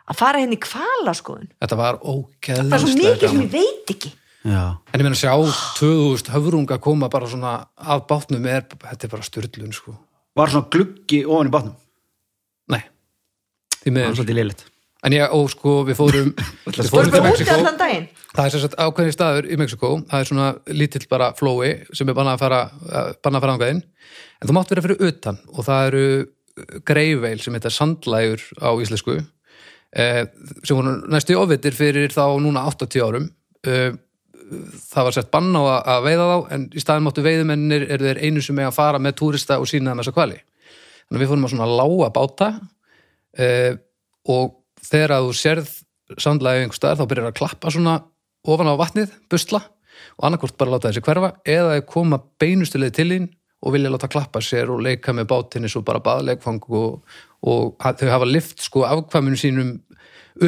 að 0.09 0.17
fara 0.17 0.41
henni 0.41 0.57
í 0.57 0.63
kvalaskoðun 0.65 1.51
þetta 1.61 1.79
var 1.79 2.01
Það 2.01 2.73
er 2.73 2.83
svo 2.85 2.95
mikið 2.97 3.29
sem 3.29 3.43
ég 3.45 3.53
veit 3.53 3.93
ekki. 3.95 4.13
Já, 4.49 4.65
En 4.95 5.03
ég 5.03 5.05
meina 5.05 5.19
sjá 5.19 5.33
2000 5.81 6.33
höfrunga 6.33 6.79
koma 6.81 7.09
bara 7.13 7.29
svona 7.29 7.55
af 7.77 8.07
bátnum 8.09 8.47
er, 8.49 8.65
þetta 8.65 9.09
er 9.09 9.13
bara 9.13 9.27
styrlun 9.27 9.75
sko. 9.77 9.93
Var 10.39 10.53
svona 10.53 10.71
gluggi 10.73 11.23
ofan 11.27 11.51
í 11.51 11.55
bátnum? 11.55 11.77
Nei, 12.73 12.83
Það 13.85 14.03
var 14.03 14.19
svolítið 14.19 14.41
leiligt 14.41 14.67
En 15.07 15.15
ég, 15.15 15.31
og 15.31 15.47
sko, 15.53 15.77
við 15.87 15.95
fórum 15.95 16.33
við 16.35 16.89
fórum 16.91 17.13
til 17.13 17.23
Mexiko 17.23 17.59
Það 17.63 18.41
er 18.45 18.51
sem 18.51 18.63
sagt 18.65 18.75
ákveðin 18.83 19.15
staður 19.15 19.47
í 19.47 19.59
Mexiko 19.61 19.93
það 20.11 20.25
er 20.25 20.31
svona 20.33 20.49
lítill 20.75 21.05
bara 21.11 21.29
flói 21.39 21.69
sem 21.95 22.11
er 22.11 22.17
bannað 22.19 22.35
að 22.35 22.43
fara, 22.43 22.59
eh, 22.67 23.13
bannað 23.23 23.39
að 23.39 23.45
fara 23.45 23.55
ángæðin 23.59 23.85
en 23.85 24.51
þú 24.51 24.57
mátt 24.57 24.75
vera 24.75 24.85
fyrir 24.87 25.07
utan 25.09 25.39
og 25.55 25.69
það 25.69 25.87
eru 25.93 26.03
greifveil 26.89 27.39
sem 27.43 27.55
heita 27.55 27.71
sandlægur 27.71 28.43
á 28.59 28.71
íslensku 28.83 29.17
eh, 29.19 30.25
sem 30.65 30.75
voru 30.75 30.97
næstu 31.07 31.39
ofvitir 31.39 31.79
fyrir 31.79 32.11
þá 32.15 32.25
núna 32.43 32.67
80 32.67 33.07
árum 33.07 33.31
eh, 33.67 33.95
það 34.49 35.09
var 35.09 35.17
sett 35.17 35.31
bann 35.33 35.51
á 35.57 35.63
að, 35.63 35.79
að 35.93 36.07
veiða 36.07 36.29
þá 36.29 36.53
en 36.55 36.67
í 36.73 36.83
staðin 36.83 37.07
máttu 37.07 37.25
veiðumennir 37.27 37.87
eru 37.89 38.09
þeir 38.09 38.23
einu 38.25 38.45
sem 38.45 38.61
er 38.61 38.71
að 38.71 38.79
fara 38.79 39.01
með 39.03 39.19
túrista 39.21 39.59
og 39.61 39.69
sína 39.71 39.93
þeim 39.93 40.03
þessa 40.03 40.17
kvali 40.17 40.39
þannig 40.39 41.19
að 41.19 41.23
við 41.25 41.33
fórum 41.33 41.49
að 41.49 41.55
svona 41.55 41.71
lága 41.81 42.11
báta 42.17 42.51
eh, 43.39 43.73
og 44.29 44.55
þegar 44.89 45.17
að 45.17 45.29
þú 45.29 45.39
sérð 45.41 45.75
sandlægi 46.17 46.65
einhver 46.65 46.79
staðar 46.79 47.01
þá 47.01 47.11
byrjar 47.11 47.31
að 47.31 47.39
klappa 47.41 47.73
svona 47.73 47.97
ofan 48.49 48.71
á 48.73 48.81
vatnið, 48.81 49.13
busla 49.29 49.61
og 50.17 50.29
annarkvort 50.29 50.57
bara 50.61 50.77
láta 50.77 50.93
þessi 50.93 51.05
hverfa 51.05 51.33
eða 51.49 51.81
koma 51.89 52.21
beinustuleið 52.41 52.95
til 52.97 53.09
þín 53.13 53.29
og 53.67 53.75
vilja 53.75 53.91
láta 53.91 54.11
klappa 54.11 54.41
sér 54.45 54.71
og 54.71 54.83
leika 54.87 55.13
með 55.17 55.31
bátinni 55.33 55.71
svo 55.71 55.83
bara 55.87 56.03
baðleikfang 56.05 56.63
og, 56.79 57.01
og 57.43 57.75
þau 57.83 58.11
hafa 58.13 58.29
lift 58.29 58.63
sko 58.63 58.85
afkvæminu 58.87 59.39
sínum 59.39 59.73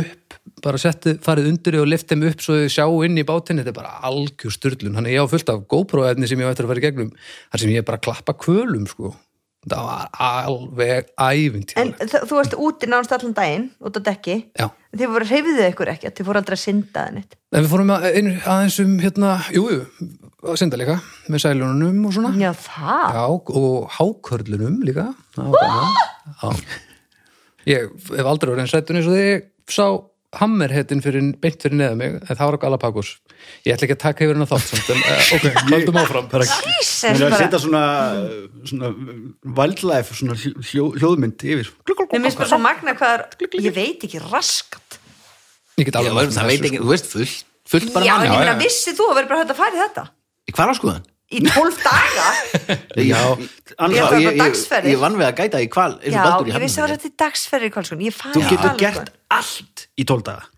upp, 0.01 0.37
bara 0.65 0.81
settið, 0.81 1.19
farið 1.25 1.49
undir 1.53 1.79
og 1.81 1.89
lift 1.91 2.11
þeim 2.11 2.27
upp 2.31 2.45
svo 2.45 2.59
þau 2.61 2.71
sjá 2.75 2.85
inn 3.07 3.19
í 3.21 3.25
bátinni 3.27 3.65
þetta 3.65 3.73
er 3.73 3.79
bara 3.81 3.97
algjör 4.11 4.55
styrlun, 4.55 4.95
hann 4.99 5.09
er 5.09 5.17
ég 5.17 5.25
á 5.25 5.33
fullt 5.33 5.51
af 5.53 5.65
GoPro-efni 5.71 6.29
sem 6.31 6.41
ég 6.41 6.49
á 6.49 6.53
eftir 6.53 6.69
að 6.69 6.73
fara 6.75 6.83
í 6.83 6.87
gegnum 6.87 7.11
þar 7.17 7.65
sem 7.65 7.75
ég 7.75 7.89
bara 7.89 8.03
klappa 8.03 8.37
kvölum 8.39 8.87
sko. 8.91 9.15
Það 9.61 9.83
var 9.85 10.07
alveg 10.25 11.09
ævintýr 11.21 11.81
En 11.83 11.91
þú 12.01 12.39
varst 12.39 12.55
úti 12.57 12.89
nánast 12.89 13.13
allan 13.13 13.35
daginn 13.37 13.67
út 13.85 13.99
á 13.99 14.01
dekki, 14.07 14.37
Já, 14.57 14.71
þið 14.97 15.11
voru 15.13 15.27
hreyfðið 15.29 15.67
ykkur 15.67 15.91
ekki 15.93 16.13
þið 16.17 16.31
voru 16.31 16.41
aldrei 16.41 16.57
að 16.57 16.63
synda 16.63 16.95
það 16.95 17.19
neitt? 17.19 17.37
En 17.53 17.67
við 17.67 17.69
fórum 17.75 17.93
að, 17.93 18.07
einu, 18.17 18.33
aðeins 18.41 18.79
um 18.81 18.95
hérna, 19.03 19.35
jú, 19.53 19.67
jú, 19.69 20.09
að 20.49 20.57
senda 20.63 20.81
líka 20.81 20.97
með 21.29 21.43
sælunum 21.45 22.01
og 22.09 22.15
svona. 22.17 22.31
Já, 22.41 22.55
Já, 22.57 23.25
og 23.29 23.91
hákörlunum 23.99 24.81
líka. 24.89 25.11
Það 25.37 25.53
var. 26.41 26.65
Ég 27.69 27.91
hef 27.93 28.29
aldrei 28.33 28.55
verið 28.55 28.65
eins 28.65 28.75
rættun 28.75 29.01
eins 29.01 29.09
og 29.11 29.19
ég 29.21 29.45
sá 29.75 29.87
hammerhettin 30.39 31.01
fyrir, 31.03 31.33
beint 31.43 31.59
fyrir 31.63 31.79
neða 31.81 31.97
mig 31.99 32.13
en 32.21 32.29
það 32.29 32.45
var 32.45 32.57
á 32.57 32.63
Galapagos. 32.63 33.11
Ég 33.67 33.75
ætla 33.75 33.87
ekki 33.89 33.97
að 33.97 34.03
taka 34.05 34.25
yfir 34.27 34.37
hennar 34.37 34.51
þátt 34.51 34.69
samt, 34.69 34.91
en 34.95 35.01
uh, 35.01 35.31
ok, 35.37 35.47
höldum 35.73 35.99
áfram 35.99 36.29
Mér 36.31 37.25
er 37.25 37.25
að 37.27 37.37
setja 37.41 37.61
svona, 37.65 37.83
svona 38.69 38.91
wildlife, 39.59 40.15
svona 40.19 40.37
hljó, 40.39 40.91
hljóðmynd 41.01 41.47
yfir. 41.51 41.73
Mér 41.89 42.23
minnst 42.23 42.39
bara 42.39 42.51
svo 42.53 42.61
magna 42.63 42.95
hvað 42.99 43.17
er, 43.17 43.25
ég 43.65 43.75
veit 43.75 44.07
ekki 44.07 44.23
raskat. 44.29 45.01
Ég 45.81 45.89
get 45.89 45.99
alveg 45.99 46.15
mælt 46.15 46.31
með 46.31 46.39
það 46.39 46.53
veit 46.53 46.69
ekki, 46.69 46.83
þú 46.85 46.93
veist, 46.93 47.11
fullt, 47.11 47.47
fullt 47.73 47.95
bara 47.97 48.07
Já, 48.07 48.15
en 48.15 48.29
manni 48.29 48.45
ég 48.45 48.53
já. 48.53 48.59
vissið 48.61 49.01
þú 49.01 49.09
að 49.11 49.19
vera 49.19 49.33
bara 49.33 49.43
hægt 49.43 49.55
að 49.55 49.61
fara 49.65 49.75
í 49.75 49.81
þetta? 49.81 50.07
Í 50.47 50.55
hvar 50.59 50.73
áskoðan? 50.75 51.07
Í 51.31 51.43
12 51.47 51.83
daga? 51.85 52.29
Já, 53.11 53.21
annars 53.79 54.15
ég, 54.17 54.25
ég, 54.27 54.39
dagsferðir. 54.41 54.95
ég 54.95 55.03
vann 55.03 55.19
við 55.19 55.29
að 55.29 55.37
gæta 55.43 55.63
í 55.63 55.69
hval 55.71 55.93
eins 56.01 56.17
Já, 56.17 56.25
ég 56.51 56.65
vissi 56.65 56.83
að 56.83 56.95
þetta 56.95 57.11
er 57.11 57.17
dagsferðir 57.25 57.75
þú 57.77 58.47
getur 58.49 58.81
gert 58.81 59.13
allt 59.31 59.87
í 59.95 60.07
tól 60.09 60.21
daga 60.27 60.49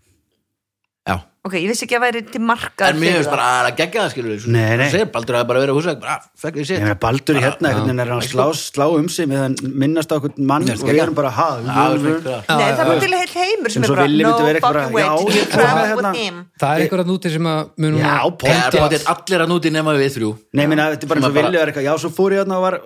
Ok, 1.43 1.57
ég 1.59 1.65
vissi 1.67 1.83
ekki 1.83 1.97
að 1.97 2.03
væri 2.05 2.19
til 2.31 2.39
marka 2.39 2.87
en 2.87 2.99
mér 3.01 3.17
finnst 3.17 3.27
bara 3.33 3.43
að 3.51 3.65
það 3.65 3.73
gegja 3.81 3.99
það 4.05 4.11
skilur 4.13 4.31
við 4.31 4.43
Nei, 4.53 4.61
nei. 4.63 4.83
Það 4.85 4.93
segir 4.93 5.09
Baldur 5.11 5.35
að 5.35 5.47
bara 5.49 5.59
verið 5.63 5.73
að 5.73 5.79
húsa 5.79 5.93
bara, 5.99 6.13
ah, 6.13 6.29
fekk 6.39 6.55
ég 6.55 6.63
Ég 6.63 6.69
sér 6.69 6.83
meina 6.85 6.95
Baldur 7.03 7.35
í 7.35 7.41
hérna, 7.43 7.67
einhvern 7.67 7.83
veginn 7.89 7.99
er 8.03 8.11
hann 8.13 8.21
að 8.23 8.27
slá, 8.29 8.45
slá 8.55 8.85
um 8.95 9.09
sig 9.11 9.27
með 9.27 9.41
hann 9.43 9.57
minnast 9.83 10.07
á 10.07 10.15
einhvern 10.15 10.47
mann 10.53 10.63
Mér 10.63 10.71
finnst 10.71 10.85
og 10.85 10.87
við 10.87 10.93
geggjað. 10.93 11.03
erum 11.09 11.17
bara 11.19 11.33
ha, 11.35 11.47
Já, 11.59 11.67
það 11.67 11.91
er 11.91 11.99
Nei, 11.99 12.63
það 12.63 12.79
er 12.79 12.87
bara 12.87 13.03
til 13.03 13.11
heill 13.17 13.35
heimur 13.43 13.75
sem 13.75 13.83
En 13.83 13.83
er 13.83 13.91
svo 13.91 13.97
bara 13.99 14.07
Villi 14.07 14.23
No 14.23 14.31
myndi 14.31 14.47
vera 14.47 14.61
eitthvað 14.61 14.79
fucking 14.79 14.87
bara, 14.87 14.95
way 14.95 15.03
já, 15.03 15.11
to 15.19 15.35
ég 15.35 15.51
travel 15.51 15.67
kom 15.67 15.83
með 15.83 15.91
with 15.91 16.07
hérna. 16.07 16.13
him 16.23 16.39
Það 16.63 16.71
er 16.79 16.85
einhverjað 16.87 17.11
núti 17.11 17.33
sem 17.35 17.51
að 17.51 17.61
munum 17.83 17.99
Já, 17.99 18.07
Það 18.07 18.23
er 18.23 18.37
pottet. 18.39 18.79
potið 18.79 19.07
allir 19.17 19.43
að 19.43 19.51
núti 19.51 19.73
nema 19.75 19.97
við 19.99 20.11
þrjú 20.15 20.31
Nei, 20.55 20.65
minna, 20.71 20.87
þetta 20.95 21.03
er 21.03 21.11
bara 21.11 21.19
eins 21.19 21.27
og 21.27 21.35
Villi 21.43 21.59
var 21.59 21.73
eitthvað, 21.73 21.87
já, 21.91 21.93
svo 22.05 22.13
fór 22.15 22.37
ég 22.37 22.45
hérna 22.45 22.55
og 22.61 22.63
var 22.69 22.79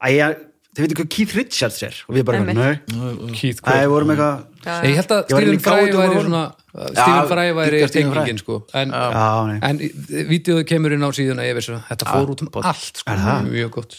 Æ, 0.00 0.08
ég, 0.16 0.40
þið 0.78 0.84
veitir 0.84 0.98
hvað 1.00 1.08
Keith 1.14 1.34
Richards 1.36 1.80
er? 1.82 1.96
Og 2.06 2.14
við 2.16 2.24
bara, 2.28 2.40
nei, 2.46 2.74
Keith 3.34 3.58
æ, 3.58 3.66
Quinn 3.66 3.90
vorum 3.92 4.12
eitthvað 4.14 4.44
Ég 4.68 4.98
held 4.98 5.12
að 5.14 5.32
Ég 5.32 5.38
Stephen 5.38 5.60
Fry 5.64 5.88
væri 5.96 6.20
svona 6.22 6.42
Stephen 6.92 7.28
Fry 7.30 7.46
væri 7.56 7.80
tengingin 7.94 8.38
sko. 8.38 8.58
En, 8.76 8.92
en 8.94 9.80
vídeoðu 10.28 10.66
kemur 10.68 10.94
inn 10.94 11.02
á 11.02 11.10
síðuna 11.16 11.46
ég 11.48 11.56
veist 11.58 11.72
að 11.72 11.82
þetta 11.88 12.08
fór 12.12 12.32
út 12.34 12.44
um 12.44 12.50
allt 12.62 13.00
sko, 13.02 13.10
Er 13.14 13.22
það? 13.24 13.48
mjög 13.48 13.72
gott. 13.78 13.96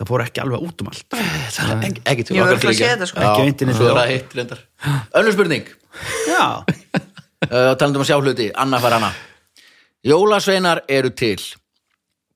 Það 0.00 0.08
fór 0.10 0.24
ekki 0.24 0.42
alveg 0.42 0.66
út 0.66 0.82
um 0.84 0.90
allt. 0.90 1.06
Það 1.12 1.70
er 1.70 1.86
ekki- 1.86 2.26
til 2.26 2.36
Ég 2.36 2.50
að 2.50 2.66
sé 2.72 2.90
þetta, 2.90 3.08
sko. 3.10 3.20
Ekki 3.20 3.46
internetinu. 3.52 3.76
Svo 3.78 3.88
er 3.92 3.98
það 4.00 4.12
hitt 4.14 4.36
reyndar. 4.38 4.62
Önnur 5.20 5.36
spurning. 5.36 5.66
Já, 6.26 6.44
uh, 7.52 7.72
talandum 7.76 8.04
að 8.04 8.08
sjá 8.10 8.16
hluti, 8.20 8.50
Anna 8.56 8.80
fær 8.80 8.96
hana. 8.98 9.12
Jólasveinar 10.06 10.82
eru 10.88 11.10
til. 11.12 11.38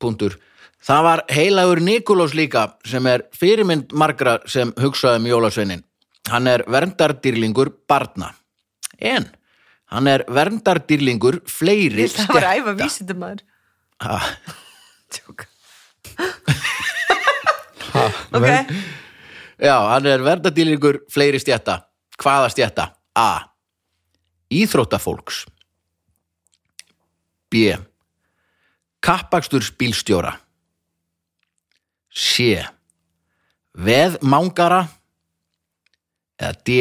Punktur 0.01 0.37
það 0.85 1.03
var 1.07 1.23
heilagur 1.33 1.81
Nikolás 1.85 2.35
líka 2.37 2.67
sem 2.87 3.07
er 3.11 3.27
fyrirmynd 3.37 3.93
margra 3.97 4.39
sem 4.51 4.73
hugsaði 4.81 5.23
um 5.23 5.29
Jólasveinin. 5.31 5.85
Hann 6.31 6.49
er 6.49 6.65
verndardýrlingur 6.71 7.71
barna. 7.89 8.33
En 8.99 9.29
hann 9.93 10.07
er 10.09 10.25
verndardýrlingur 10.29 11.43
fleiri 11.51 12.09
Það 12.09 12.31
var 12.35 12.47
æfa 12.55 12.73
stétta. 12.75 12.85
vísindum 12.85 13.19
maður 13.21 13.43
Ha, 14.03 14.19
Tjók 15.13 15.45
Ok, 18.35 18.47
já, 19.59 19.77
hann 19.91 20.07
er 20.11 20.23
verndardýrlingur 20.25 21.03
fleiri 21.13 21.39
stjætta 21.43 21.81
hvaða 22.19 22.49
stjætta? 22.51 22.89
A. 23.15 23.51
Íþróttafólks. 24.51 25.45
B. 27.51 27.77
Kappaksturs 29.03 29.71
bílstjóra 29.79 30.33
C. 32.15 32.63
Veðmangara 33.75 34.85
eða 36.39 36.55
D. 36.67 36.79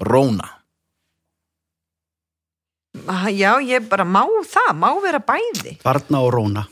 Róna. 0.00 0.48
Já, 3.30 3.54
ég 3.62 3.86
bara 3.88 4.04
má 4.04 4.24
það, 4.50 4.74
má 4.76 4.90
vera 5.02 5.20
bæði. 5.24 5.78
Barna 5.84 6.20
og 6.26 6.32
róna. 6.34 6.66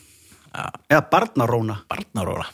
Eða 0.88 1.03
barna 1.12 1.46
róna. 1.46 1.77
Barnaróna 1.90 2.46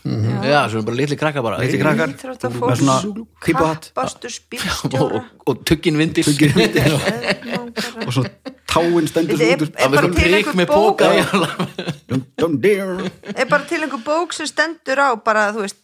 Já, 0.44 0.64
svo 0.68 0.80
er 0.82 0.86
bara 0.88 0.96
litli 0.98 1.16
krakka 1.16 1.42
bara. 1.44 1.60
Litli 1.62 1.78
krakkar. 1.80 2.10
með 2.10 2.80
svona 2.80 2.96
Kappastu 3.44 4.32
og, 4.98 5.04
og, 5.04 5.30
og 5.46 5.62
tuggin 5.64 5.96
vindil 5.96 6.26
og 8.06 8.12
svo 8.14 8.24
táin 8.70 9.08
stendur 9.10 9.38
svo 9.38 9.48
út 9.66 9.78
verður 9.78 10.10
til 10.10 10.18
prik 10.18 10.36
einhver 10.40 10.58
með 10.60 10.68
bók? 10.72 11.00
póka 11.00 11.06
Dum, 12.10 12.22
dum, 12.38 12.58
dum. 12.60 13.08
er 13.34 13.48
bara 13.50 13.64
til 13.68 13.80
einhver 13.84 14.04
bók 14.04 14.36
sem 14.36 14.48
stendur 14.50 15.00
á 15.00 15.08
bara, 15.24 15.48
þú 15.54 15.64
veist, 15.64 15.80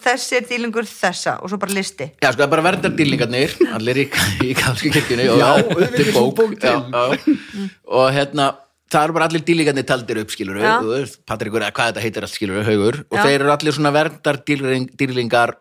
þessi 0.00 0.38
er 0.38 0.48
dýlingur 0.48 0.88
þessa 0.88 1.36
og 1.42 1.52
svo 1.52 1.60
bara 1.60 1.76
listi? 1.76 2.08
Já, 2.22 2.30
sko, 2.30 2.40
það 2.40 2.46
er 2.46 2.52
bara 2.54 2.66
verndardýrlingarnir 2.70 3.54
allir 3.76 4.02
í, 4.04 4.08
í 4.48 4.56
kalski 4.58 4.92
kirkjunni 4.94 5.28
og 5.32 5.40
Já, 5.42 5.50
til 5.94 6.10
bók, 6.16 6.34
bók 6.40 6.58
til. 6.60 6.74
Já, 6.74 7.14
já. 7.14 7.68
og 7.86 8.06
hérna 8.16 8.50
það 8.90 9.06
eru 9.06 9.18
bara 9.18 9.28
allir 9.30 9.44
dýrlingarnir 9.46 9.86
taldir 9.86 10.22
upp 10.24 10.32
skilur 10.34 10.62
þú 10.62 10.94
veist, 10.94 11.20
Patrikur, 11.28 11.62
eða 11.62 11.74
hvað 11.76 11.92
þetta 11.92 12.06
heitir 12.06 12.26
allt 12.26 12.34
skilur 12.34 12.64
haugur, 12.66 13.02
og 13.06 13.18
Já. 13.18 13.26
þeir 13.26 13.36
eru 13.44 13.52
allir 13.54 13.76
svona 13.76 13.92
verndardýrlingar 13.94 15.54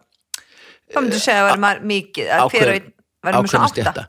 þá 0.89 0.97
myndir 1.03 1.21
segja 1.21 1.43
að 1.43 1.49
vera 1.51 1.61
maður 1.65 1.85
mikið 1.91 2.31
að 2.33 2.55
einn 2.59 2.89
verður 3.25 3.45
með 3.45 3.53
svona 3.53 3.69
átta 3.69 4.07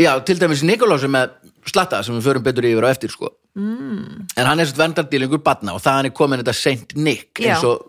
Já, 0.00 0.12
til 0.24 0.40
dæmis 0.40 0.62
Nikolás 0.64 1.04
er 1.04 1.12
með 1.12 1.34
slatta 1.68 2.00
sem 2.04 2.16
við 2.16 2.26
förum 2.30 2.44
betur 2.44 2.66
yfir 2.68 2.86
á 2.86 2.90
eftir 2.90 3.12
sko. 3.12 3.28
mm. 3.58 4.28
en 4.38 4.46
hann 4.46 4.60
er 4.62 4.68
svona 4.70 4.84
verndardýrlingur 4.84 5.42
batna 5.44 5.74
og 5.76 5.82
það 5.84 5.96
hann 5.98 6.08
er 6.08 6.14
komin 6.16 6.40
þetta 6.40 6.54
Saint 6.56 6.94
Nick 6.96 7.40
Já. 7.42 7.54
eins 7.54 7.64
og 7.66 7.82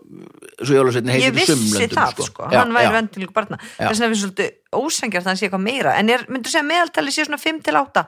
svo 0.61 0.75
jólasveitin 0.75 1.13
heitir 1.13 1.29
ég 1.29 1.35
í 1.35 1.37
vissi 1.37 1.55
sumlöndum 1.55 1.95
það 1.95 2.11
sko. 2.15 2.27
sko, 2.27 2.49
Já, 2.51 2.59
hann 2.59 2.73
væri 2.75 2.89
já. 2.89 2.93
vendilingur 2.97 3.35
barna 3.37 3.59
þess 3.61 3.93
vegna 3.93 4.07
er 4.07 4.13
við 4.13 4.21
svolítið 4.23 4.81
ósengjart 4.81 5.25
að 5.25 5.31
hann 5.31 5.39
sé 5.39 5.47
eitthvað 5.47 5.63
meira 5.67 5.95
en 5.99 6.11
er, 6.11 6.25
myndir 6.27 6.51
segja 6.51 6.65
að 6.65 6.69
meðaltali 6.73 7.13
sé 7.15 7.27
svona 7.29 7.41
5 7.41 7.61
til 7.67 7.79
8 7.79 8.05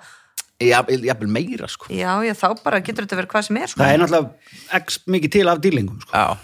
Já, 0.63 0.79
jafnvel 0.87 1.29
meira 1.33 1.67
sko. 1.67 1.89
já, 1.91 2.11
já, 2.23 2.33
þá 2.37 2.47
bara 2.63 2.79
getur 2.83 3.07
þetta 3.07 3.19
verið 3.21 3.31
hvað 3.33 3.47
sem 3.47 3.57
er 3.61 3.71
sko, 3.71 3.81
Það 3.81 3.93
er 3.93 4.01
náttúrulega 4.03 4.81
x 4.83 4.99
mikið 5.09 5.31
til 5.33 5.47
af 5.51 5.61
dýrlingum 5.63 6.01
sko. 6.03 6.11
Já, 6.13 6.37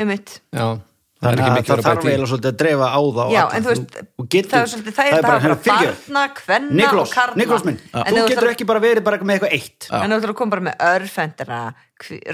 um 0.00 0.10
mitt 0.10 0.40
Já, 0.52 0.64
er 0.66 0.78
Þannig 1.20 1.40
að 1.44 1.56
það 1.68 1.72
að 1.76 1.84
þarf 1.84 2.04
eiginlega 2.06 2.28
svolítið 2.30 2.50
að 2.50 2.58
dreifa 2.62 2.86
á 2.88 3.00
þá 3.16 3.24
já, 3.34 3.40
en 3.52 3.64
þú 3.64 3.70
veist, 3.70 3.96
Þú 4.20 4.24
getur- 4.34 4.50
það 4.54 4.62
er 4.64 4.70
svolítið 4.72 4.94
það 4.96 5.10
er 5.10 5.24
bara 5.26 5.56
barna, 5.66 6.22
kvenna 6.38 6.76
Nikolás, 6.80 7.10
og 7.10 7.14
karla 7.18 7.36
Nikolás 7.36 7.64
minn, 7.68 7.80
En 7.92 8.14
þú 8.14 8.22
getur 8.24 8.40
ætlar- 8.40 8.54
ekki 8.54 8.66
bara 8.70 8.80
verið 8.80 9.04
bara 9.04 9.18
með 9.20 9.34
eitthvað 9.36 9.52
eitt 9.58 9.88
en 9.90 10.10
þú 10.10 10.16
ætlar 10.16 10.32
að 10.32 10.38
koma 10.40 10.50
bara 10.54 10.64
með 10.70 10.76
örfendina 10.94 11.60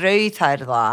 rauðhærða 0.04 0.84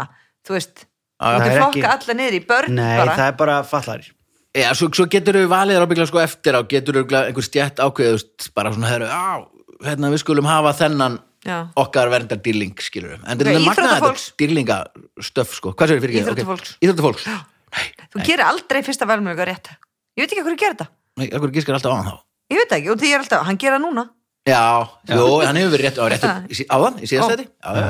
þú 0.44 0.56
veist, 0.56 0.84
þú 0.84 1.30
það 1.30 1.38
getur 1.38 1.52
er 1.54 1.60
flokka 1.62 1.78
ekki- 1.78 1.92
alla 1.94 2.16
niður 2.18 2.34
í 2.34 2.42
börn 2.50 2.74
Nei, 2.74 2.96
bara 2.98 3.16
það 3.16 3.28
er 3.30 3.38
bara 3.44 3.56
fallarir 3.62 4.10
Já, 4.54 4.68
svo, 4.78 4.86
svo 4.94 5.06
getur 5.10 5.34
við 5.34 5.48
valið 5.50 5.80
ábygglega 5.82 6.06
sko 6.10 6.20
eftir 6.22 6.54
á, 6.54 6.60
getur 6.70 6.98
við 7.00 7.14
einhver 7.30 7.42
stjætt 7.46 7.78
veist, 8.14 8.50
bara 8.54 8.70
svona, 8.70 8.86
herru, 8.90 9.06
á, 9.10 9.42
hérna 9.82 10.10
við 10.14 10.22
skulum 10.22 10.46
hafa 10.46 10.70
þennan 10.78 11.18
Já. 11.44 11.68
okkar 11.76 12.08
verndar 12.08 12.38
dýrling, 12.40 12.72
skilur 12.80 13.16
við. 13.18 13.24
En 13.28 13.36
þetta 13.36 13.50
er 13.50 13.58
magnað 13.60 13.74
íþróttafólks. 13.74 14.22
þetta 14.30 14.38
dýrlingastöf, 14.40 15.50
sko. 15.58 15.72
Hvað 15.74 15.90
sér 15.90 16.00
fyrir 16.00 16.22
ekki? 16.22 16.78
Íþróttafólks. 16.80 17.26
Íþróttafólks. 17.74 18.04
Nei, 18.04 18.08
þú 18.14 18.24
gerir 18.28 18.44
aldrei 18.48 18.82
fyrsta 18.86 19.06
velmjöga 19.10 19.44
rétt 19.50 19.70
ég 20.14 20.22
veit 20.24 20.32
ekki 20.32 20.42
hvað 20.44 20.52
að 20.54 20.60
gera 20.64 20.74
þetta 20.74 20.86
nei, 21.18 21.26
okkur 21.34 21.52
gískar 21.56 21.74
alltaf 21.78 21.92
á 21.92 21.96
hann 21.98 22.10
þá. 22.10 22.16
ég 22.54 22.60
veit 22.62 22.72
ekki, 22.78 22.90
og 22.94 22.98
því 23.00 23.08
ég 23.10 23.14
er 23.18 23.24
alltaf, 23.24 23.46
hann 23.48 23.58
gera 23.64 23.78
núna 23.82 24.04
Já, 24.44 24.60
jú, 25.08 25.26
hann 25.40 25.56
hefur 25.56 25.72
verið 25.72 25.84
rétt 25.88 25.98
á 25.98 26.04
réttu, 26.12 26.28
Það. 26.28 26.48
í 26.52 26.54
sí- 26.58 26.66
áðan, 26.68 26.96
í 27.00 27.06
síðast 27.08 27.30
þetta. 27.32 27.44
Já, 27.64 27.70
já, 27.74 27.84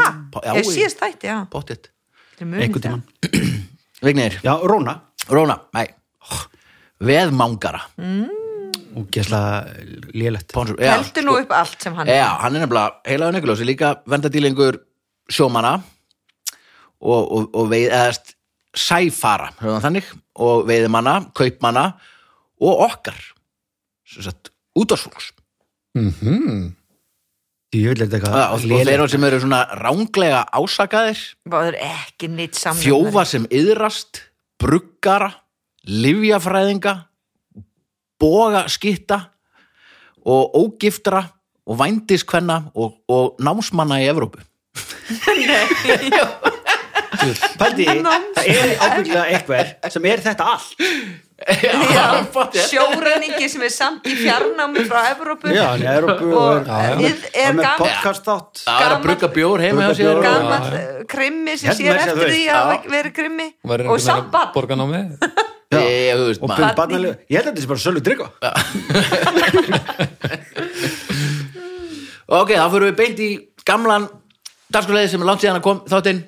Já, 0.00 0.46
já, 0.46 0.54
ég 0.56 0.68
síðast 0.72 1.02
þætti, 1.02 1.28
já 1.28 1.36
bóttið. 1.52 1.90
Er 2.40 2.46
einhvern 2.64 2.84
það. 2.86 3.02
tímann 3.20 3.58
Vignir, 4.08 4.38
Já, 4.44 4.52
Róna 4.64 4.94
Róna, 5.28 5.58
nei, 5.76 5.86
veðmangara. 7.04 7.82
og 8.94 9.08
gesla 9.10 9.40
lélegt 10.14 10.52
Pónsur, 10.54 10.76
já, 10.78 10.94
heldur 10.94 11.10
sko. 11.10 11.24
nú 11.26 11.36
upp 11.42 11.52
allt 11.52 11.82
sem 11.82 11.94
hann 11.98 12.06
Já, 12.08 12.28
hann 12.40 12.54
er 12.56 12.62
nefnilega 12.64 13.00
heilagur 13.10 13.34
Nikolás 13.34 13.60
er 13.60 13.66
líka 13.68 13.88
vendadýlingur 14.06 14.78
sjómanna 15.28 15.74
og, 17.02 17.22
og, 17.28 17.48
og 17.52 17.68
veið, 17.72 17.88
eðast 17.90 18.34
sæfara, 18.74 19.52
höfum 19.60 19.78
það 19.78 19.86
þannig 19.88 20.12
og 20.44 20.64
veiðimanna, 20.68 21.16
kaupmanna 21.36 21.84
og 22.62 22.86
okkar 22.88 23.18
sem 24.08 24.26
sagt, 24.26 24.52
útvarsfólks 24.78 25.32
Ég 27.74 27.90
vil 27.90 28.04
eitthvað. 28.04 28.34
Og, 28.54 28.64
og 28.70 28.86
þeirra 28.86 29.06
sem 29.10 29.24
eru 29.26 29.40
svona 29.42 29.60
ránglega 29.80 30.44
ásakaðir. 30.54 31.18
Þjófa 32.78 33.24
sem 33.26 33.48
yðrast 33.50 34.20
bruggara, 34.62 35.32
livjafræðinga 35.90 36.94
boga 38.22 38.64
skitta 38.70 39.20
og 40.24 40.54
ógiftra 40.56 41.24
og 41.66 41.80
vændiskvenna 41.80 42.60
og, 42.74 43.00
og 43.10 43.40
námsmanna 43.42 44.00
í 44.04 44.08
Evrópu 44.12 44.40
Pældi, 47.60 47.84
það 47.86 47.96
er 48.44 48.68
ábygglega 48.86 49.24
einhver 49.34 49.66
sem 49.94 50.04
er 50.10 50.18
þetta 50.24 50.44
allt. 50.54 50.70
Já, 51.44 52.06
sjóræningi 52.70 53.46
sem 53.50 53.62
er 53.66 53.72
samt 53.74 54.04
í 54.06 54.12
fjarnámi 54.20 54.82
frá 54.86 55.00
Evrópu. 55.10 55.50
Já, 55.52 55.64
hann 55.72 55.82
er 55.82 55.86
Európu 55.98 56.26
og 56.30 56.62
er, 56.62 56.70
er, 56.70 56.94
er, 57.08 57.16
er 57.42 57.50
með 57.58 57.64
gamall 57.66 57.82
podcast 57.82 58.22
þátt 58.28 58.54
það 58.64 58.82
er 58.86 58.92
að 58.94 59.02
brugga 59.08 59.28
bjór 59.34 59.58
heima 59.64 59.80
hjá 59.88 59.92
sér 59.98 60.14
og- 60.14 60.22
gamall 60.24 60.68
krimmi 61.10 61.54
sem 61.58 61.66
Hérna 61.74 61.80
sér 61.80 61.90
eftir 62.14 62.28
því 62.30 62.44
að 62.54 62.86
vera 62.94 63.10
krimmi 63.18 63.48
og 63.66 63.98
samband 64.00 64.54
og 65.74 66.46
barnalega, 66.78 67.18
ég 67.26 67.34
held 67.40 67.48
að 67.48 67.50
þetta 67.50 67.62
sé 67.64 67.68
bara 67.72 67.82
sölu 67.82 67.98
drikka 68.04 68.26
ok, 72.40 72.50
þá 72.54 72.66
fyrir 72.70 72.86
við 72.88 72.96
beint 73.00 73.20
í 73.24 73.28
gamlan 73.66 74.06
dagskulegði 74.74 75.10
sem 75.12 75.22
er 75.24 75.28
langt 75.28 75.42
síðan 75.44 75.58
að 75.60 75.66
kom 75.66 75.78
þáttinn 75.90 76.20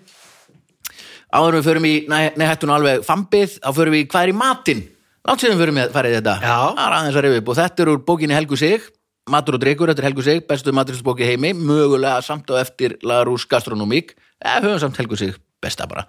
áður 1.36 1.56
við 1.58 1.66
förum 1.68 1.86
í 1.88 1.94
nei 2.08 2.46
hættun 2.48 2.72
alveg 2.74 3.02
fambið, 3.06 3.56
þá 3.62 3.70
förum 3.76 3.96
við 3.96 4.06
hvað 4.12 4.26
er 4.26 4.32
í 4.32 4.36
matinn? 4.40 4.82
Langt 5.26 5.42
síðan 5.42 5.58
förum 5.60 5.78
við 5.80 5.94
farið 5.94 6.14
þetta. 6.20 6.34
Já. 6.42 6.58
er 6.86 6.94
aðeins 6.96 7.16
að 7.18 7.24
rifja 7.26 7.40
upp 7.42 7.48
og 7.52 7.56
þetta 7.58 7.82
er 7.84 7.90
úr 7.92 8.04
bókinni 8.06 8.36
Helgu 8.38 8.56
Sig. 8.60 8.84
Matur 9.26 9.56
og 9.58 9.62
drikkur 9.64 9.90
eftir 9.90 10.06
Helgu 10.06 10.22
Sig, 10.22 10.44
bestu 10.46 10.70
maturisbóki 10.76 11.24
í 11.26 11.32
heimi 11.32 11.50
mögulega 11.58 12.20
samt 12.22 12.46
á 12.54 12.62
eftir 12.62 12.94
Larús 13.02 13.42
Gastronómík, 13.50 14.12
eða 14.38 14.60
höfum 14.68 14.78
samt 14.84 15.00
Helgu 15.00 15.16
Sig 15.18 15.34
besta 15.60 15.88
bara. 15.90 16.04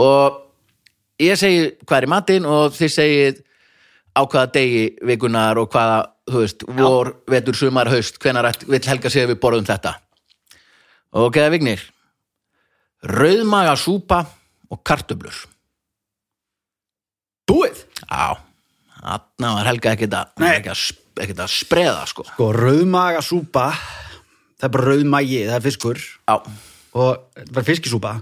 Og 0.00 0.38
ég 1.20 1.36
segi 1.36 1.74
hvað 1.84 1.98
er 1.98 2.06
í 2.06 2.10
matinn 2.14 2.46
og 2.48 2.72
þið 2.72 2.94
segið 2.94 3.42
á 4.16 4.22
hvaða 4.24 4.48
degi 4.56 4.86
vikunar 5.10 5.60
og 5.60 5.68
hvaða, 5.74 5.98
þú 6.30 6.40
veist, 6.46 6.64
vor, 6.80 7.12
vetur, 7.28 7.54
sumar, 7.60 7.90
haust, 7.92 8.16
hvenær 8.24 8.48
ætt- 8.48 8.64
vill 8.64 8.80
Helga 8.88 9.12
segja 9.12 9.28
við 9.28 9.40
borðum 9.44 9.68
þetta. 9.68 9.92
Og 11.20 11.28
geða 11.36 11.52
vignir, 11.52 11.84
rauðmaga 13.04 13.76
súpa 13.76 14.24
og 14.72 14.82
kartöblur. 14.86 15.38
Búið? 17.48 17.84
Já, 18.04 18.36
þarna 18.98 19.54
var 19.56 19.70
Helga 19.70 19.94
ekkert 19.96 20.18
að, 20.18 20.44
ekkert 20.44 21.40
að, 21.44 21.52
spreða, 21.54 22.02
sko. 22.10 22.26
Sko, 22.28 22.50
rauðmaga 22.56 23.24
súpa 23.24 23.70
Það 24.58 24.66
er 24.66 24.72
bara 24.74 24.86
rauðmagi, 24.90 25.36
það 25.46 25.54
er 25.54 25.62
fiskur. 25.62 25.98
Já, 26.26 26.34
Og 26.98 27.18
það 27.36 27.58
er 27.60 27.66
fiskisúpa. 27.68 28.12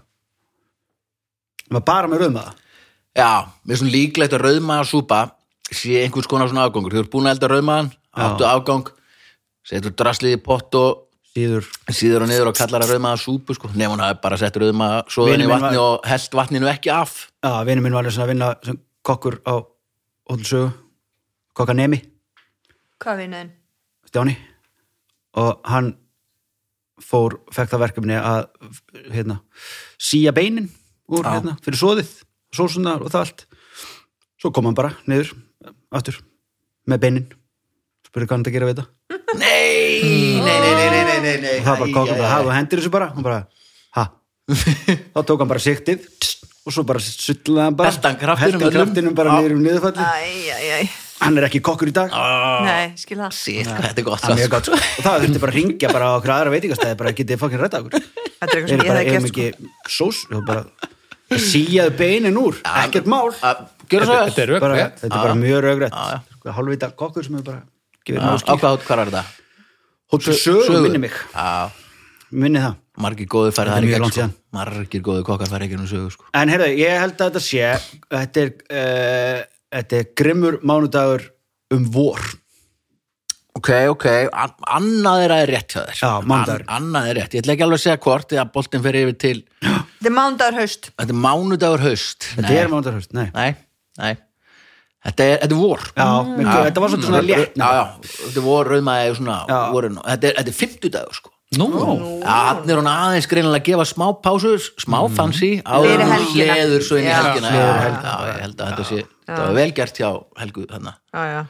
Það 1.63 1.77
var 1.79 1.85
bara 1.87 2.11
með 2.13 2.25
rauðmaga. 2.25 2.53
Já, 3.17 3.31
mér 3.65 3.73
er 3.73 3.81
svona 3.81 3.95
líklegt 3.95 4.35
að 4.37 4.45
rauðmaga 4.45 4.85
súpa 4.85 5.21
sé 5.73 6.03
einhvers 6.03 6.29
konar 6.29 6.51
svona 6.51 6.67
afgangur. 6.69 6.93
Þú 6.93 7.01
ert 7.01 7.13
búin 7.15 7.31
að 7.31 7.37
elda 7.39 7.51
rauðmagan, 7.55 7.89
áttu 8.27 8.47
afgang, 8.51 8.91
setur 9.67 9.95
draslið 9.97 10.37
í 10.37 10.43
pott 10.45 10.77
og 10.77 11.06
Síður 11.37 11.67
síður 11.93 12.25
og 12.25 12.31
niður 12.31 12.49
og 12.49 12.57
kallar 12.57 12.81
að 12.87 12.95
rauðmaga 12.95 13.19
súpu, 13.21 13.53
sko. 13.59 13.69
Nefn 13.77 13.93
hún 13.93 14.01
hafi 14.01 14.21
bara 14.23 14.39
sett 14.41 14.57
rauðmaga 14.57 15.03
svoðan 15.13 15.43
í 15.45 15.49
vatni 15.51 15.77
var- 15.77 15.83
og 15.83 16.07
held 16.09 16.37
vatninu 16.39 16.71
ekki 16.71 16.89
af. 16.95 17.31
Já, 17.45 17.65
vinur 17.69 17.83
minn 17.85 17.93
var 17.93 18.05
alveg 18.05 18.15
svona 18.17 18.25
að 18.25 18.33
vinna 18.33 18.49
sem 18.65 18.79
kokkur 19.05 19.41
á 19.45 19.55
Óðlsögu 20.33 20.73
Kokkanemi, 21.57 22.03
Hvað 23.01 23.19
vinuðin? 23.21 23.51
Stjáni 24.09 24.37
Og 25.37 25.61
hann 25.69 25.97
fór, 27.01 27.37
fekk 27.53 27.69
það 27.71 27.83
verkefni 27.85 28.17
að 28.17 28.47
hérna, 29.13 29.41
síja 30.01 30.33
beinin 30.33 30.71
úr, 31.09 31.23
Já. 31.23 31.37
hérna, 31.37 31.59
fyrir 31.61 31.77
soðið 31.77 32.23
sósunar 32.57 33.03
og 33.05 33.13
það 33.13 33.21
allt 33.27 33.45
svo 34.41 34.51
kom 34.53 34.65
hann 34.65 34.75
bara 34.75 34.95
niður, 35.07 35.35
aftur 35.93 36.23
með 36.89 37.03
beinin 37.05 37.27
spurði 38.09 38.27
hvað 38.31 38.37
hann 38.39 38.47
að 38.49 38.53
gera 38.57 38.67
við 38.71 38.77
þetta 38.81 38.89
Nei, 39.35 40.39
nei, 40.39 40.59
nei, 40.63 40.75
nei, 40.77 40.91
nei, 40.91 41.05
nei, 41.05 41.21
nei, 41.21 41.37
nei. 41.43 41.55
og 41.59 41.67
það 41.67 41.81
bara 41.81 41.95
kokkum 41.97 42.21
bara, 42.21 42.29
ha, 42.31 42.43
þú 42.45 42.53
hendir 42.55 42.81
þessu 42.83 42.93
bara. 42.95 43.09
Hann 43.15 43.27
bara, 43.27 43.41
ha? 43.99 44.05
Þá 45.17 45.21
tók 45.27 45.43
hann 45.43 45.51
bara 45.51 45.63
siktið 45.65 46.07
og 46.67 46.75
svo 46.75 46.85
bara 46.87 47.03
sullaði 47.03 47.65
hann 47.65 47.81
bara. 47.81 47.91
Hellti 47.91 48.11
hann 48.11 48.21
kraftinum 48.23 48.71
kraftinum 48.77 49.19
bara 49.19 49.35
Já. 49.35 49.41
niður 49.41 49.57
um 49.57 49.67
niðurfalli 49.67 50.87
hann 51.17 51.39
er 51.41 51.47
ekki 51.49 51.63
kokkur 51.65 51.91
í 51.91 51.95
dag. 51.97 52.13
Nei, 52.67 52.93
skil 53.01 53.19
það. 53.19 53.37
Sýtt, 53.37 53.71
hvað 53.71 53.87
þetta 53.89 54.03
er 54.03 54.07
gott 54.07 54.23
það 54.23 54.33
er 54.35 54.41
mjög 54.41 54.51
gott 54.55 54.69
sko. 54.69 54.81
og 54.83 55.07
það 55.07 55.23
þurfti 55.25 55.43
bara 55.43 55.53
að 55.53 55.59
ringja 55.59 55.93
bara 55.95 56.11
á 56.11 56.13
okkur 56.19 56.33
aðra 56.35 56.53
veitingastæði 56.55 56.99
bara 57.01 57.13
getið 57.21 57.41
fokkin 57.41 57.63
rætta 57.63 57.81
okkur? 57.83 58.11
Þetta 58.27 58.51
er 58.51 58.59
eitthvað 58.59 58.67
er 58.67 58.69
sem 58.69 58.83
ég 58.83 58.91
bara, 58.91 59.05
erum 59.07 59.31
gert 59.31 59.31
sko. 59.33 59.47
ekki 59.47 59.95
sós? 59.97 60.19
Og 60.31 60.45
bara 60.47 61.41
síjaðu 61.47 61.95
beinin 61.99 62.37
úr. 62.41 62.61
Ekkert 62.85 63.09
mál. 63.11 63.33
Þetta 63.33 64.45
er 64.45 64.53
bara, 64.61 64.77
rökk 64.77 65.01
þetta 65.01 65.09
er 65.09 65.17
bara 65.17 65.39
mjög. 65.41 65.89
Sko, 66.37 66.57
hálfvita 66.59 66.93
kokkur 67.01 67.27
sem 67.27 67.41
er 67.41 67.47
bara 67.47 67.65
gefið 68.07 68.23
Á 68.23 68.27
náðu 68.27 68.43
skýr 68.43 68.63
hvað, 68.63 68.87
er 69.03 69.11
þetta? 69.11 69.25
hóttu 70.13 70.35
sögu 70.39 70.81
minni 70.85 71.03
mig, 71.03 71.15
Já, 71.35 71.71
minni 72.31 72.63
það. 72.63 72.81
Margir 72.97 73.29
er 73.29 73.85
gegn 73.85 74.01
langt 74.07 74.17
sko. 74.17 74.31
Margir 74.57 75.03
góður 75.05 75.27
kokkar 75.29 75.51
færið 75.51 75.67
ekki 75.67 75.79
um 75.83 75.89
sögu 75.91 76.13
sko. 76.15 76.25
En 76.33 76.49
heyrðu, 76.49 76.71
ég 76.81 76.97
held 77.03 77.21
að 77.21 77.27
þetta 77.27 77.43
sé 77.45 77.73
þetta 78.09 78.43
er, 78.43 78.53
uh, 78.73 79.41
þetta 79.77 79.99
er 80.01 80.11
grimmur 80.17 80.59
mánudagur 80.65 81.27
um 81.77 81.85
vor. 81.93 82.23
Ok, 83.57 83.71
ok, 83.89 84.07
An 84.37 84.53
annað 84.79 85.23
er 85.25 85.33
að 85.33 85.43
er 85.43 85.53
rétt 85.55 85.75
hjá 85.75 85.83
þér. 85.83 85.99
Já, 86.01 86.11
mánudagur. 86.29 86.65
An 86.69 86.77
Annað 86.77 87.11
er 87.11 87.19
rétt, 87.21 87.37
ég 87.37 87.45
ætla 87.45 87.57
ekki 87.57 87.67
alveg 87.67 87.81
að 87.81 87.85
segja 87.85 88.01
hvort 88.07 88.33
því 88.33 88.41
að 88.43 88.51
boltin 88.57 88.85
fer 88.85 88.99
yfir 89.01 89.19
til 89.27 89.37
Þetta 89.97 90.11
er 90.11 90.17
mándagur 90.17 90.61
haust. 90.61 90.91
Þetta 90.93 91.15
er 91.17 91.21
mánudagur 91.27 91.85
haust. 91.85 92.31
Þetta 92.37 92.49
Nei, 92.49 92.59
er 92.63 92.73
mánudagur 92.73 93.01
haust, 93.01 93.15
nei. 93.17 93.29
Nei, 93.37 93.51
nei 94.01 94.15
Þetta 95.07 95.23
er, 95.23 95.39
þetta 95.45 95.55
er 95.55 95.61
vor. 95.61 95.83
Já, 95.95 96.07
mm. 96.19 96.49
þetta 96.67 96.83
var 96.83 96.91
svolítið 96.93 97.11
svona 97.13 97.23
létt 97.23 97.59
Já, 97.61 97.67
já, 97.77 97.83
þetta 98.03 98.41
er 98.41 98.45
vor 98.47 98.71
rauðmaði 98.73 99.17
svona 99.21 99.39
Já. 99.47 99.59
vorin, 99.71 99.99
þetta, 100.03 100.31
er, 100.31 100.39
þetta 100.41 100.53
er 100.53 100.57
fimmtudagur 100.61 101.19
sko. 101.21 101.33
Nú, 101.57 101.67
Já, 101.71 102.33
hann 102.49 102.73
er 102.73 102.81
hún 102.81 102.89
aðeins 102.91 103.29
greinilega 103.31 103.63
að 103.63 103.69
gefa 103.69 103.87
smá 103.87 104.07
pásur, 104.19 104.65
smá 104.83 104.97
en 105.95 106.03
hún 106.03 106.11
helgina. 106.11 106.57
hleður 106.59 106.87
svo 106.89 106.99
inn 106.99 107.07
í 107.07 107.13
helgina. 107.15 107.53
Já, 107.55 108.17
ég 108.27 108.41
held 108.43 108.59
að 108.59 108.73
þetta 108.73 108.87
sé 108.89 108.99
þetta 109.05 109.39
var 109.45 109.55
vel 109.61 109.69
gert 109.79 110.01
hjá 110.03 110.11
Helgu 110.43 110.67
þarna. 110.73 110.97
Já, 111.15 111.23
já. 111.31 111.41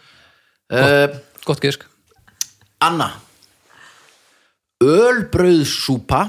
Uh, 0.77 1.17
gott 1.49 1.65
gisk 1.65 1.89
Anna. 2.85 3.09
Ölbrauðsúpa 4.85 6.27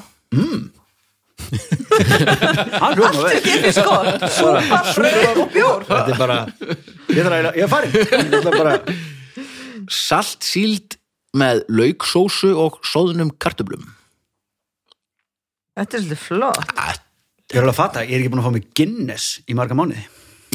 Hann 1.47 2.97
vel. 2.99 3.41
Þetta 3.41 3.69
er 3.69 3.75
sko, 3.75 3.97
súpa, 4.37 4.79
bröð 4.97 5.41
og 5.43 5.51
bjór. 5.53 5.85
Þetta 5.87 6.13
er 6.13 6.19
bara 6.19 6.37
Ég 7.07 7.21
þarf 7.23 7.35
að, 7.37 7.47
ég 7.47 7.63
er 7.63 7.71
farin 7.71 8.49
bara 8.57 8.73
saltsíld 9.93 10.97
með 11.37 11.63
lauksósu 11.71 12.51
og 12.59 12.79
sóðunum 12.87 13.31
kartöblum 13.39 13.85
Þetta 15.77 15.99
er 15.99 16.03
svolítið 16.03 16.23
flott. 16.25 16.71
Ég 17.47 17.59
er 17.59 17.63
alveg 17.63 17.75
að 17.75 17.77
fatta, 17.77 18.03
ég 18.03 18.15
er 18.17 18.23
ekki 18.23 18.31
búin 18.33 18.41
að 18.41 18.47
fá 18.47 18.55
mig 18.55 18.65
Guinness 18.75 19.27
í 19.45 19.55
marga 19.55 19.77
mánuði. 19.77 20.07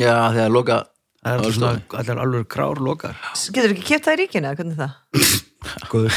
Já, 0.02 0.16
þegar 0.34 0.50
loka 0.52 0.80
Það 1.22 2.08
er 2.10 2.18
alveg 2.18 2.48
krár 2.50 2.80
lokar. 2.82 3.14
Getur 3.54 3.70
ekki 3.76 3.84
kæft 3.92 4.08
það 4.08 4.16
í 4.16 4.20
ríkinu, 4.24 4.48
eða 4.50 4.58
hvernig 4.58 4.74
er 4.74 4.80
það? 4.82 5.42
Góður. 5.92 6.14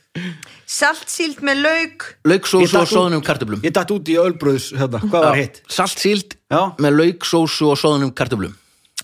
Saltsíld 0.66 1.42
með 1.46 1.60
lauk. 1.62 2.06
Lauksósu 2.26 2.80
og 2.80 2.88
sóðunum 2.90 3.24
kartöblum 3.26 3.62
Ég 3.68 3.74
datt 3.76 3.92
út 3.94 4.08
í 4.10 4.16
ölbröðs 4.18 4.72
hérna. 4.80 5.02
Hvað 5.04 5.26
var 5.28 5.38
hitt? 5.38 5.60
Saltsíld 5.70 6.38
með 6.82 6.96
lauksósu 7.02 7.68
og 7.74 7.82
sóðunum 7.82 8.14
kartöblum 8.18 8.56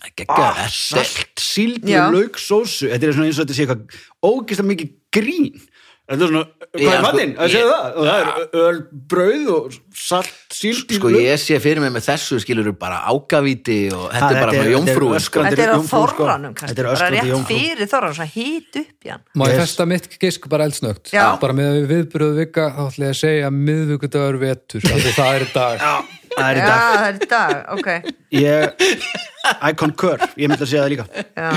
Ah, 0.01 0.55
þetta 0.57 0.71
salt 0.73 1.37
síld 1.41 1.83
Já. 1.85 2.07
með 2.09 2.15
lauk 2.15 2.39
sósu 2.41 2.87
Þetta 2.89 3.05
er 3.05 3.13
svona 3.13 3.27
eins 3.29 3.37
og 3.37 3.45
þetta 3.45 3.53
sé 3.57 3.65
eitthvað 3.67 3.81
ógeðslega 4.25 4.69
mikið 4.71 4.89
grín 5.13 5.49
Þetta 6.11 6.25
er 6.25 6.31
svona, 6.31 6.45
hvað 6.71 6.81
Já, 6.81 6.91
er 6.91 6.97
sko, 6.97 7.05
matinn? 7.07 7.31
Það 7.37 7.51
séu 7.53 7.61
ég- 7.61 7.71
það? 7.71 7.85
Og 7.95 8.07
það 8.07 8.17
er 8.21 8.65
ölbrauð 8.71 9.49
og 9.55 9.75
salt 10.01 10.31
síld 10.51 10.91
í 10.91 10.97
Sko 10.99 11.11
ég 11.15 11.39
sé 11.39 11.59
fyrir 11.63 11.79
mig 11.83 11.91
með 11.95 12.03
þessu 12.09 12.39
skilur 12.43 12.67
bara 12.79 12.97
ágavíti 13.07 13.77
og 13.95 14.09
þetta 14.11 14.21
Ha, 14.21 14.31
er 14.31 14.41
bara 14.41 14.51
sko. 14.51 15.09
öskrandi 15.15 15.55
Þetta 15.55 15.63
er 15.63 15.71
á 15.71 15.77
jómfrú, 15.77 16.01
sko. 16.11 16.23
þorranum 16.25 16.53
kannski, 16.59 16.75
er 16.81 16.89
bara 16.91 17.09
rétt 17.15 17.29
jómfrú. 17.31 17.55
fyrir 17.55 17.87
þorran, 17.93 18.15
svona 18.17 18.31
hít 18.35 18.75
upp 18.81 19.05
í 19.07 19.09
hann. 19.13 19.21
Má 19.35 19.45
ég 19.47 19.59
festa 19.61 19.85
mitt 19.87 20.09
gisk 20.19 20.49
bara 20.51 20.65
eldsnögt? 20.67 21.11
Já. 21.15 21.25
Bara 21.39 21.53
með 21.53 21.87
viðbröðu 21.87 22.35
vika 22.43 22.67
þá 22.75 22.81
ætla 22.91 23.05
ég 23.07 23.15
að 23.15 23.21
segja 23.23 23.49
miðvikudagur 23.55 24.39
vetur 24.43 24.81
af 24.91 24.99
því 24.99 25.13
það 25.19 25.31
er 25.35 25.41
í 25.41 25.47
er 25.47 25.53
dag. 25.55 25.79
Það 26.31 26.51
er 27.07 27.15
í 27.15 27.29
dag, 27.31 27.55
ok. 27.77 27.89
Ég, 28.31 28.71
I 29.61 29.73
concur, 29.73 30.19
ég 30.39 30.47
myndi 30.51 30.63
að 30.63 30.69
segja 30.71 30.83
það 30.85 30.93
líka. 30.93 31.07
Já, 31.35 31.51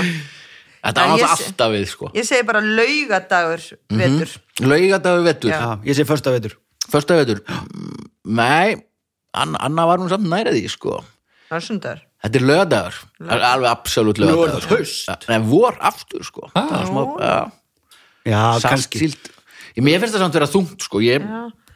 Þetta 0.85 1.05
var 1.09 1.19
sé- 1.19 1.47
alltaf 1.47 1.71
við 1.73 1.85
sko. 1.89 2.09
Ég 2.13 2.27
segi 2.27 2.45
bara 2.45 2.61
laugadagur 2.61 3.63
vetur 3.89 4.35
Laugadagur 4.61 5.23
vetur, 5.25 5.49
Já. 5.51 5.79
Ég 5.83 5.97
sé 5.97 6.05
första 6.05 6.31
vetur 6.35 6.57
första 6.89 7.17
vetur 7.17 7.41
Nei, 8.25 8.75
Anna, 9.33 9.57
Anna 9.59 9.85
var 9.85 9.97
nú 9.97 10.09
samt 10.09 10.29
því 10.29 10.69
sko. 10.69 11.03
Það 11.49 11.57
er 11.57 11.65
sundar 11.65 12.01
Þetta 12.25 12.39
er 12.39 12.45
lögadagur, 12.49 12.95
alveg 13.29 13.69
absolutt 13.69 14.17
Nú 14.17 14.31
er 14.45 14.55
það 14.55 14.85
sko. 14.89 15.17
Nei, 15.29 15.39
vor 15.45 15.77
aftur 15.79 16.23
sko. 16.25 16.49
Ah. 16.55 16.65
Það 16.69 16.77
var 16.77 16.87
smá, 16.89 17.03
já, 17.21 17.51
Já, 18.25 18.41
kannski. 18.65 19.11
Mér 19.77 20.01
finnst 20.01 20.15
það 20.15 20.23
samt 20.23 20.37
vera 20.39 20.49
þungt 20.49 20.85
sko. 20.87 21.01
Ég, 21.05 21.25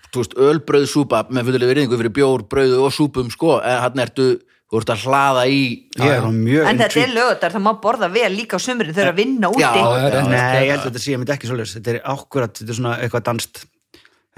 þú 0.09 0.23
veist, 0.23 0.33
ölbröð 0.39 0.87
súpa 0.89 1.21
með 1.29 1.49
fullilega 1.49 1.73
virðingu 1.73 1.99
fyrir 1.99 2.13
bjór, 2.15 2.45
brauðu 2.49 2.79
og 2.87 2.95
súpum 2.95 3.29
sko. 3.33 3.59
En 3.61 3.83
hann 3.83 4.01
ertu, 4.01 4.29
þú 4.69 4.79
ert 4.81 4.91
að 4.93 5.03
hlaða 5.07 5.43
í. 5.49 5.61
Er 5.99 6.27
En 6.29 6.77
þetta 6.77 7.01
er 7.01 7.13
lögadar, 7.15 7.51
það 7.55 7.65
má 7.65 7.71
borða 7.81 8.11
vel 8.13 8.29
líka 8.35 8.57
á 8.57 8.59
sumrin 8.61 8.93
þau 8.93 9.01
eru 9.05 9.13
að 9.15 9.19
vinna 9.23 9.49
úti. 9.49 9.65
Nei, 10.29 10.65
ég 10.67 10.71
held 10.75 10.83
að 10.83 10.87
þetta 10.91 11.01
sé, 11.03 11.11
ég 11.15 11.19
myndi 11.23 11.33
ekki 11.33 11.49
svoleiðis. 11.49 11.75
Þetta 11.79 11.95
er 11.95 12.01
ákvörðat, 12.05 12.59
þetta 12.61 12.73
er 12.75 12.79
svona 12.81 12.95
eitthvað 13.01 13.27
danst 13.31 13.65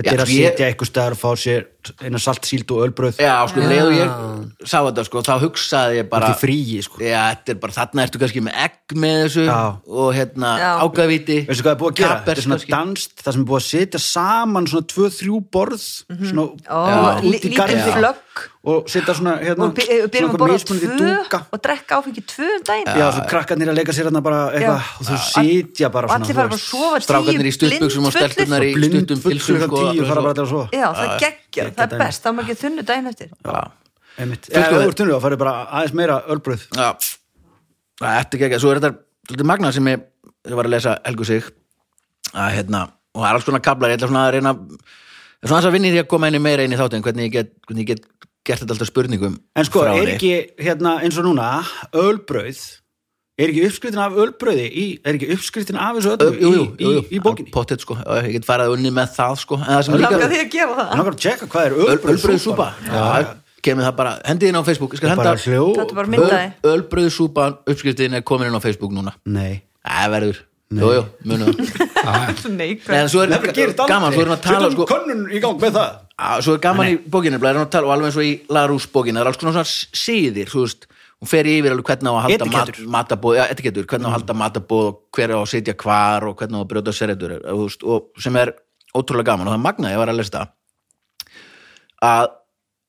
Þetta 0.01 0.07
Já, 0.07 0.13
er 0.15 0.21
að 0.23 0.29
ég- 0.31 0.53
sitja 0.55 0.67
eitthvað 0.71 0.87
staðar 0.89 1.13
og 1.13 1.19
fá 1.19 1.29
sér 1.37 1.65
eina 2.05 2.19
salt, 2.21 2.45
síld 2.45 2.69
og 2.75 2.83
ölbröð 2.87 3.19
Já, 3.21 3.35
sko, 3.49 3.63
leið 3.65 3.83
og 3.87 3.95
ég 3.97 4.11
sá 4.69 4.77
þetta 4.85 5.05
sko, 5.07 5.23
þá 5.25 5.33
hugsaði 5.45 5.99
ég 6.01 6.09
bara 6.11 6.29
Þetta 6.31 6.37
er 6.37 6.41
fríi, 6.45 6.77
sko. 6.85 7.01
Já, 7.03 7.21
þetta 7.35 7.55
er 7.55 7.59
bara, 7.65 7.75
þarna 7.79 8.05
ertu 8.07 8.21
kannski 8.21 8.43
með 8.45 8.59
egg 8.67 8.95
með 9.01 9.17
þessu 9.25 9.45
Já. 9.47 9.59
og 10.01 10.09
hérna 10.17 10.53
Já. 10.61 10.71
ágæðvíti 10.85 11.37
Veistu 11.49 11.65
hvað 11.65 11.73
er 11.75 11.81
búið 11.81 11.91
að 11.91 11.99
gera? 12.01 12.19
Þetta 12.21 12.31
er 12.37 12.43
svona 12.45 12.59
kannski. 12.61 12.75
danst, 12.77 13.15
það 13.25 13.37
sem 13.37 13.41
er 13.41 13.49
búið 13.51 13.61
að 13.61 13.67
setja 13.71 14.03
saman 14.05 14.67
svona 14.71 14.89
tvö, 14.93 15.11
þrjú 15.19 15.41
borð 15.51 15.85
svona 16.21 16.47
Ó, 16.69 16.81
út 17.17 17.25
í 17.25 17.35
lítið 17.35 17.57
garði 17.57 17.95
flögg. 17.97 18.47
Og 18.61 18.85
setja 18.87 19.13
svona 19.17 19.31
hérna 19.41 19.65
og 19.65 19.71
by- 19.75 20.05
byrjum 20.13 20.35
að 20.35 20.39
borða 20.39 20.57
tvö 20.69 21.39
og 21.51 21.61
drekka 21.65 21.97
áfengi 21.97 22.21
tvö 22.29 22.45
um 22.45 22.63
daginn. 22.67 22.91
Já, 22.93 23.07
svo 23.15 23.23
krakkarnir 23.27 23.71
að 23.73 23.79
leika 23.81 23.91
sér 23.97 24.07
hérna 24.07 24.21
bara 24.21 24.41
eitthvað 24.53 24.85
og 25.01 25.07
þau 25.09 25.17
sitja 25.33 25.89
bara 25.91 26.05
og 26.07 26.13
allir 26.13 26.35
fara 26.37 26.47
bara 26.47 26.59
að 26.59 26.61
sofa 26.61 27.01
Strákarnir 27.01 27.49
í 27.49 27.53
stuttbuxum 27.57 28.05
og 28.05 28.13
stelpurnar 28.13 28.61
í 28.69 28.71
stuttum 28.77 29.23
pilsum 29.25 29.59
sko, 29.65 29.81
tíu 29.91 30.05
fara 30.05 30.21
bara 30.27 30.37
til 30.37 30.45
að 30.45 30.51
sofa. 30.53 30.69
Já, 30.77 30.87
það 30.93 31.15
geggja, 31.51 31.73
það 31.77 31.85
er 31.85 31.91
dæmi. 31.93 32.01
best, 32.05 32.23
þá 32.25 32.29
má 32.35 32.41
ekki 32.45 32.57
þunnu 32.61 32.85
daginn 32.87 33.11
eftir. 33.11 33.31
Já, 33.45 33.61
Einmitt. 34.21 34.49
Ef 34.51 34.67
þú 34.71 34.81
ert 34.85 34.97
tunnur 34.99 35.17
þá 35.17 35.25
farið 35.27 35.41
bara 35.43 35.53
aðeins 35.71 35.93
meira 36.01 36.17
ölbröð 36.33 36.65
já. 36.75 36.89
Það 38.01 38.17
ertu 38.21 38.37
ekki 38.39 38.47
ekki, 38.49 38.59
svo 38.63 38.71
er 38.73 38.81
þetta 38.81 38.97
svolítið 39.29 39.49
magnað 39.51 39.75
sem 39.77 39.91
ég, 39.91 40.03
ég 40.49 40.57
var 40.57 40.67
að 40.67 40.75
lesa 40.75 40.97
Helgu 41.05 41.27
sig 41.29 41.47
að 42.31 42.55
hérna, 42.57 42.81
og 43.15 43.21
það 43.23 43.29
er 43.29 43.37
alls 43.39 43.47
konar 43.47 43.63
kablar, 43.65 43.91
ég 43.93 43.99
ætla 43.99 44.09
svona 44.11 44.25
að 44.27 44.33
reyna 44.37 44.51
er 44.55 45.47
svona 45.47 45.57
aðeins 45.59 45.69
að 45.69 45.75
vinna 45.77 45.89
í 45.89 45.93
því 45.95 46.01
að 46.03 46.09
koma 46.11 46.29
inn 46.31 46.37
í 46.39 46.43
meira 46.43 46.65
inn 46.65 46.75
í 46.75 46.79
þáttin 46.79 47.05
hvernig 47.05 47.27
ég 47.29 47.33
get, 47.37 47.53
hvernig 47.67 47.85
ég 47.85 47.89
get 47.93 48.05
gert 48.47 48.63
þetta 48.63 48.75
alltaf 48.75 48.89
spurningum 48.89 49.35
En 49.55 49.67
sko, 49.67 49.83
er 49.85 50.13
ekki 50.15 50.33
hérna 50.61 50.97
eins 51.05 51.17
og 51.21 51.27
núna 51.27 51.49
ölbröð 51.97 52.61
er 53.39 53.51
ekki 53.51 53.63
uppskriftin 53.67 54.01
af 54.03 54.17
ölbröði 54.21 54.65
í, 54.67 54.85
er 55.07 55.17
ekki 55.17 55.29
uppskriftin 55.35 55.79
af 55.79 55.95
þessu 55.97 56.11
öllu 56.15 56.31
Jú, 56.35 56.51
jú, 56.51 56.65
jú, 56.81 56.89
í, 56.91 56.91
í, 56.99 57.05
í 57.17 57.21
bókinni? 57.23 57.53
Pottet 57.53 57.83
sko, 57.83 57.95
ég 58.25 58.33
get 58.35 58.47
farið 58.47 58.73
unni 58.75 58.91
með 58.93 59.13
það 59.15 59.37
sko. 59.43 59.59
En 59.61 59.69
það 59.71 59.85
sem 59.87 59.97
líka 60.01 60.19
því 60.33 60.41
að 60.43 60.51
gera 60.57 60.75
það? 60.77 60.91
Hann 60.91 61.05
var 61.07 61.15
að 61.15 61.23
tjekka 61.25 61.49
hvað 61.53 61.65
er 61.69 61.77
Öl- 61.77 61.89
ölbröð 61.95 62.13
Ölbrauðsúpa 62.17 62.67
Já, 62.91 63.33
kemur 63.65 63.87
það 63.87 63.97
bara, 64.01 64.13
hendið 64.27 64.51
inn 64.51 64.59
á 64.59 64.63
Facebook. 64.67 64.93
Ég 64.95 65.01
skal 65.01 65.09
bara 65.15 65.17
henda 65.17 65.33
er 65.33 65.43
Ölbröðsúpa 66.75 67.49
uppskriftin 67.71 68.19
er 68.19 68.23
komin 68.27 68.51
inn 68.51 68.57
á 68.57 68.61
Facebook 68.63 68.95
núna. 68.95 69.15
Nei. 69.25 69.61
Það 69.81 70.13
verður, 70.15 70.39
jú, 70.77 70.89
jú, 70.95 71.03
munum 71.25 71.55
Nei, 72.59 72.75
hvað 72.81 72.95
en 72.99 73.09
svo 73.11 73.23
er 73.25 73.31
gaman, 73.89 74.13
svo 74.13 74.21
erum 74.23 74.33
við 74.33 74.37
að 74.37 74.43
tala 74.45 74.69
sko, 74.75 74.85
könnun 74.89 75.23
í 75.33 75.41
gang 75.43 75.57
með 75.61 75.77
það. 75.79 75.95
Á, 76.21 76.29
Svo 76.45 76.53
er 76.57 76.61
gaman 76.61 76.91
í 76.91 76.97
tala, 77.73 77.87
og 77.89 77.93
alveg 77.95 78.11
eins 78.11 78.19
og 78.21 78.27
í 78.27 78.33
Larús 78.53 78.85
bókinu 78.93 79.17
Það 79.17 79.23
er 79.23 79.29
alls 79.31 79.39
konar 79.41 79.55
svona 79.57 79.97
síðir, 80.03 80.51
þú 80.53 80.65
veist 80.67 80.85
Hún 81.21 81.29
fer 81.29 81.45
yfir 81.45 81.75
alveg 81.75 81.85
hvernig 81.85 82.09
á 82.09 82.13
að 82.17 82.23
halda 82.25 82.49
mat, 82.49 82.81
matabóð 82.95 83.37
Já, 83.37 83.43
etiketur, 83.53 83.85
hvernig 83.89 84.07
á 84.07 84.11
að 84.11 84.15
halda 84.17 84.35
matabóð 84.41 84.87
og 84.89 84.99
Hver 85.13 85.33
á 85.37 85.39
að 85.39 85.49
sitja 85.51 85.75
hvar 85.77 86.25
og 86.25 86.37
hvernig 86.39 86.57
á 86.57 86.61
að 86.63 86.69
brjóta 86.71 86.93
serretur 86.97 87.35
Og 87.53 88.21
sem 88.21 88.39
er 88.41 88.55
ótrúlega 88.97 89.29
gaman. 89.29 89.47
Og 89.47 89.53
það 89.53 89.59
er 89.59 89.65
magnað, 89.67 89.93
ég 89.93 90.01
var 90.01 90.11
að 90.11 90.17
lesa 90.17 90.33
það 90.37 90.47
Að 92.01 92.31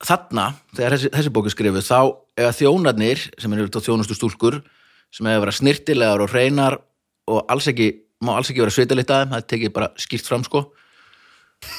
þarna, 0.03 0.47
þegar 0.73 0.97
þessi, 0.97 1.13
þessi 1.13 1.35
bók 1.37 1.49
er 1.51 1.55
skrifuð 1.55 1.85
Þá 1.87 2.01
eða 2.41 2.55
þjónarnir 2.57 3.27
sem 3.39 3.53
eru 3.53 3.69
þá 3.69 3.81
þjónustu 3.85 4.17
stúlkur 4.17 4.63
sem 5.13 5.29
hefur 5.29 5.45
vera 5.45 5.55
snirtilegar 5.57 6.23
og 6.25 6.33
hreinar 6.33 6.79
og 7.29 7.43
alls 7.53 7.69
ekki, 7.69 7.91
má 8.25 8.33
alls 8.39 8.49
ekki 8.49 8.63
vera 8.65 8.73
svitalitt 8.73 9.13
að 9.13 9.21
þeim, 9.21 9.35
það 9.35 9.43
er 9.43 9.49
tekið 9.53 9.75
bara 9.77 9.91
skýrt 10.01 10.31
fram 10.31 10.47
sko 10.47 10.63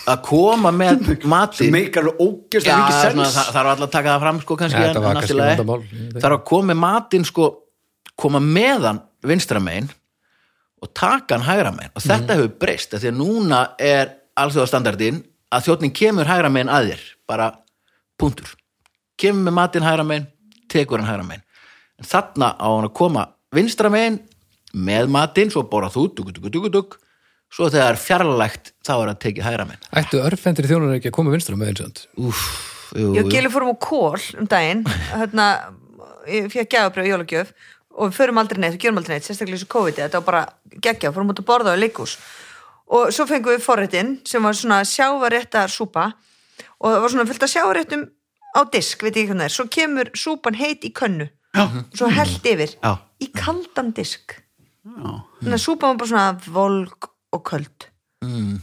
að 0.07 0.21
koma 0.25 0.71
með 0.75 1.05
sem 1.05 1.29
matinn. 1.29 1.71
meikar 1.73 2.07
ógjörst 2.19 2.67
Já, 2.67 2.73
að 2.75 2.81
mikið 2.83 3.01
sens. 3.01 3.35
það 3.35 3.51
þarf 3.55 3.69
alltaf 3.71 3.87
að 3.87 3.91
taka 3.91 4.09
það 4.13 4.19
fram 4.25 4.39
sko 4.41 4.57
kannski 4.57 4.79
Ja, 4.79 4.89
en- 4.89 4.97
en 5.03 5.17
ekki. 5.17 6.19
þarf 6.21 6.37
að 6.37 6.43
koma 6.45 6.73
með 6.73 6.77
matinn 6.83 7.25
sko 7.25 7.49
koma 8.15 8.39
meðan 8.39 9.01
vinstra 9.23 9.59
megin 9.59 9.89
og 10.81 10.93
taka 10.93 11.37
hann 11.37 11.45
hægra 11.47 11.71
megin. 11.71 11.91
Og 11.95 12.01
þetta 12.01 12.35
hefur 12.35 12.51
breyst 12.59 12.93
af 12.93 13.01
því 13.01 13.11
að 13.11 13.17
núna 13.17 13.61
er 13.79 14.11
alþjóðastandardin 14.37 15.23
að 15.51 15.63
þjóttning 15.67 15.93
kemur 15.93 16.25
hægra 16.25 16.49
megin 16.51 16.69
að 16.69 16.91
þér 16.91 16.99
bara 17.27 17.51
punktur. 18.19 18.55
Kemur 19.17 19.43
með 19.51 19.53
matinn 19.53 19.83
hægra 19.83 20.03
megin, 20.05 20.27
tekur 20.69 20.99
hann 20.99 21.07
hægra 21.09 21.23
megin. 21.27 21.43
En 21.99 22.05
þarna 22.05 22.55
á 22.59 22.67
hann 22.67 22.87
að 22.89 22.93
koma 22.93 23.27
vinstra 23.53 23.89
megin 23.89 24.19
með 24.75 25.07
matinn 25.09 25.51
svo 25.51 25.63
borða 25.63 25.91
þú, 25.93 26.07
dug, 26.15 26.33
dug, 26.33 26.49
dug, 26.51 26.71
dug 26.71 26.97
svo 27.53 27.69
þegar 27.73 27.99
fjarlægt 28.01 28.71
þá 28.85 28.93
er 28.95 29.11
að 29.13 29.19
tekið 29.27 29.47
hægra 29.47 29.67
megin 29.69 29.89
Ættu 30.01 30.21
örfendir 30.25 30.69
þjónar 30.69 30.95
ekki 30.97 31.11
að 31.11 31.17
koma 31.19 31.33
vinstra 31.33 31.57
með 31.59 31.73
eins 31.73 31.83
og 31.85 32.29
Úf, 32.29 32.41
jú, 32.97 33.11
Ég 33.13 33.21
jú. 33.21 33.25
og 33.27 33.31
Gili 33.33 33.51
fórum 33.53 33.73
á 33.73 33.77
kól 33.77 34.17
um 34.41 34.49
daginn 34.49 34.83
hérna, 35.13 35.47
ég 36.29 36.49
fekk 36.53 36.73
gjafabrjöf 36.73 37.07
í 37.07 37.13
jólagjöf 37.13 37.53
og 37.93 38.09
við 38.09 38.15
förum 38.17 38.39
aldrei 38.41 38.57
neitt, 38.63 38.73
við 38.73 38.81
gerum 38.87 38.97
aldrei 39.01 39.15
neitt 39.19 39.27
sérstaklega 39.27 39.59
þessu 39.59 39.69
COVID, 39.69 39.99
þetta 40.01 40.21
var 40.21 40.25
bara 40.25 40.79
geggja 40.81 41.11
fórum 41.13 41.29
út 41.29 41.43
að 41.43 41.49
borða 41.51 41.75
á 41.77 41.77
leikús 41.77 42.17
og 42.93 43.13
svo 43.13 43.27
fengum 43.29 43.53
við 43.53 43.63
forréttin 43.65 44.15
sem 44.27 44.43
var 44.43 44.57
svona 44.57 44.81
sjávaréttar 44.87 45.69
súpa 45.71 46.09
og 46.81 46.89
það 46.89 47.01
var 47.05 47.13
svona 47.13 47.27
fullt 47.29 47.45
af 47.45 47.53
sjávaréttum 47.53 48.07
á 48.53 48.61
disk, 48.73 49.05
veit 49.05 49.13
ég 49.15 49.27
ekki 49.27 49.33
hvað 49.33 49.43
það 49.43 49.47
er 49.49 49.55
svo 49.59 49.67
kemur 49.77 50.09
súpan 50.17 50.57
heit 50.57 50.85
í 50.85 50.91
könnu 50.93 51.29
Já. 51.53 51.63
svo 51.93 52.09
held 52.09 52.49
yfir 52.49 52.73
Já. 52.81 52.91
í 53.21 53.29
kaldan 53.37 53.93
disk 53.93 54.39
þannig 54.83 55.53
að 55.57 55.63
súpan 55.63 55.93
var 55.93 55.99
bara 56.01 56.11
svona 56.11 56.53
volg 56.57 57.09
og 57.33 57.41
köld. 57.49 57.87
Mm, 58.23 58.53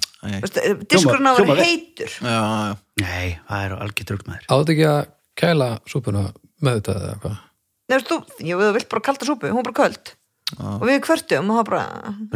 Veistu, 0.40 0.62
diskurinn 0.88 1.28
á 1.28 1.32
að 1.36 1.42
vera 1.50 1.64
heitur. 1.66 2.12
Já, 2.24 2.36
já. 2.40 2.76
Nei, 3.02 3.26
það 3.48 3.64
er 3.66 3.74
algjör 3.84 4.06
trugg 4.08 4.22
með 4.28 4.38
þér 4.38 4.54
átt 4.56 4.72
ekki 4.74 4.86
að 4.88 5.00
kæla 5.40 5.68
súpuna 5.90 6.22
með 6.64 6.78
þetta 6.80 6.94
eða 7.00 7.16
hvað 7.24 7.36
þú, 8.08 8.16
jú, 8.46 8.56
þú 8.60 8.70
vilt 8.76 8.88
bara 8.92 9.04
kalda 9.10 9.26
súpu, 9.28 9.50
hún 9.50 9.58
var 9.60 9.66
bara 9.68 9.78
köld. 9.82 10.12
Og 10.60 10.84
við 10.88 11.00
kvörtum 11.04 11.50
og 11.52 11.58
það 11.60 11.68
bara 11.70 11.82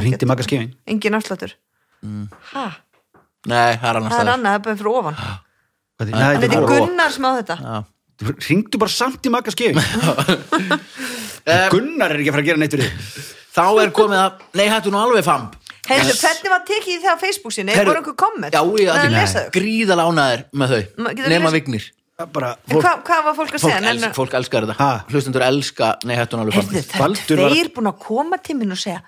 Ringdi 0.05 0.27
Magga 0.29 0.45
skefing 0.47 0.75
engin 0.91 1.17
afsláttur. 1.19 1.55
Ha, 2.53 2.67
Nei, 3.49 3.77
það 3.77 3.89
er 3.91 3.99
annars 4.01 4.15
það 4.15 4.23
er 4.25 4.33
annað, 4.35 4.45
það 4.45 4.55
er 4.59 4.63
bara 4.67 4.77
fyrir 4.81 4.99
ofan. 5.01 5.19
Nei, 6.05 6.21
en 6.35 6.41
þetta 6.43 6.45
er 6.45 6.65
bara- 6.65 6.79
Gunnar 6.85 7.11
sem 7.15 7.25
á 7.25 7.31
þetta. 7.41 7.57
Já. 7.65 7.75
Ringdu 8.49 8.79
bara 8.85 8.95
samt 8.95 9.27
í 9.27 9.33
Magga 9.35 9.51
skefing 9.55 9.81
Gunnar 11.75 12.15
er 12.15 12.21
ekki 12.23 12.31
að 12.31 12.37
fara 12.37 12.43
að 12.45 12.49
gera 12.49 12.61
neitt 12.63 12.75
fyrir 12.77 12.89
þig. 12.91 13.25
Þá 13.55 13.65
er 13.85 13.91
komið 13.95 14.21
að, 14.21 14.41
nei 14.59 14.67
hættu 14.71 14.91
nú 14.93 14.99
alveg 15.03 15.27
famm 15.27 15.51
Heyrðu, 15.89 16.15
hvernig 16.21 16.51
var 16.55 16.63
tekið 16.69 16.93
í 16.95 17.01
það 17.03 17.13
á 17.13 17.19
Facebook 17.21 17.53
sinni? 17.57 17.73
Heyrðu, 17.77 17.91
Voru 17.93 18.01
einhver 18.01 18.17
komment? 18.25 18.55
Já, 18.55 18.63
lesa 19.13 19.43
þau. 19.45 19.51
gríðalánaðir 19.59 20.45
með 20.55 20.73
þau 20.75 21.29
Nema 21.29 21.51
vignir 21.55 21.91
bara, 22.33 22.53
fólk, 22.71 22.85
hvað, 22.85 23.03
hvað 23.09 23.23
var 23.27 23.35
fólk 23.35 23.53
að 23.55 23.61
Fólk, 23.65 23.73
segja? 23.75 23.91
els, 23.91 24.01
Nefna- 24.05 24.15
fólk 24.15 24.35
elskar 24.39 24.65
þetta 24.69 24.77
Ha? 24.79 25.05
Hlustundur 25.11 25.43
elska, 25.49 25.89
nei 26.07 26.15
hættu 26.17 26.39
nú 26.39 26.45
alveg 26.45 26.55
Heyrðu, 26.61 26.83
það 26.95 27.57
er 27.59 27.71
búin 27.75 27.91
að 27.91 27.99
koma 28.05 28.39
til 28.39 28.57
minn 28.61 28.71
og 28.77 28.79
segja 28.79 29.01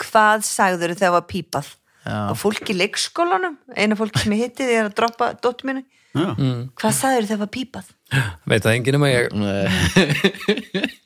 hvað 0.00 0.46
sagður 0.48 0.94
þegar 0.96 1.12
var 1.18 1.26
pípað 1.28 1.66
Já. 2.04 2.16
og 2.30 2.36
fólk 2.40 2.72
í 2.72 2.74
leikskólanum 2.76 3.58
eina 3.76 3.94
fólk 3.96 4.16
sem 4.18 4.32
ég 4.32 4.48
hitti 4.48 4.64
því 4.64 4.78
er 4.80 4.88
að 4.90 4.96
droppa 4.98 5.28
dóttur 5.40 5.70
já. 6.14 6.28
hvað 6.80 6.94
sagður 7.00 7.28
þegar 7.30 7.42
var 7.44 7.50
pípað? 7.56 7.90
Veit 8.46 8.62
það 8.62 8.74
enginn 8.76 8.98
um 8.98 9.06
að 9.06 9.14
ég 9.14 9.24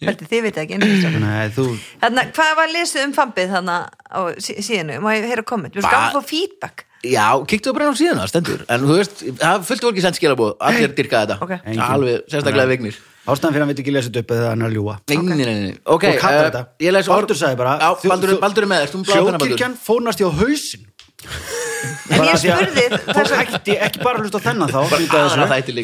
Heldur, 0.04 0.26
þið 0.28 0.42
veit 0.44 0.58
ekki. 0.62 0.78
Nei, 0.82 1.48
þú 1.54 1.64
Þarna, 2.02 2.24
hvað 2.36 2.52
var 2.58 2.72
lesið 2.74 3.04
um 3.06 3.14
fambið 3.16 3.54
þannig 3.54 3.88
á 4.12 4.20
sí- 4.44 4.58
síðinu, 4.66 4.98
má 5.04 5.10
ég 5.16 5.28
heyra 5.30 5.44
komment? 5.46 5.74
Við 5.78 5.86
Ba- 5.86 5.92
skáum 5.92 6.08
að 6.10 6.18
fá 6.18 6.32
feedback. 6.32 6.84
Já, 7.06 7.28
kíktu 7.46 7.72
bara 7.76 7.92
á 7.92 7.94
síðan 7.94 8.18
það 8.18 8.32
stendur. 8.32 8.64
En 8.74 8.80
þú 8.88 8.96
veist, 8.98 9.20
það 9.38 9.64
fullt 9.68 9.84
fólki 9.86 10.02
sent 10.02 10.18
skilabóð 10.18 10.56
Allir 10.58 10.94
dyrka 10.98 11.20
þetta. 11.22 11.36
Ok. 11.46 11.52
Engin. 11.62 11.84
Alveg, 11.86 12.24
sérstaklega 12.26 12.72
vignir. 12.72 12.98
Ástæðan 13.28 13.52
fyrir 13.52 13.60
að 13.60 13.66
hann 13.66 13.72
veit 13.74 13.80
ekki 13.84 13.92
lesa 13.92 14.08
þetta 14.08 14.22
upp 14.24 14.30
eða 14.34 14.50
hann 14.54 14.62
er 14.64 14.70
að 14.70 14.76
ljúa 14.78 14.94
Nei, 15.12 15.16
nei, 15.20 15.36
nei, 15.44 15.56
nei. 15.68 15.74
Ok, 15.84 16.04
Og 16.08 16.20
kallar 16.22 16.46
eh, 16.46 16.48
þetta. 16.48 16.62
ég 16.80 16.94
les 16.96 17.10
Baldur 17.12 17.36
sagði 17.36 17.58
bara, 17.60 17.74
Baldur, 18.08 18.64
er 18.64 18.70
með 18.70 18.84
þér, 18.86 19.02
Sjókirkjan 19.12 19.74
fónast 19.84 20.22
í 20.22 20.24
á 20.24 20.30
hausin 20.32 20.87
En 22.08 22.22
ég 22.24 22.30
að 22.32 22.40
spurði 22.40 22.84
Fólk 23.08 23.32
að 23.32 23.40
hætti 23.42 23.74
ekki 23.84 24.00
bara 24.02 24.18
að 24.18 24.22
hlusta 24.24 24.38
á 24.38 24.42
þennan 24.46 24.70
þá. 24.70 24.78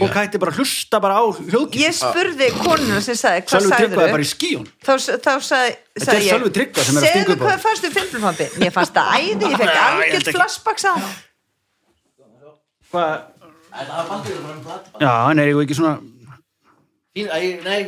Fólk 0.05 0.17
hætti 0.19 0.41
bara 0.43 0.53
að 0.55 0.59
hlusta 0.63 1.01
bara 1.05 1.19
á 1.19 1.25
hljóðkirkjan 1.35 1.85
ég 1.85 1.97
spurði 1.99 2.49
konuna 2.59 3.01
sem 3.05 3.19
sagði 3.19 3.43
hvað 3.45 3.65
Sölvi 3.65 3.79
Tryggva 3.81 4.05
er 4.07 4.15
bara 4.15 4.15
sagður 4.15 4.25
í 4.25 4.31
skíun 4.31 4.65
þá, 4.87 4.93
þá 5.27 5.33
sagði, 5.49 5.75
er 6.15 6.25
ég 6.25 6.33
Sölvi 6.35 6.53
Tryggva 6.59 6.87
sem 6.87 6.99
er 6.99 7.03
að 7.03 7.11
stinga 7.11 7.25
segðu 7.25 7.35
upp 7.35 7.41
á. 7.41 7.45
hvað 7.45 7.55
þig." 7.55 7.65
fannst 7.67 7.85
þú 7.85 7.91
fimmlumfambi 7.99 8.47
mér 8.63 8.75
fannst 8.79 8.95
það 8.99 9.07
æði, 9.15 9.45
ég 9.45 9.59
fekk 9.63 9.75
ég 9.75 10.19
ekki. 10.21 10.37
flashbacks 10.39 10.85
á 10.85 10.95
Hvað? 12.95 13.15
Um 13.75 15.03
Já, 15.03 15.13
hann 15.27 15.39
er 15.43 15.51
ekki 15.65 15.75
svona 15.79 15.95
nei 17.15 17.81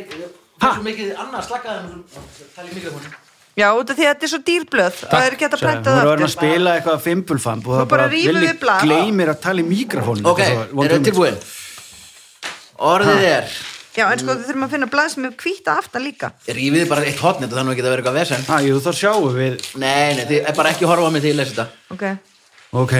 Það 0.57 0.67
er 0.67 0.75
svo 0.75 0.83
mikið 0.83 1.15
annað 1.21 1.47
slakkaði 1.47 1.79
Það 2.55 2.65
er 2.65 2.75
mikrofónu 2.75 3.26
Já, 3.57 3.67
út 3.73 3.89
af 3.89 3.97
því 3.97 4.05
að 4.05 4.11
þetta 4.11 4.27
er 4.27 4.31
svo 4.33 4.39
dýrblöð 4.47 4.97
og 4.97 5.07
það 5.09 5.23
er 5.27 5.33
ekki 5.33 5.47
hægt 5.47 5.55
að 5.55 5.61
Þú 5.61 5.65
prenta 5.65 5.77
er 5.77 5.83
það 5.87 5.97
að 5.97 6.03
vera 6.05 6.17
að 6.17 6.27
aftur 6.27 6.33
spila 6.35 6.73
eitthvað 6.77 6.99
fimbulfamb 7.07 7.65
og 7.67 7.73
það 7.79 7.87
bara 7.93 8.05
blað. 8.61 8.83
gleymir 8.85 9.31
að 9.33 9.39
tala 9.47 9.63
í 9.63 9.65
mikrofónu 9.71 10.29
Ok, 10.29 10.41
eru 10.45 10.91
þið 10.93 11.07
tilbúin? 11.07 11.39
Orðið 12.77 13.25
er 13.31 13.49
Já, 13.97 14.03
en 14.13 14.19
sko, 14.21 14.35
við 14.37 14.45
þurfum 14.45 14.65
að 14.67 14.73
finna 14.75 14.87
blað 14.93 15.07
sem 15.09 15.25
er 15.25 15.31
hvíta 15.41 15.73
aftan 15.81 16.03
líka. 16.05 16.27
Rífið 16.45 16.83
bara 16.91 17.01
eitt 17.09 17.17
hotnit 17.17 17.49
og 17.49 17.57
þannig 17.57 17.73
að 17.73 17.79
geta 17.79 17.89
verið 17.89 18.03
eitthvað 18.03 18.19
vesen. 18.19 18.43
Ha, 18.45 18.59
jú, 18.61 18.75
þá 18.77 18.91
sjáum 18.93 19.31
við. 19.33 19.55
Nei, 19.81 20.13
nei, 20.13 20.25
þið 20.29 20.49
er 20.51 20.57
bara 20.59 20.69
ekki 20.69 20.85
að 20.85 20.91
horfa 20.91 21.09
á 21.09 21.13
mig 21.15 21.23
til 21.25 21.31
að 21.33 21.39
lesa 21.39 21.55
þetta. 21.55 21.65
Ok, 21.95 22.03
Ok, 22.77 22.93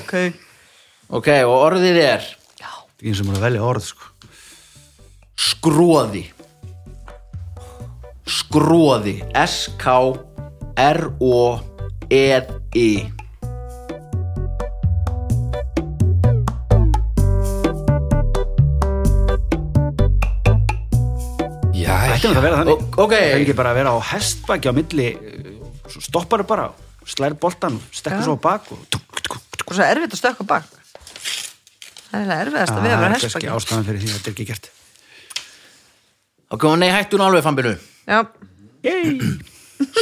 Ok, 0.00 0.16
ok. 1.14 1.30
Og 1.46 1.54
orðið 1.68 2.00
er 2.02 2.26
eins 3.06 3.22
skróði 8.26 9.22
S-K-R-O-E-I 9.34 10.26
Já, 21.76 21.92
Ætti 22.16 22.30
nú 22.30 22.38
að 22.40 22.46
vera 22.46 22.58
þannig. 22.62 22.84
Það 22.96 23.14
er 23.20 23.42
ekki 23.42 23.54
bara 23.58 23.72
að 23.72 23.78
vera 23.80 23.90
á 23.92 23.98
hestbaki 24.10 24.70
á 24.70 24.72
milli 24.76 25.08
svo 25.92 26.00
stoppar 26.02 26.42
það 26.42 26.48
bara 26.50 26.64
slær 27.06 27.36
boltan, 27.38 27.76
stekkur 27.94 28.22
Já. 28.22 28.26
svo 28.26 28.34
á 28.34 28.40
bak 28.42 28.70
og 28.72 29.74
svo 29.76 29.82
erfitt 29.84 30.16
að 30.16 30.20
stökka 30.22 30.46
bak. 30.48 30.64
Það 32.06 32.16
er 32.16 32.22
eiginlega 32.22 32.46
erfiðast 32.46 32.72
að 32.74 32.82
við 32.86 32.94
að 32.94 33.02
vera 33.02 33.06
Ah, 33.06 33.12
kannski 33.12 33.28
hestbaki 33.28 33.52
ástæðan 33.52 33.86
fyrir 33.90 34.00
því 34.02 34.08
að 34.08 34.16
þetta 34.16 34.30
er 34.30 34.34
ekki 34.34 34.48
gert. 34.50 34.70
Ok, 36.56 36.62
nei, 36.80 36.90
hættu 36.94 37.20
nú 37.20 37.26
alveg 37.26 37.44
Yey. 37.46 37.95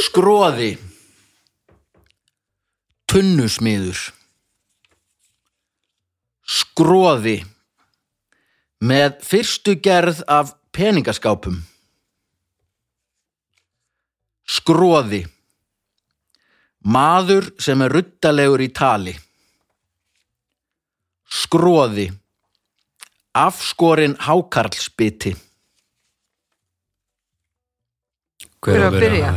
Skróði 0.05 0.75
Tunnusmiður. 3.09 4.01
Skróði 6.45 7.39
með 8.85 9.15
fyrstu 9.25 9.73
gerð 9.81 10.21
af 10.29 10.51
peningaskápum. 10.75 11.63
Skróði 14.45 15.23
Maður 16.85 17.49
sem 17.57 17.81
er 17.81 17.95
ruttalegur 17.97 18.61
í 18.61 18.69
tali. 18.69 19.15
Skróði 21.25 22.11
Afskorin 23.33 24.13
hákarlsbiti 24.27 25.33
hver 28.65 28.79
er 28.79 28.87
að 28.89 28.97
byrja 29.03 29.31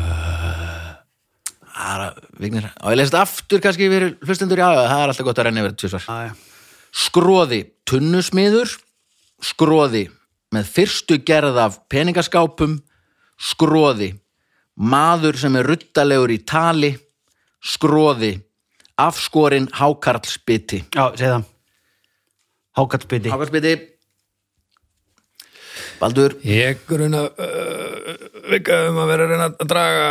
Það 1.79 1.91
er 1.95 2.03
að, 2.03 2.22
Vignir, 2.43 2.64
á 2.74 2.87
ég 2.91 3.01
þetta 3.07 3.20
aftur 3.22 3.61
kannski 3.62 3.87
fyrir 3.87 4.14
hlustendur, 4.26 4.59
já, 4.59 4.66
það 4.74 5.03
er 5.03 5.12
alltaf 5.12 5.26
gott 5.29 5.39
að 5.39 5.47
renna 5.47 5.62
yfir. 5.62 5.95
Ah, 6.11 6.24
já. 6.26 6.33
Skróði 7.07 7.59
tunnusmiður, 7.87 8.72
skróði 9.47 10.03
með 10.57 10.72
fyrstu 10.74 11.20
gerð 11.22 11.61
af 11.62 11.76
peningaskápum, 11.93 12.81
skróði 13.39 14.11
maður 14.74 15.39
sem 15.39 15.55
er 15.61 15.70
ruttalegur 15.70 16.35
í 16.35 16.41
tali, 16.43 16.91
skróði 17.62 18.33
afskorin 18.99 19.70
hákarlsbiti. 19.79 20.83
Já, 20.91 21.05
segð 21.14 21.37
það 21.37 21.47
Hákallbytti 22.79 23.33
Hákarlsbiti, 23.33 23.72
Baldur, 25.99 26.34
Ég 26.46 26.84
gruna 26.86 27.24
uh, 27.26 28.12
vika 28.53 28.76
um 28.88 29.01
að 29.03 29.09
vera 29.11 29.24
að 29.26 29.32
reyna 29.32 29.46
að 29.51 29.68
draga, 29.72 30.05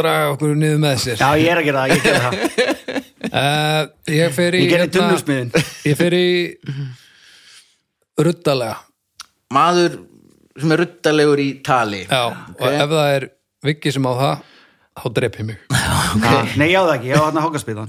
draga 0.00 0.30
okkur 0.32 0.54
niður 0.56 0.78
með 0.80 0.96
sér. 1.02 1.20
Já, 1.20 1.28
ég 1.42 1.50
er 1.52 1.60
að 1.60 1.66
gera 1.68 1.82
það, 1.82 1.94
ég 1.96 2.02
gera 2.06 2.24
það. 2.26 2.34
Uh, 3.26 3.88
Ég 4.12 4.30
fer 4.36 4.54
í 4.54 4.58
Ég 4.62 4.68
gerði 4.70 4.86
tunnusmiðin 4.94 5.48
Ég 5.88 5.96
fer 5.98 6.14
í 6.14 6.26
ruddalega. 8.22 8.76
Maður 9.52 9.96
sem 10.60 10.72
er 10.76 10.80
ruttalegur 10.84 11.42
í 11.42 11.48
tali. 11.66 12.04
Já, 12.06 12.20
og 12.30 12.66
ef 12.70 12.92
það 12.92 13.08
er 13.16 13.26
viki 13.66 13.92
sem 13.96 14.06
á 14.06 14.12
það 14.20 14.44
þá 15.02 15.08
drep 15.18 15.40
ég 15.42 15.48
mig. 15.50 15.58
Ah, 16.16 16.46
Nei, 16.56 16.70
ég 16.70 16.78
á 16.80 16.84
það 16.86 16.92
ekki, 16.94 17.08
ég 17.10 17.18
á 17.20 17.24
þarna 17.26 17.42
hákallbyttan 17.44 17.88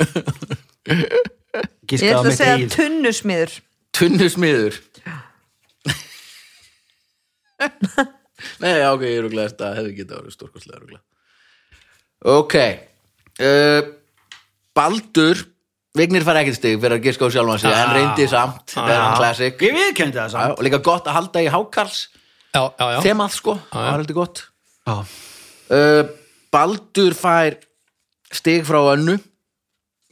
Ég 0.97 1.85
Gíska 1.87 2.09
á 2.11 2.17
ætla 2.17 2.31
að 2.33 2.35
segja 2.35 2.67
tunnusmiður. 2.73 3.53
Tunnusmiður 3.95 4.79
Nei, 8.61 8.73
já, 8.77 8.87
ok, 8.93 9.05
ég 9.07 9.17
er 9.17 9.25
rúglega 9.25 9.51
þetta 9.53 9.71
hefði 9.79 9.93
getað 9.97 10.19
orðið 10.21 10.35
stórkostlega 10.37 10.81
rúglega 10.81 11.03
Ok 12.37 12.55
uh, 12.61 13.81
Baldur 14.77 15.41
Vignir 15.97 16.25
fær 16.25 16.37
ekkert 16.43 16.59
stig 16.59 16.77
fyrir 16.77 16.99
að 16.99 17.07
giska 17.07 17.25
á 17.25 17.33
sjálfan 17.33 17.63
sig 17.63 17.73
en 17.73 17.95
reyndi 17.95 18.27
samt, 18.29 18.75
það 18.75 18.93
er 18.93 19.01
hann 19.01 19.17
classic 19.17 19.65
Ég 19.65 19.73
viðkendi 19.73 20.19
það 20.19 20.27
Já, 20.29 20.33
samt 20.35 20.59
og 20.61 20.67
líka 20.67 20.83
gott 20.85 21.09
að 21.09 21.17
halda 21.17 21.41
í 21.41 21.49
Já, 22.57 22.63
já, 22.79 22.85
já. 22.95 22.99
þemað 23.05 23.33
sko, 23.35 23.55
það 23.71 23.85
var 23.85 23.99
heldur 24.01 24.17
gott. 24.17 24.43
Já, 24.87 24.95
uh, 25.77 26.13
Baldur 26.53 27.17
fær 27.17 27.57
stig 28.33 28.65
frá 28.67 28.79
önnu. 28.95 29.17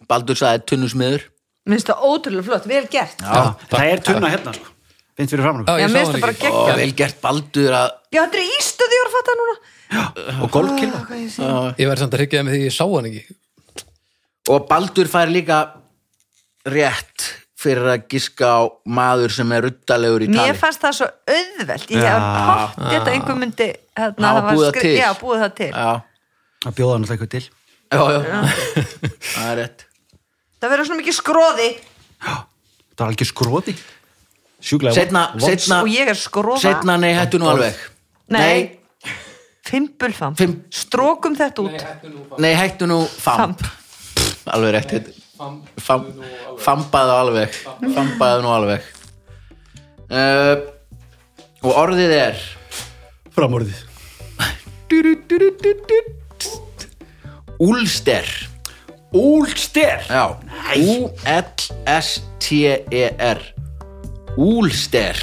Baldur 0.09 0.37
sagði 0.37 0.65
tunnusmiður. 0.71 1.25
Minnst 1.65 1.89
það 1.89 2.05
ótrúlega 2.05 2.45
flott, 2.45 2.69
vel 2.69 2.85
gert. 2.91 3.23
Já, 3.23 3.55
það 3.71 3.91
er 3.93 4.03
tunna 4.05 4.33
hérna 4.35 4.55
sko 4.57 4.74
Finnst 5.15 5.31
fyrir 5.31 5.45
framan 5.45 5.63
Já, 5.65 5.77
Já, 5.79 5.85
ég 5.85 5.93
sá 5.95 6.11
það 6.11 6.21
bara 6.25 6.35
ekki. 6.35 6.49
og 6.51 6.71
vel 6.81 6.91
gert 6.99 7.21
Baldur 7.23 7.75
að 7.79 7.87
Já, 8.11 8.19
þetta 8.25 8.41
er 8.41 8.49
ístöð 8.59 8.95
ég 8.95 9.01
var 9.03 9.09
að 9.09 9.15
fatta 9.15 9.35
núna. 9.39 9.55
Og 10.43 10.49
golfkilva 10.55 10.99
Hvað 11.07 11.21
ég 11.21 11.31
sé. 11.35 11.49
Ég 11.79 11.89
verði 11.91 12.03
samt 12.03 12.15
að 12.17 12.21
hryggja 12.23 12.43
með 12.47 12.55
því 12.57 12.61
ég 12.65 12.75
sá 12.75 12.83
hann 12.89 13.09
ekki. 13.11 13.23
Og 14.55 14.67
Baldur 14.69 15.09
fær 15.09 15.31
líka 15.31 15.59
rétt 16.65 17.27
fyrir 17.65 17.87
að 17.95 18.03
giska 18.11 18.45
á 18.45 18.61
maður 18.85 19.31
sem 19.33 19.51
er 19.55 19.63
ruttalegur 19.65 20.25
í 20.25 20.29
tali. 20.29 20.49
Mér 20.51 20.57
fannst 20.59 20.83
það 20.83 20.97
svo 20.99 21.07
auðvelt. 21.37 21.87
Ég 21.95 22.03
hef 22.05 22.25
pott 22.35 22.75
þetta 22.91 23.13
einhver 23.15 23.39
myndi 23.41 23.67
hérna, 23.71 24.27
Hafa 24.27 24.35
það 24.35 24.35
var 24.35 24.51
búið 24.51 24.65
það 24.65 24.73
skri- 24.75 24.85
til. 24.85 24.95
Já, 24.99 25.09
búið 25.21 25.43
það 25.45 25.55
til. 25.61 25.71
Já, 25.71 25.93
Það 26.65 26.75
bjóða 26.79 26.93
hann 26.95 27.07
eitthvað 27.13 27.31
til. 27.35 27.43
Já, 27.95 28.01
já. 28.11 28.19
það 29.31 29.49
er 29.51 29.57
rétt. 29.61 29.85
Það 30.59 30.71
verður 30.73 30.87
svona 30.89 30.99
mikið 31.01 31.15
skróði 31.19 31.67
Það 32.95 33.01
var 33.03 33.11
algjör 33.11 33.29
skróti 33.29 33.73
Sjúklega 34.63 34.95
setna, 34.95 35.25
setna, 35.41 35.81
og 35.83 35.89
ég 35.91 36.09
er 36.09 36.17
skróða 36.17 36.61
setna, 36.63 36.95
nei, 37.01 37.13
hættu 37.17 37.37
nú 37.41 37.49
alveg. 37.51 37.75
Nei, 38.33 38.79
fimbulfam 39.65 40.35
Fimm- 40.39 40.63
Strókum 40.73 41.35
þetta 41.37 41.61
út. 41.65 41.85
Nei, 42.41 42.53
hættu 42.57 42.87
nú 42.89 43.01
famp. 43.05 43.61
Alveg 44.45 44.71
rétt 44.77 44.91
heit. 44.95 45.07
Fam, 45.35 46.05
fambaðu 46.63 47.13
alveg. 47.19 47.51
fambaðu 47.93 48.41
nú 48.45 48.49
alveg. 48.55 48.81
Uh, 50.05 50.55
og 51.65 51.71
orðið 51.81 52.11
er? 52.15 52.35
Framorðið. 53.35 53.79
Úlster. 57.59 58.25
Úlster? 59.15 59.99
Já, 60.09 60.35
U-L-S-T-E-R 62.05 63.39
úlster 64.37 65.15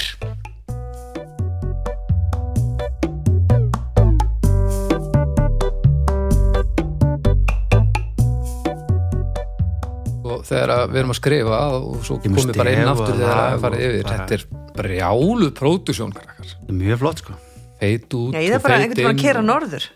og 10.22 10.44
þegar 10.46 10.72
að 10.72 10.82
við 10.92 11.00
erum 11.02 11.12
að 11.12 11.18
skrifa 11.18 11.58
og 11.76 11.96
svo 12.06 12.18
mun 12.22 12.36
komið 12.38 12.58
bara 12.60 12.74
inn 12.76 12.90
aftur 12.92 13.16
þegar 13.18 13.32
lag 13.40 13.54
að 13.56 13.64
fara 13.64 13.78
og 13.78 13.86
yfir 13.86 14.04
bara- 14.06 14.18
þetta 14.18 14.34
er 14.36 14.44
brjálu 14.78 15.48
pródusjón. 15.58 16.12
Það 16.14 16.68
er 16.68 16.76
mjög 16.78 16.98
flott 17.02 17.18
sko. 17.18 17.32
Feit 17.80 18.14
út 18.14 18.32
Já, 18.34 18.38
ég 18.40 18.50
er 18.52 18.56
og 18.56 18.62
bara 18.62 18.74
einhvern 18.78 18.96
veginn 18.96 19.16
að 19.16 19.20
kera 19.20 19.38
og- 19.40 19.44
norður. 19.46 19.88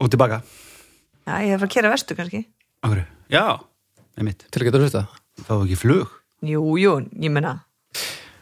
Og 0.00 0.10
tilbaka. 0.10 0.42
Já, 1.26 1.34
ég 1.42 1.52
er 1.54 1.58
að 1.66 1.70
kera 1.70 1.90
vestu 1.90 2.14
kannski. 2.14 2.46
Akkur 2.82 3.06
Já, 3.30 3.58
einmitt. 4.18 4.44
Til 4.50 4.60
að 4.60 4.64
geta 4.70 4.78
hlusta 4.78 5.08
Það 5.40 5.58
var 5.58 5.66
ekki 5.66 5.76
flug? 5.76 6.08
Jú, 6.44 6.76
jú, 6.78 7.08
ég 7.18 7.30
menna 7.30 7.64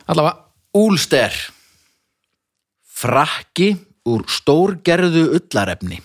allavega, 0.06 0.38
úlster 0.78 1.36
frakki 2.82 3.72
úr 4.08 4.24
stórgerðu 4.30 5.28
ullarefni. 5.38 6.00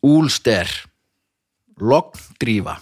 Úlster 0.00 0.70
lognndrífa 1.80 2.78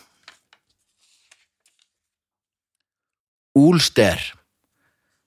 úlster 3.59 4.23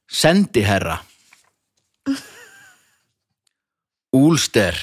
sendiherra. 0.07 1.03
Úlster 4.11 4.75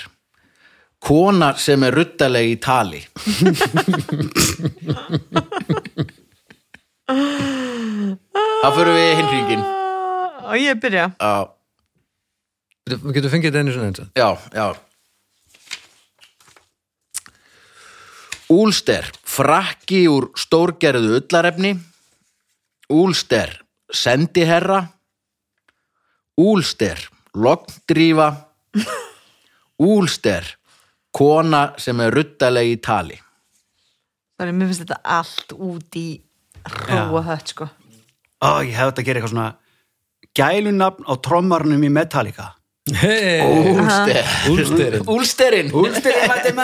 kona 0.98 1.52
sem 1.60 1.82
er 1.84 1.94
ruttaleg 1.94 2.46
í 2.48 2.56
tali 2.64 3.02
Það 7.08 8.74
fyrir 8.76 8.92
við 8.94 9.12
hinn 9.18 9.30
hringin 9.32 9.62
Og 10.48 10.56
ég 10.60 10.80
byrja. 10.80 11.06
Já, 11.20 11.48
Við 12.88 13.16
getum 13.18 13.32
fengið 13.32 13.50
þetta 13.50 13.60
einu 13.60 13.72
svona 13.74 13.88
eins 13.90 14.00
og? 14.00 14.08
Já, 14.16 14.28
já. 14.56 14.68
Úlster, 18.48 19.04
frakki 19.28 20.06
úr 20.08 20.30
stórgerðu 20.40 21.18
ullarefni. 21.18 21.74
Úlster, 22.96 23.52
sendiherra. 23.92 24.86
Úlster, 26.40 27.02
logndrýfa 27.36 28.30
Úlster, 29.78 30.46
kona 31.12 31.74
sem 31.78 32.00
er 32.02 32.14
ruttaleg 32.14 32.72
í 32.72 32.78
tali. 32.82 33.18
Sorry, 34.38 34.54
mér 34.54 34.70
finnst 34.70 34.84
þetta 34.86 34.98
allt 35.18 35.52
út 35.54 35.98
í 35.98 36.06
róa 36.88 37.22
hött, 37.32 37.54
sko. 37.54 37.68
Ó, 38.38 38.62
ég 38.62 38.76
hefði 38.76 38.90
þetta 38.92 39.02
að 39.02 39.08
gera 39.08 39.20
eitthvað 39.20 39.34
svona 39.34 39.48
gælunafn 40.38 41.08
á 41.08 41.12
trommarnum 41.24 41.84
í 41.84 41.90
Metallica. 41.92 42.52
Hei, 42.88 43.42
Úlster 43.44 44.28
Úlsterinn 44.48 45.08
Úlsterinn 45.12 45.72
Úlsterinn 45.76 46.60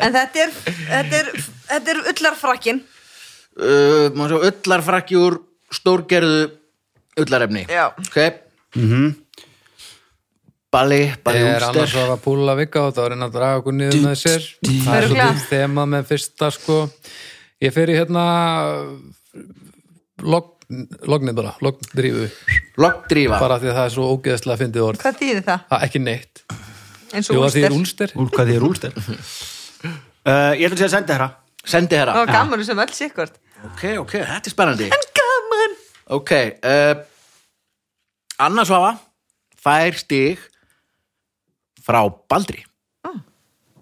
En 0.00 0.14
þetta 0.14 0.44
er, 0.46 0.54
þetta 0.88 1.18
er, 1.18 1.26
þetta 1.68 1.92
er 1.92 2.00
ullarfrakkin. 2.14 2.78
uh, 3.60 4.06
maður 4.16 4.30
svo 4.30 4.40
ullarfrakki 4.48 5.18
úr 5.20 5.36
stórgerðu 5.74 6.46
ullarefni. 7.20 7.66
Já. 7.68 7.90
ok. 7.92 8.16
Balli, 10.70 11.00
Balli 11.26 11.42
er 11.42 11.66
annars 11.66 11.90
Úlster 11.90 11.98
var 11.98 12.14
að 12.14 12.24
púla 12.24 12.54
vika 12.58 12.86
og 12.86 12.94
það 12.94 13.04
var 13.04 13.16
einn 13.16 13.26
að 13.26 13.36
draga 13.36 13.60
okkur 13.60 13.76
niður 13.76 14.02
með 14.06 14.18
sér. 14.22 14.48
það 14.64 14.96
er 14.96 15.08
svolítið 15.10 15.46
þema 15.50 15.86
með 15.96 16.10
fyrsta 16.14 16.50
sko. 16.54 16.82
Ég 17.60 17.74
fer 17.76 17.92
í 17.92 17.98
hérna 17.98 18.24
logn, 20.20 20.86
lognið 21.10 21.36
bara, 21.38 21.52
logndrífu 21.64 22.28
Loggdrífa 22.80 23.38
bara 23.42 23.58
því 23.62 23.70
að 23.72 23.76
það 23.78 23.86
er 23.88 23.94
svo 23.94 24.06
ógeðslega 24.14 24.60
fyndið 24.62 24.86
orð. 24.86 25.02
Hvað 25.04 25.18
þýðir 25.20 25.44
það? 25.48 25.64
það 25.70 25.78
er 25.78 25.86
ekki 25.88 26.02
neitt. 26.04 26.42
Eins 27.10 27.30
og 27.30 27.40
það 27.40 27.56
þýðir 27.56 27.76
úlster. 27.76 28.14
úlster 28.14 28.14
Úl, 28.22 28.28
hvað 28.36 28.50
þið 28.50 28.58
er 28.60 28.66
úlster 28.68 28.98
uh, 29.00 30.52
Ég 30.54 30.66
ætla 30.68 30.76
að 30.76 30.82
segja 30.82 30.92
sendi 30.94 31.16
herra 31.16 31.28
Sendi 31.60 31.98
herra 31.98 32.14
Það 32.14 32.24
var 32.24 32.34
gaman 32.38 32.64
sem 32.64 32.82
öll 32.84 32.94
sikkort. 32.96 33.34
Ok, 33.70 33.82
ok, 34.00 34.12
þetta 34.30 34.48
er 34.48 34.54
spennandi. 34.54 34.86
Gaman! 35.20 35.74
Ok 36.16 36.30
uh, 36.38 37.02
Anna 38.40 38.64
Svafa 38.64 38.94
fær 39.60 39.98
stig 40.00 40.40
frá 41.84 42.00
Baldri. 42.30 42.62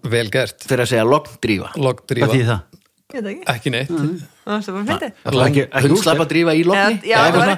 Vel 0.09 0.29
gert, 0.31 0.63
fyrir 0.63 0.85
að 0.85 0.91
segja 0.93 1.05
loggdrífa 1.07 1.73
Hvað 1.73 1.85
logndrífa 1.85 2.29
þýð 2.31 2.49
það? 2.49 2.61
Ég 3.09 3.23
veit 3.25 3.31
ekki. 3.33 3.45
ekki 3.53 3.71
neitt. 3.73 3.89
Það 3.91 4.38
var 4.49 5.83
Hundslappa 5.85 6.25
drífa 6.29 6.53
í 6.57 6.63
var 6.65 7.51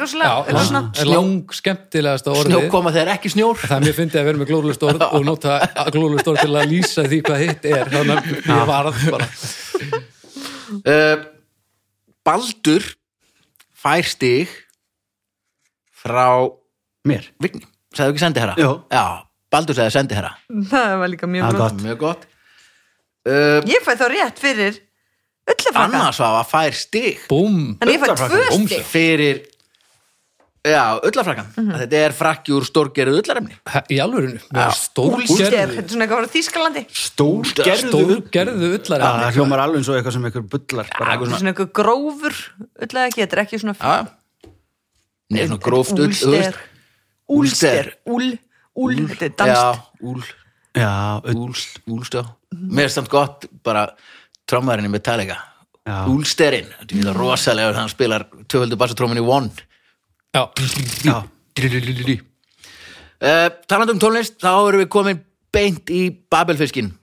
er 1.01 1.09
lang 1.09 1.53
skemmtilegasta 1.55 2.33
orðið 2.33 2.51
Snjókoma 2.51 2.93
þegar 2.95 3.11
ekki 3.15 3.31
snjór. 3.33 3.59
Það 3.63 3.75
er 3.77 3.85
mjög 3.87 3.97
fyndið 3.99 4.21
að 4.21 4.27
vera 4.29 4.41
með 4.41 4.49
glóðlust 4.51 4.85
orð 4.89 5.05
og 5.07 5.27
nota 5.27 5.57
glóðlust 5.95 6.31
orð 6.31 6.41
til 6.43 6.55
að 6.55 6.73
lýsa 6.73 7.05
því 7.07 7.21
hvað 7.27 7.43
hitt 7.45 7.69
er. 7.71 7.91
Þannig 7.95 8.15
að 8.17 8.51
ég 8.51 8.65
varð 8.71 9.05
bara. 9.15 9.29
Uh, 10.81 11.23
Baldur 12.27 12.85
fær 13.81 14.05
stig 14.07 14.51
frá 16.01 16.27
Mér. 17.07 17.25
Vigni, 17.41 17.63
sagði 17.95 18.13
ekki 18.13 18.21
sendi 18.21 18.43
herra? 18.43 18.53
Já, 18.93 19.05
Baldur 19.51 19.77
sagði 19.77 19.93
sendi 19.95 20.17
herra 20.17 20.35
Það 20.69 20.93
var 21.01 21.11
líka 21.15 21.29
mjög 21.29 21.47
er 21.47 21.57
gott. 21.57 21.63
gott. 21.63 21.81
Mjög 21.87 21.99
gott. 22.03 22.27
Uh, 23.25 23.59
Ég 23.69 23.83
fæ 23.85 23.93
þá 23.97 24.05
rétt 24.13 24.41
fyrir 24.41 24.79
ullafrakka. 25.47 25.85
Anna 25.87 26.11
Svafa 26.13 26.43
fær 26.51 26.73
stig. 26.77 27.23
Búm, 27.29 27.77
Þannig 27.79 27.95
ég 27.97 28.03
fæ 28.03 28.13
tvö 28.15 28.43
Búmsa. 28.51 28.67
stig. 28.67 28.85
fyrir 28.85 29.41
Já, 30.61 30.99
ullafrakkan 31.01 31.47
Þetta 31.57 31.97
er 32.05 32.13
frakki 32.13 32.53
úr 32.53 32.61
stórgerðu 32.67 33.17
ullarefni. 33.23 33.55
He- 33.73 33.81
í 33.95 33.97
alvörinu 33.97 34.37
stór 34.77 35.15
Úlster, 35.17 35.49
gerðu 35.49 35.73
þetta 35.79 35.81
er 35.81 35.93
svona 35.95 36.05
eitthvað 36.05 36.21
frá 36.21 36.33
Þýskalandi. 36.35 36.83
Stór 36.93 37.49
gerðu 37.57 37.89
stór 37.89 38.29
gerðu 38.35 38.69
ullar 38.77 39.01
Það 39.01 39.33
hljómar 39.39 39.63
alveg 39.63 39.77
eins 39.81 39.89
og 39.89 39.95
eitthvað 39.97 40.13
sem 40.13 40.27
eitthvað 40.29 40.49
bullar 40.53 40.91
bara, 40.99 41.15
Þetta 41.17 41.25
er 41.33 41.39
svona 41.41 41.53
eitthvað 41.55 41.71
grófur 41.81 42.37
ullar 42.85 43.07
ekki, 43.09 43.21
þetta 43.25 43.33
er 43.39 43.41
ekki 43.47 43.59
svona 43.63 43.75
Já. 43.81 44.07
Nei, 45.31 45.47
svona 45.47 45.59
gróft 45.65 45.97
ull 45.97 46.11
þú 46.13 46.29
Úlster. 46.29 46.37
veist. 46.37 46.59
Úlster, 47.31 47.91
úl, 48.05 48.29
úl, 48.75 48.95
þetta 49.07 49.25
er 49.25 49.35
danst. 49.41 49.55
Já, 49.55 49.81
úl, 50.03 50.23
Já, 50.75 51.21
ull. 51.25 51.35
Úl, 51.41 51.55
úlstjá. 51.97 52.21
Mér 52.53 52.85
er 52.85 52.89
samt 52.93 53.09
gott 53.09 53.45
bara 53.63 53.87
trómaðurinn 54.52 54.91
í 54.91 54.93
Metallica. 54.93 55.39
Úlsterinn, 56.12 56.70
þetta 56.84 57.02
er 57.10 57.18
rosalega 57.18 57.74
hann 57.80 57.89
spilar 57.89 58.28
tvöföldu 58.45 58.78
bassatrómin 58.78 59.18
í 59.18 59.26
One. 59.26 59.49
Já, 60.32 60.45
Já, 61.04 61.16
uh, 63.20 63.47
Talandi 63.68 63.95
um 63.95 63.99
tónlist, 63.99 64.38
þá 64.39 64.54
erum 64.54 64.84
við 64.84 64.91
komin 64.93 65.24
beint 65.52 65.91
í 65.91 66.06
Babelfiskin 66.32 66.93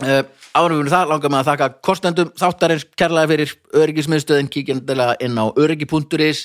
uh, 0.00 0.22
Árum 0.54 0.84
við 0.84 0.92
það 0.94 1.10
langar 1.10 1.32
með 1.34 1.40
að 1.42 1.48
þakka 1.50 1.68
kostendum 1.84 2.30
þáttarins 2.38 2.86
kærlega 2.94 3.30
fyrir 3.32 3.54
öryggismiðstöðin 3.82 4.50
kíkjandilega 4.54 5.16
inn 5.26 5.34
á 5.34 5.50
öryggi.is 5.50 6.44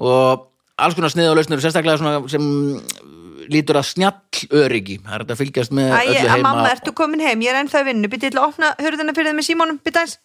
og 0.00 0.46
alls 0.80 0.96
konar 0.96 1.12
sniða 1.12 1.34
og 1.34 1.38
lausnur 1.38 1.60
sérstaklega 1.60 2.22
sem 2.32 2.46
lítur 3.50 3.78
að 3.80 3.86
snjall 3.90 4.44
öryggi 4.62 4.98
það 5.02 5.14
er 5.16 5.24
þetta 5.24 5.34
að 5.36 5.40
fylgjast 5.42 5.72
með 5.76 5.88
Æ, 5.90 5.98
öllu 6.00 6.20
að 6.20 6.30
heima. 6.34 6.42
mamma, 6.48 6.68
ertu 6.74 6.92
komin 6.96 7.20
heim, 7.24 7.40
ég 7.44 7.50
er 7.54 7.58
ennþá 7.64 7.82
í 7.82 7.88
vinnu. 7.90 8.08
Býtti 8.12 8.30
til 8.30 8.38
að 8.40 8.46
opna 8.52 8.74
hurðina 8.78 9.14
fyrir 9.16 9.30
þeim 9.32 9.40
með 9.40 9.48
símónum 9.50 9.80
Býtti 9.84 10.00
eins, 10.04 10.16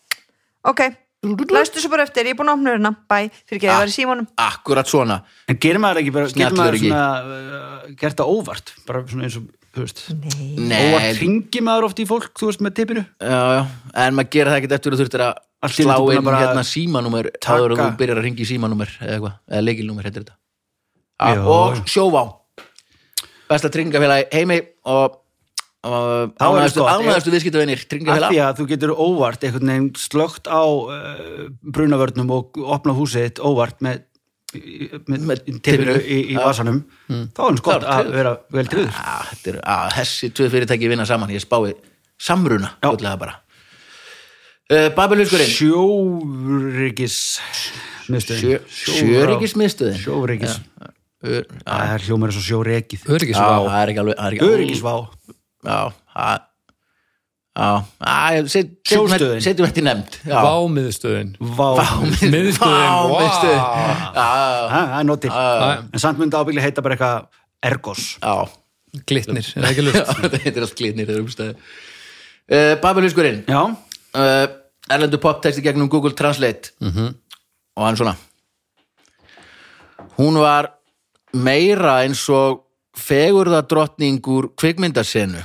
ok. 0.64 0.82
Læstu 1.26 1.82
svo 1.82 1.90
bara 1.90 2.04
eftir, 2.06 2.28
ég 2.30 2.36
er 2.36 2.38
búin 2.38 2.52
að 2.52 2.58
opna 2.60 2.72
hurðina. 2.76 2.92
Bæ, 3.10 3.18
fyrir 3.50 3.58
ekki 3.58 3.66
að 3.66 3.72
Ah. 3.72 3.76
ég 3.76 3.82
var 3.82 3.90
í 3.90 3.96
símónum 3.98 4.28
Akkurat 4.38 4.86
svona. 4.88 5.22
En 5.50 5.58
gerir 5.58 5.80
maður 5.82 6.02
ekki 6.04 6.14
bara, 6.14 6.26
gerir 6.30 6.36
Snjall 6.36 6.54
maður 6.60 6.74
öryggi. 6.76 6.90
svona, 6.92 7.08
uh, 7.26 7.94
gert 7.98 8.16
það 8.20 8.30
óvart, 8.36 8.74
bara 8.86 9.02
svona 9.10 9.24
eins 9.26 9.38
og, 9.38 9.48
þú 9.74 9.82
veist, 9.82 10.04
Nei, 10.14 10.94
óvart 10.94 11.02
Nei, 11.02 11.14
hringi 11.18 11.62
maður 11.66 11.88
oft 11.90 11.98
í 12.00 12.06
fólk, 12.06 12.30
þú 12.38 12.52
veist, 12.52 12.62
með 12.62 12.76
tippinu. 12.78 13.06
já, 13.20 13.42
já, 13.58 13.66
en 14.06 14.14
maður 14.16 14.30
gera 14.38 14.52
það 14.52 14.60
ekkert 14.62 14.76
eftir 14.78 14.92
að 14.92 14.96
þú 14.96 15.02
þurftir 15.06 15.26
að 15.26 15.34
Allt 15.66 15.80
í 15.80 15.82
einu 15.82 15.90
slá 15.90 15.96
ertu 15.96 16.06
búin 16.06 16.14
að 16.14 16.20
inn 16.20 16.26
bara 16.30 16.40
hérna 16.46 16.64
símanúmer 16.70 17.26
taka- 17.42 17.58
áður 17.58 17.72
en 17.74 17.78
þú 17.82 17.98
byrjar 17.98 18.18
að 18.20 18.26
ringi 18.28 18.46
símanúmer 18.46 18.90
eða 19.02 19.14
eitthvað, 19.18 19.36
eða 19.50 19.64
leikilnúmer 19.66 20.04
heitir 20.06 20.22
þetta. 20.22 20.36
Já, 21.16 21.34
Já. 21.34 21.42
og 21.42 21.74
sjóvá 21.90 22.22
besta 23.50 23.70
tryggingafélagi 23.74 24.28
heimi 24.34 24.58
og, 24.90 25.20
ánægðastu 25.86 27.34
viðskiptavinir 27.34 27.84
Af 28.10 28.24
því 28.32 28.40
að 28.42 28.60
þú 28.60 28.68
getur 28.72 28.94
óvart 28.98 29.46
einhvern 29.46 29.72
veginn 29.72 29.90
slögt 30.02 30.50
á 30.50 30.64
uh, 30.66 31.46
brunavörnum 31.62 32.32
og 32.34 32.58
opna 32.64 32.96
húsið 32.98 33.42
óvart 33.46 33.84
með, 33.86 34.02
með, 35.06 35.26
Með 35.30 35.44
tippinu. 35.62 35.98
í, 36.02 36.20
í 36.34 36.40
vasanum. 36.40 36.82
Þá 37.10 37.42
er 37.44 37.50
hans 37.52 37.66
gott 37.66 37.86
að 37.86 38.12
vera 38.16 38.36
vel 38.56 38.66
tryggður. 38.72 38.98
Já, 38.98 39.18
þetta 39.32 39.54
er 39.54 39.60
að 39.76 39.96
þessi 40.00 40.32
tvö 40.40 40.50
fyrirtæki 40.56 40.92
vinna 40.92 41.06
saman. 41.10 41.34
Ég 41.36 41.44
spái 41.46 41.76
samruna 42.18 42.74
bara. 43.22 43.42
Uh, 44.66 44.88
Babelhuskurinn 44.98 45.52
Sjóryggis 45.54 47.20
sjö, 48.10 48.58
Sjöríkismiðstöðin 48.66 50.00
Sjóryggis 50.02 50.56
Ör- 50.58 50.95
Það 51.24 51.94
er 51.94 52.04
hljómar 52.06 52.32
eins 52.32 52.40
og 52.42 52.46
sjóregið 52.46 53.06
Já, 53.06 53.14
öryggisvá 53.16 53.46
það 53.70 53.78
er 53.82 53.92
ekki 53.94 54.02
alveg 54.04 54.18
það 54.20 54.28
er 54.28 54.36
ekki 54.36 54.50
Öryggisvá. 54.52 54.94
Já, 55.66 55.80
Sjóstöðin. 58.84 59.40
setjum 59.46 59.70
þetta 59.70 59.80
í 59.80 59.86
nefnd 59.86 60.18
vámiðstöðin. 60.28 61.30
Vá. 61.40 61.70
Miðstöðin, 62.36 62.60
Vá, 62.60 62.98
vá. 63.08 63.16
miðstöðin. 63.22 63.62
Já, 63.64 64.20
Ha, 64.20 64.82
Það 64.84 65.00
er 65.00 65.08
notið. 65.08 65.38
En 65.96 66.04
samt 66.04 66.20
myndi 66.20 66.36
ábyggli 66.36 66.66
heita 66.66 66.84
bara 66.84 66.98
eitthvað 66.98 67.42
Ergos. 67.66 68.04
Já. 68.20 68.36
Glitnir, 69.08 69.48
er 69.56 69.64
það 69.64 69.72
ekki 69.72 69.86
lust 69.88 70.12
Þetta 70.22 70.42
heitir 70.44 70.66
allt 70.66 70.78
glitnir 70.80 71.10
uh, 71.16 72.76
Babelhuskurinn 72.84 73.42
Já, 73.52 73.60
uh, 73.68 74.46
Erlendu 74.92 75.20
poptexti 75.20 75.64
gegnum 75.66 75.90
Google 75.92 76.14
Translate. 76.16 76.72
-hmm. 76.80 77.16
og 77.76 77.86
hann 77.88 77.98
svona. 77.98 78.16
Hún 80.20 80.40
var 80.40 80.75
meira 81.36 82.00
eins 82.04 82.24
og 82.32 82.64
fegurðadrottning 82.96 84.24
úr 84.32 84.50
kvikmyndasenu 84.56 85.44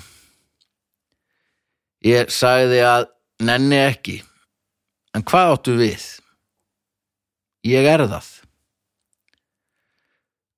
Ég 2.07 2.31
sagði 2.33 2.81
að 2.87 3.11
nenni 3.45 3.77
ekki 3.77 4.21
en 5.17 5.25
hvað 5.27 5.57
áttu 5.57 5.75
við? 5.77 6.05
Ég 7.67 7.85
er 7.85 8.07
það 8.09 8.31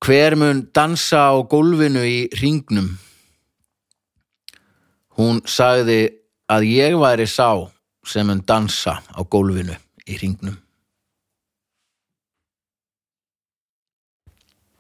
Hver 0.02 0.34
mun 0.34 0.64
dansa 0.74 1.28
á 1.30 1.34
gólfinu 1.46 2.02
í 2.02 2.26
hringnum? 2.34 2.88
Hún 5.14 5.38
sagði 5.46 6.00
að 6.50 6.66
ég 6.66 6.96
væri 6.98 7.26
sá 7.30 7.70
sem 8.06 8.26
mun 8.26 8.42
dansa 8.42 8.96
á 8.98 9.20
gólfinu 9.22 9.76
í 10.02 10.16
hringnum. 10.18 10.56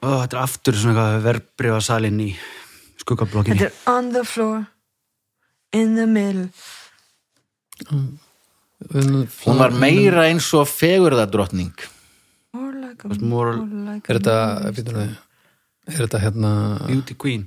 Ó, 0.02 0.08
þetta 0.24 0.36
er 0.36 0.42
aftur 0.42 0.74
svona 0.78 0.92
eitthvað 0.96 1.24
verbreyfasalinn 1.28 2.20
í 2.24 2.30
skuggablokkinni 3.02 3.60
Þetta 3.62 3.70
er 3.70 3.92
on 3.96 4.12
the 4.16 4.24
floor 4.26 4.64
In 5.72 5.94
the 5.96 6.04
middle. 6.06 6.48
Hún 8.92 9.56
var 9.56 9.72
meira 9.72 10.26
eins 10.28 10.50
og 10.58 10.66
fegurðadrottning. 10.68 11.72
Like 12.52 13.08
more- 13.24 13.56
like 13.86 14.10
er 14.12 14.18
þetta, 14.20 14.36
er 15.88 15.96
þetta 16.02 16.20
hérna 16.20 16.50
Beauty 16.86 17.14
Queen. 17.16 17.46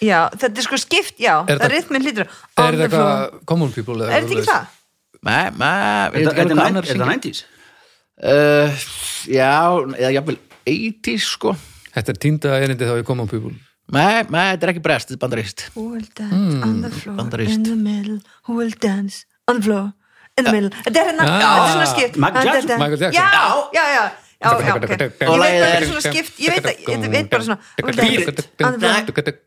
Já, 0.00 0.30
þetta 0.32 0.58
er 0.62 0.64
sko 0.64 0.78
skipt, 0.80 1.18
já. 1.20 1.42
Er 1.44 1.44
Það 1.44 1.50
er 1.50 1.58
þetta- 1.58 1.70
rithminn 1.74 2.02
hlýtur 2.06 2.24
er 2.24 2.30
þetta 2.56 2.88
eitthvað 2.88 3.44
common 3.44 3.72
people 3.72 4.02
Er 4.02 4.22
þetta 4.22 4.34
ekki 4.38 4.48
það? 4.48 4.66
Nei, 5.22 5.50
nei, 5.50 6.06
Er 6.06 6.12
þetta 6.12 6.30
ekki 6.30 6.40
alveg 6.40 6.56
hvað 6.56 6.66
annar 6.66 6.84
er 6.84 6.94
þetta 6.94 7.10
90s? 7.12 7.44
Uh, 8.18 8.68
já, 9.28 9.52
eða 9.98 10.12
jafnvel 10.16 10.38
80s 10.66 11.28
sko 11.36 11.52
Þetta 11.94 12.12
er 12.14 12.18
tínda 12.24 12.54
erindi 12.62 12.84
þá 12.88 12.94
í 13.00 13.04
Common 13.08 13.28
People. 13.30 13.54
Nei, 13.90 14.22
nei, 14.28 14.44
þetta 14.52 14.66
er 14.66 14.72
ekki 14.74 14.82
brest, 14.84 15.08
þetta 15.08 15.16
er 15.16 15.22
bandarist 15.24 15.62
Who 15.74 15.84
will 15.94 16.08
dance 16.14 16.62
on 16.66 16.80
the 16.82 16.90
floor? 16.90 17.40
in 17.40 17.62
the 17.64 17.76
middle. 17.76 18.18
Who 18.46 18.54
will 18.60 18.74
dance 18.78 19.24
on 19.48 19.56
the 19.56 19.62
floor? 19.64 19.92
In 20.36 20.44
the 20.44 20.52
middle. 20.52 20.70
Þetta 20.84 21.00
er 21.00 21.06
hérna, 21.08 21.24
Ah. 21.24 21.40
þetta 21.40 21.48
er 21.64 21.70
svona 21.72 21.86
skipt. 21.96 22.16
Michael 22.16 22.44
Jackson. 22.44 23.12
Já, 23.12 23.28
já, 23.72 23.84
já. 23.96 24.10
Já, 24.40 24.50
já, 24.62 24.74
ok. 24.76 24.82
Ég 24.82 24.88
veit 24.88 25.22
Og 25.26 25.40
þetta 25.40 25.66
er- 25.66 25.86
svona 25.88 26.00
skipt. 26.04 26.34
Ég 26.38 26.50
veit, 26.54 26.64
ég 26.86 27.30
bara 27.30 27.42
svona 27.42 27.58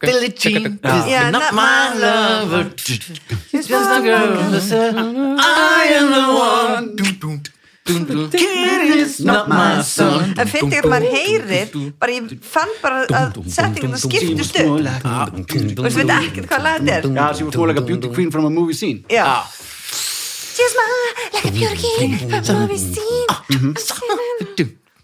Billie 0.01 0.33
Jean. 0.35 1.31
not 1.31 1.53
my 1.53 1.93
lover. 1.95 2.63
Just 2.75 3.69
a 3.71 4.01
girl. 4.01 4.51
that 4.51 4.61
said 4.61 4.95
I 4.97 5.95
am 5.95 6.07
the 6.11 6.25
one 6.35 7.51
Dum, 7.91 8.05
dum, 8.05 8.07
dum, 8.07 8.15
dum. 8.29 8.39
Kid 8.39 8.81
is 8.97 9.19
not 9.19 9.47
my 9.51 9.81
son 9.83 10.31
En 10.39 10.47
finnst 10.47 10.71
ekki 10.71 10.79
að 10.79 10.85
maður 10.93 11.07
heyrir 11.15 11.67
bara 11.99 12.11
ég 12.15 12.23
fann 12.53 12.71
bara 12.83 12.97
að 13.21 13.27
settingum 13.51 13.91
það 13.95 14.01
skiptust 14.05 14.55
upp 14.61 14.69
og 14.71 14.77
þú 15.51 15.57
veit 15.99 16.11
ekkert 16.17 16.47
hvað 16.51 16.61
lag 16.67 16.75
þetta 16.87 16.97
er 16.97 17.01
Já, 17.21 17.25
she 17.37 17.43
was 17.47 17.53
more 17.57 17.67
like 17.71 17.81
a 17.81 17.83
beauty 17.91 18.07
queen 18.15 18.29
from 18.31 18.43
a 18.47 18.49
movie 18.53 18.77
scene 18.77 18.99
Já 19.11 19.27
Just 20.61 20.75
my 20.77 20.85
like 21.33 21.47
a 21.47 21.49
beauty 21.51 21.75
king 21.97 22.11
from 22.29 22.43
movie 22.61 22.77
scene 22.77 23.27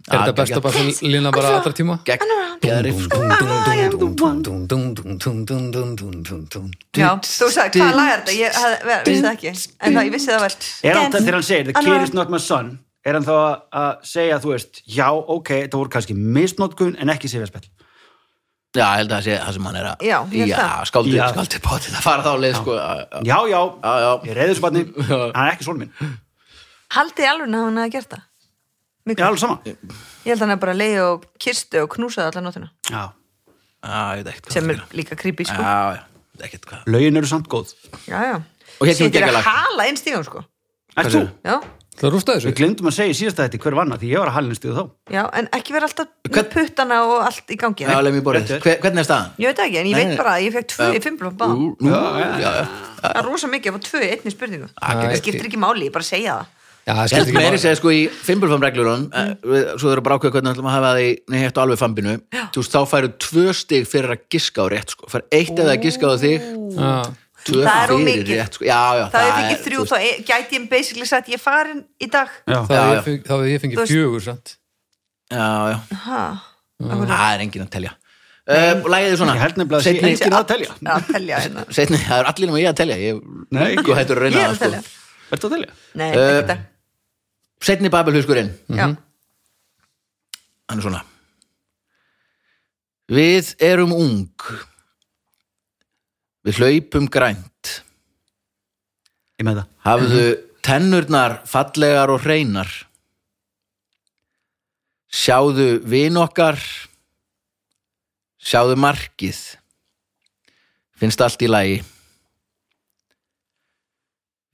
Er 0.08 0.22
þetta 0.24 0.34
besta 0.38 0.60
bara 0.64 0.82
lína 1.12 1.32
bara 1.36 1.50
allra 1.58 1.74
tíma? 1.76 1.96
Sko. 3.04 3.18
Já, 6.98 7.10
þú 7.28 7.50
sagði 7.54 7.82
hvað 7.82 7.96
lag 7.98 8.12
er 8.12 8.22
þetta 8.22 8.36
ég 8.38 8.52
vissi 9.08 9.24
það 9.24 9.34
ekki 9.34 9.52
en 9.52 9.98
það 9.98 10.06
ég 10.08 10.14
vissi 10.16 10.30
það 10.32 10.44
vel 10.46 10.54
Er 10.92 11.00
hann 11.00 11.12
það 11.12 11.26
þegar 11.28 11.38
hann 11.38 11.48
segir, 11.50 11.66
the 11.68 11.74
kid 11.82 12.06
is 12.08 12.14
not 12.16 12.30
my 12.34 12.40
son 12.40 12.70
er 13.08 13.14
hann 13.18 13.26
þá 13.28 13.34
að- 13.36 13.60
að 13.82 13.92
segja, 14.14 14.38
þú 14.44 14.54
veist 14.54 14.82
já, 14.88 15.08
ok, 15.12 15.50
þetta 15.66 15.78
voru 15.82 15.90
kannski 15.98 16.16
misnótkun 16.16 16.96
en 17.00 17.10
ekki 17.14 17.28
sifjarspell 17.32 17.68
Já, 18.78 18.84
ég 18.84 18.98
held 19.00 19.12
að 19.12 19.16
það 19.18 19.24
sé 19.28 19.36
það 19.44 19.54
sem 19.58 19.68
hann 19.68 19.76
er 19.82 19.86
að 19.92 20.08
Já, 20.08 20.18
ég 20.32 20.40
held 20.40 20.50
Já, 20.52 20.58
það. 20.58 21.44
Það 21.98 22.04
fara 22.08 22.24
þá 22.24 22.34
leið, 22.44 22.56
sko 22.62 22.72
já, 23.28 23.38
já. 23.52 23.62
Ég 24.28 24.34
reyður 24.40 24.56
svo 24.60 24.66
barni 24.68 24.82
hann 25.36 25.46
er 25.48 25.52
ekki 25.54 25.68
svona 25.68 25.80
minn, 25.84 25.94
Haldið 26.98 27.28
alveg 27.32 27.48
að 27.52 27.64
hann 27.68 27.78
hefði 27.84 27.92
gert 27.98 28.10
það 28.16 28.24
ég 29.16 29.20
er 29.22 29.28
alveg 29.30 29.40
sama. 29.44 29.60
Ég 29.66 29.78
held 30.28 30.38
að 30.38 30.44
hann 30.46 30.54
hefði 30.56 30.64
bara 30.66 30.76
leið 30.82 31.00
og 31.06 31.26
kistu 31.40 31.82
og 31.84 31.90
knúsaði 31.96 32.28
allar 32.32 32.44
nóttina. 32.50 32.70
Já, 32.92 33.04
Já, 33.88 34.18
ég 34.18 34.24
veit 34.26 34.32
ekkert 34.34 34.46
hvað 34.50 34.54
sem 34.58 34.70
er 34.74 34.84
líka 34.98 35.16
creepy 35.16 35.46
sko. 35.48 35.62
Já, 35.62 35.80
já, 35.94 35.98
ég 36.02 36.38
veit 36.38 36.46
ekkert 36.50 36.66
hvað. 36.72 36.86
Lögin 36.92 37.18
eru 37.22 37.28
samt 37.30 37.48
góð. 37.48 37.74
Já, 38.10 38.20
já. 38.34 38.38
Og 38.78 38.88
hérna 38.88 38.98
kemur 38.98 39.14
geggjalag. 39.16 39.42
að 39.44 39.52
hala 39.54 39.88
inn 39.88 39.98
stíðum 40.00 40.26
sko. 40.28 40.44
Er 40.98 41.12
þú? 41.14 41.26
Já, 41.46 41.58
Það 41.98 42.12
rústa 42.14 42.34
þessu. 42.38 42.46
Við 42.52 42.58
glemdum 42.60 42.88
að 42.92 42.94
segja 42.94 43.10
í 43.10 43.16
síðasta 43.18 43.46
þetta 43.48 43.58
hver 43.64 43.74
vann 43.74 43.94
að 43.96 44.02
því 44.04 44.10
ég 44.12 44.20
var 44.22 44.30
að 44.30 44.36
halinu 44.36 44.54
stuðu 44.58 44.74
þá. 44.78 44.84
Já, 45.16 45.22
en 45.40 45.48
ekki 45.58 45.74
vera 45.74 45.88
alltaf 45.88 46.10
með 46.28 46.36
Hvern- 46.36 46.52
puttana 46.54 46.98
og 47.10 47.24
allt 47.26 47.48
í 47.50 47.58
gangi. 47.58 47.88
Já, 47.88 47.98
leið 48.06 48.14
mér 48.14 48.26
borðið. 48.28 48.52
Hver- 48.62 48.78
Hvernig 48.84 49.02
er 49.02 49.08
staðan? 49.08 49.32
Ég 49.42 49.48
veit 49.50 49.62
ekki, 49.66 49.78
en 49.82 49.88
ég 49.90 49.96
veit 49.98 50.18
bara 50.20 50.34
að 50.38 50.44
ég 50.46 50.54
fekk 50.54 50.68
tvö 50.76 50.90
í 50.94 51.02
fimm 51.02 51.18
blóð 51.18 51.42
Nú, 51.42 51.90
já, 51.90 52.02
já 52.38 52.52
Það 53.02 53.18
er 53.18 53.26
rosa 53.26 53.48
mikið 53.50 53.72
að 53.72 53.74
fá 53.74 53.82
tvö 53.90 54.04
í 54.06 54.12
einni 54.14 54.32
spurningu. 54.36 54.70
Það 54.78 55.18
skiptir 55.24 55.50
ekki 55.50 55.58
máli, 55.58 55.90
ég 55.90 55.94
bara 55.98 56.06
segja 56.06 56.36
Já, 56.38 56.38
það 56.38 56.46
Ég 56.88 57.14
ekki 57.20 57.34
meiri 57.36 57.50
máli. 57.52 57.60
segja 57.60 57.78
sko 57.82 57.92
í 57.92 58.02
fimbulfamreglurun 58.24 59.02
mm. 59.12 59.32
svo 59.76 59.90
þau 59.90 59.94
eru 59.98 60.04
bara 60.06 60.16
ákveða 60.18 60.34
hvernig 60.38 60.48
við 60.48 60.56
ætlum 60.56 60.70
að 60.72 60.76
hafa 60.78 60.92
það 60.94 61.00
í 61.04 61.10
nei, 61.28 61.38
heitt 61.44 61.58
og 61.58 61.64
alveg 61.66 61.80
fambinu. 61.82 62.14
Þú 62.56 62.62
veist, 62.64 62.76
þá 62.78 62.92
færu 62.94 63.10
tvö 63.28 63.46
stig 63.60 63.88
fyrir 63.92 64.14
að 64.16 64.22
giska 64.32 64.64
á 64.64 64.68
rétt 64.72 64.94
sko. 64.96 65.10
fær 65.12 65.26
eitt 65.36 65.52
eða 65.58 65.74
að 65.76 65.84
giska 65.84 66.08
á 66.08 66.16
þig. 66.24 66.48
Já. 66.78 66.92
tvö 67.48 67.66
Það 67.68 67.82
er 67.82 67.94
fyrir 68.08 68.32
rétt 68.32 68.58
sko. 68.60 68.68
já, 68.70 68.80
já, 69.02 69.06
Það 69.12 69.28
er 69.28 69.34
er, 69.34 69.44
ekki 69.44 69.60
þrjú, 69.68 69.86
þá 69.92 69.98
e- 70.00 70.18
gæti 70.32 70.60
ég 70.60 70.70
basically 70.72 71.08
sagt 71.12 71.28
ég 71.28 71.40
er 71.40 71.44
farin 71.44 71.84
í 72.00 72.10
dag. 72.12 72.32
Já, 72.48 72.60
Þá 72.64 72.74
já. 72.78 72.88
ég 72.88 73.52
ég 73.52 73.64
fengið 73.66 73.84
fjögur 73.92 74.28
já, 75.28 75.48
já, 75.74 75.80
Ha, 76.08 76.22
það 76.80 77.34
er 77.34 77.44
enginn 77.44 77.66
að 77.68 77.72
telja. 77.76 77.96
Uh, 78.48 78.80
og 78.80 78.86
lægið 78.94 79.12
er 79.12 79.18
svona. 79.20 79.34
Ég 79.36 79.42
að 79.44 80.38
að 80.40 80.46
telja. 80.54 80.76
Telja 81.12 81.40
hérna. 81.44 81.66
Það 81.68 82.14
er 82.22 82.30
allir 82.32 82.52
um 82.54 82.56
ég 82.62 82.70
að 82.72 82.78
telja. 82.80 82.96
Ég, 83.02 83.18
Nei, 83.52 83.74
sko 83.76 83.98
hættur 83.98 84.22
að 84.22 84.30
Ég 84.30 84.38
reyna 84.38 84.40
er 84.40 84.48
það 84.48 84.56
að 84.56 84.62
telja. 84.64 84.80
Sko. 84.86 85.04
Ertu 85.36 85.50
að 85.50 85.56
telja? 85.58 85.74
Nei, 86.00 86.08
Eh, 86.08 86.16
ekki. 86.16 86.38
þetta 86.38 86.56
setni 87.64 87.90
babelhuskurinn 87.94 88.52
Já, 88.70 88.90
hann 90.68 90.80
er 90.80 90.84
svona. 90.84 91.04
Við 93.08 93.54
erum 93.64 93.94
ung. 93.96 94.48
Við 96.44 96.60
hlaupum 96.60 97.08
grænt. 97.12 97.72
Ég 99.40 99.48
með 99.48 99.62
það. 99.62 99.72
Hafðu 99.86 100.26
tennurnar 100.66 101.38
fallegar 101.48 102.12
og 102.12 102.24
hreinar. 102.26 102.72
Sjáðu 105.08 105.78
vin 105.88 106.20
okkar. 106.20 106.60
Sjáðu 108.44 108.76
markið. 108.80 109.40
Finnst 111.00 111.24
allt 111.24 111.44
í 111.46 111.52
lagi. 111.52 111.80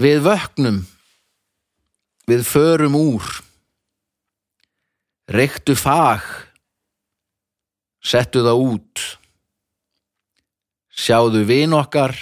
Við 0.03 0.21
vöknum 0.25 0.83
við 2.29 2.45
förum 2.47 2.95
úr. 2.97 3.25
Reyktu 5.33 5.75
fag. 5.79 6.23
Settu 8.03 8.43
það 8.43 8.63
út. 8.67 9.03
Sjáðu 10.93 11.43
vin 11.47 11.73
okkar. 11.75 12.15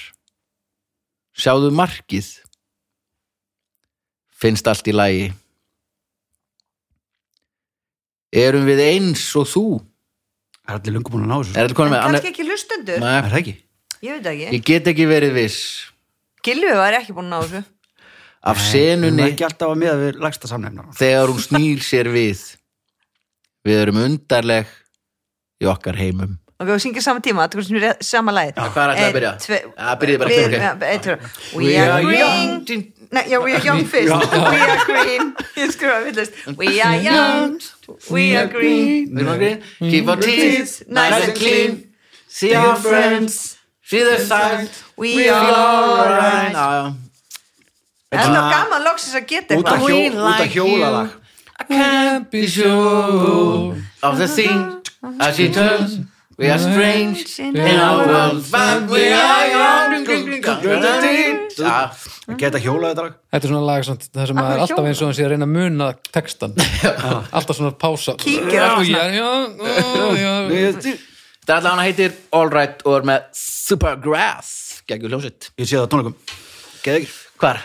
Sjáðu 1.35 1.71
markið. 1.75 2.29
Finnst 4.41 4.67
allt 4.69 4.87
í 4.89 4.95
lagi. 4.95 5.29
Erum 8.31 8.63
við 8.69 8.79
eins 8.85 9.25
og 9.35 9.49
þú? 9.51 9.65
Það 10.61 10.71
er 10.71 10.77
allir 10.79 10.95
löngu 10.95 11.11
búin 11.11 11.25
að 11.25 11.31
ná 11.31 11.37
þessu? 11.41 11.55
Er 11.57 11.65
þetta 11.67 11.77
konum 11.77 11.93
en 11.93 11.97
með? 11.97 12.05
Kannski 12.07 12.31
ekki 12.31 12.45
hlustendur. 12.47 13.01
Nei, 13.01 13.11
Er 13.17 13.27
það 13.27 13.39
ekki? 13.41 13.55
Ég 14.01 14.15
veit 14.17 14.27
ekki, 14.31 14.45
ég 14.55 14.63
get 14.65 14.87
ekki 14.89 15.05
verið 15.09 15.35
viss. 15.35 15.57
Gilvi 16.45 16.71
var 16.73 16.95
ekki 16.97 17.13
búin 17.13 17.27
að 17.27 17.33
ná 17.33 17.41
þessu 17.43 17.61
af 18.43 18.57
Hún 18.57 18.67
senunni 18.71 19.21
er 19.23 19.33
ekki 19.33 19.45
alltaf 19.45 19.69
að 19.73 19.81
miða 19.83 19.97
við 20.01 20.21
lagsta 20.23 20.49
samnefnar. 20.49 20.91
þegar 20.97 21.27
hún 21.33 21.41
snýr 21.43 21.81
sér 21.85 22.09
við. 22.13 22.45
Við 23.65 23.81
erum 23.83 23.99
undarleg 24.01 24.65
í 25.61 25.67
okkar 25.69 25.95
heimum. 25.99 26.37
Ok, 26.61 26.67
við 26.69 26.81
syngjum 26.83 27.01
saman 27.05 27.21
tíma, 27.25 27.47
það 27.49 27.73
er 27.73 27.83
er 27.89 28.01
sama 28.05 28.31
lagið. 28.33 28.57
Já, 28.57 28.65
hvað 28.73 28.81
er 28.83 28.95
þetta 28.95 29.07
að 29.07 29.15
byrja? 29.17 29.31
Já, 29.77 29.93
byrjið 30.01 30.19
bara, 30.21 30.31
tvö. 31.05 31.15
We 31.57 31.77
are 31.77 32.01
green 32.05 32.93
Nei, 33.11 33.23
já, 33.27 33.39
we 33.43 33.51
are 33.53 33.65
young 33.65 33.83
fyrst. 33.91 34.07
We 34.07 34.61
are 34.61 34.85
green. 34.87 35.33
We 36.57 36.81
are 36.81 36.95
young. 37.09 37.59
We 38.09 38.35
are 38.37 38.47
green. 38.47 39.17
keep 39.79 40.07
our 40.07 40.15
teeth 40.15 40.83
nice 40.87 41.27
and 41.27 41.35
clean. 41.35 41.91
see 42.27 42.55
our 42.55 42.75
friends. 42.77 43.57
See 43.83 43.99
their 44.03 44.19
sight 44.23 44.69
We 44.95 45.27
are 45.27 45.35
alright. 45.35 46.55
alright 46.55 46.55
Já, 46.55 46.71
já. 46.71 46.85
En 46.87 46.95
það 48.11 48.37
er 48.37 48.51
gaman 48.51 48.85
loksins 48.87 49.15
að 49.17 49.27
geta 49.31 49.55
eitthvað 49.55 49.85
út 49.87 49.95
af 49.95 50.39
like 50.39 50.51
hjólalag 50.55 51.17
I 51.61 51.63
can't 51.63 52.31
be 52.31 52.47
sure 52.47 53.75
of 54.01 54.17
the 54.17 54.27
thing 54.27 54.81
as 55.19 55.35
she 55.35 55.51
turns. 55.51 55.99
We 56.37 56.49
are 56.49 56.57
strange 56.57 57.37
in 57.39 57.55
our 57.55 58.07
world, 58.07 58.45
but 58.51 58.89
we 58.89 59.13
are 59.13 59.47
young. 59.47 60.07
Að 61.61 62.39
geta 62.41 62.57
hjólað 62.63 62.95
þetta 62.95 63.03
lag 63.03 63.13
Þetta 63.29 63.45
er 63.45 63.51
svona 63.51 63.67
lag 63.67 63.85
það 63.85 64.25
sem 64.31 64.41
er 64.41 64.61
alltaf 64.63 64.71
hjóla? 64.71 64.87
eins 64.89 65.01
og 65.03 65.09
hann 65.11 65.17
sé 65.19 65.25
að 65.27 65.31
reyna 65.35 65.45
að 65.45 65.53
muna 65.53 65.89
textan 66.09 66.55
alltaf 67.37 67.59
svona 67.59 67.73
pása 67.77 68.15
Kíkir. 68.23 68.65
Þetta 71.41 71.53
allan 71.59 71.69
hann 71.75 71.83
heitir 71.83 72.17
All 72.33 72.49
Right 72.49 72.81
og 72.87 72.97
er 73.01 73.07
með 73.11 73.29
Supergrass. 73.37 74.81
Gægjur 74.89 75.13
hljómsitt. 75.13 75.51
Ég 75.61 75.69
sé 75.69 75.77
það 75.77 75.85
á 75.85 75.91
tónleikum 75.93 76.17
ekki 76.81 77.05
Hvar? 77.41 77.61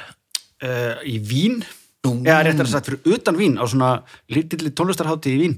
Uh, 0.63 1.03
Í 1.05 1.19
Vín. 1.21 1.61
Eða 2.07 2.43
réttar 2.47 2.69
að 2.69 2.73
sagt 2.73 2.89
fyrir 2.91 3.17
utan 3.17 3.39
Vín 3.39 3.57
á 3.59 3.65
svona 3.67 3.91
lítilli 4.31 4.71
tónlistarhátti 4.71 5.33
í 5.35 5.41
Vín. 5.41 5.57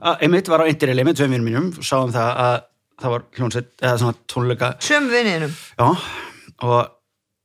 Einmitt 0.00 0.48
var 0.48 0.64
á 0.64 0.70
Interrail 0.70 1.04
með 1.04 1.18
tveim 1.20 1.34
vinnum 1.36 1.48
mínum 1.50 1.66
og 1.76 1.84
sáum 1.84 2.14
það 2.14 2.30
að 2.44 2.54
það 3.02 3.12
var 3.12 3.26
hljónsett 3.36 3.72
eða 3.82 3.98
svona 4.00 4.16
tónleika. 4.30 4.70
Sömu 4.82 5.12
vinninum 5.12 5.52
Já, 5.52 5.86
og 6.64 6.78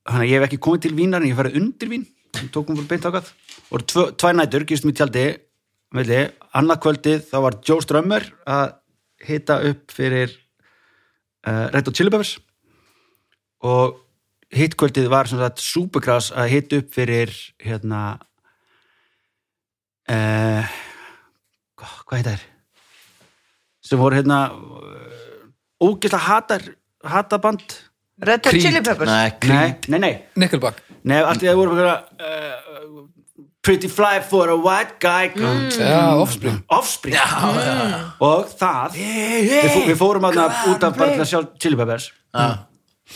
þannig 0.08 0.24
að 0.24 0.32
ég 0.32 0.38
hef 0.38 0.48
ekki 0.48 0.62
komið 0.64 0.86
til 0.86 0.94
Vínar 0.96 1.22
en 1.22 1.28
ég 1.28 1.38
farið 1.38 1.60
undir 1.60 1.92
Vín. 1.92 2.08
Tókum 2.54 2.78
fyrir 2.78 2.90
beint 2.94 3.10
ákvæð 3.10 3.34
og 3.68 3.86
tvö, 3.92 4.08
tvær 4.16 4.36
nætur, 4.38 4.66
gistum 4.70 4.94
í 4.94 4.96
tjaldi 4.96 5.26
annað 6.58 6.82
kvöldið 6.84 7.24
þá 7.28 7.38
var 7.44 7.60
Joe 7.66 7.84
Strömmur 7.84 8.26
að 8.48 8.66
hita 9.28 9.60
upp 9.68 9.92
fyrir 9.92 10.32
uh, 11.48 11.68
Red 11.74 11.88
Hot 11.88 11.96
Chili 11.98 12.14
Peppers. 12.14 12.38
Og 13.66 13.98
hitt 14.54 14.78
kvöldið 14.80 15.10
var 15.12 15.30
sem 15.30 15.42
sagt 15.42 15.64
Supergrass 15.64 16.32
að 16.32 16.52
hita 16.54 16.82
upp 16.82 16.94
fyrir 16.96 17.34
hérna 17.64 18.04
uh, 20.12 20.78
hvað 21.78 22.20
heit 22.20 22.30
það 22.30 22.36
er 22.38 22.46
sem 23.88 24.00
voru 24.02 24.18
hérna 24.18 24.40
ógeðslega 25.84 26.24
hatar 26.28 26.64
hataband. 27.08 27.78
Red 28.18 28.48
Hot. 28.48 28.58
Chili 28.58 28.82
Peppers? 28.82 29.10
Nei, 29.10 29.32
Nei, 29.46 29.76
nei, 29.88 30.00
nei, 30.02 30.14
Nickelback. 30.42 30.82
Nei 31.08 31.20
allt 31.22 31.44
í 31.44 31.48
það 31.48 31.60
voru 31.60 31.78
uh, 31.86 33.06
Pretty 33.68 33.90
fly 33.92 34.22
for 34.24 34.48
a 34.50 34.56
white 34.56 34.96
guy. 35.04 35.28
Mm. 35.36 35.68
Já, 35.76 36.16
Offspring. 36.16 36.62
Offspring. 36.72 37.18
Og 38.24 38.46
það 38.56 38.96
við, 38.96 39.50
fó, 39.74 39.82
við 39.90 39.98
fórum 40.00 40.28
aðna 40.30 40.46
út 40.72 40.86
af 40.88 40.96
bara 40.96 41.18
til 41.18 41.26
að 41.26 41.32
sjá 41.34 41.42
Chili 41.60 41.80
Peppers. 41.80 42.08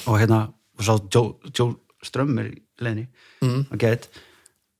Og 0.06 0.20
hérna 0.20 0.44
og 0.82 0.88
sá 0.88 0.94
Joe, 1.14 1.54
Joe 1.54 1.78
Strömmur 2.02 2.50
í 2.50 2.58
leðinni 2.82 3.08
mm. 3.46 3.64
og 3.70 3.82
get 3.82 4.10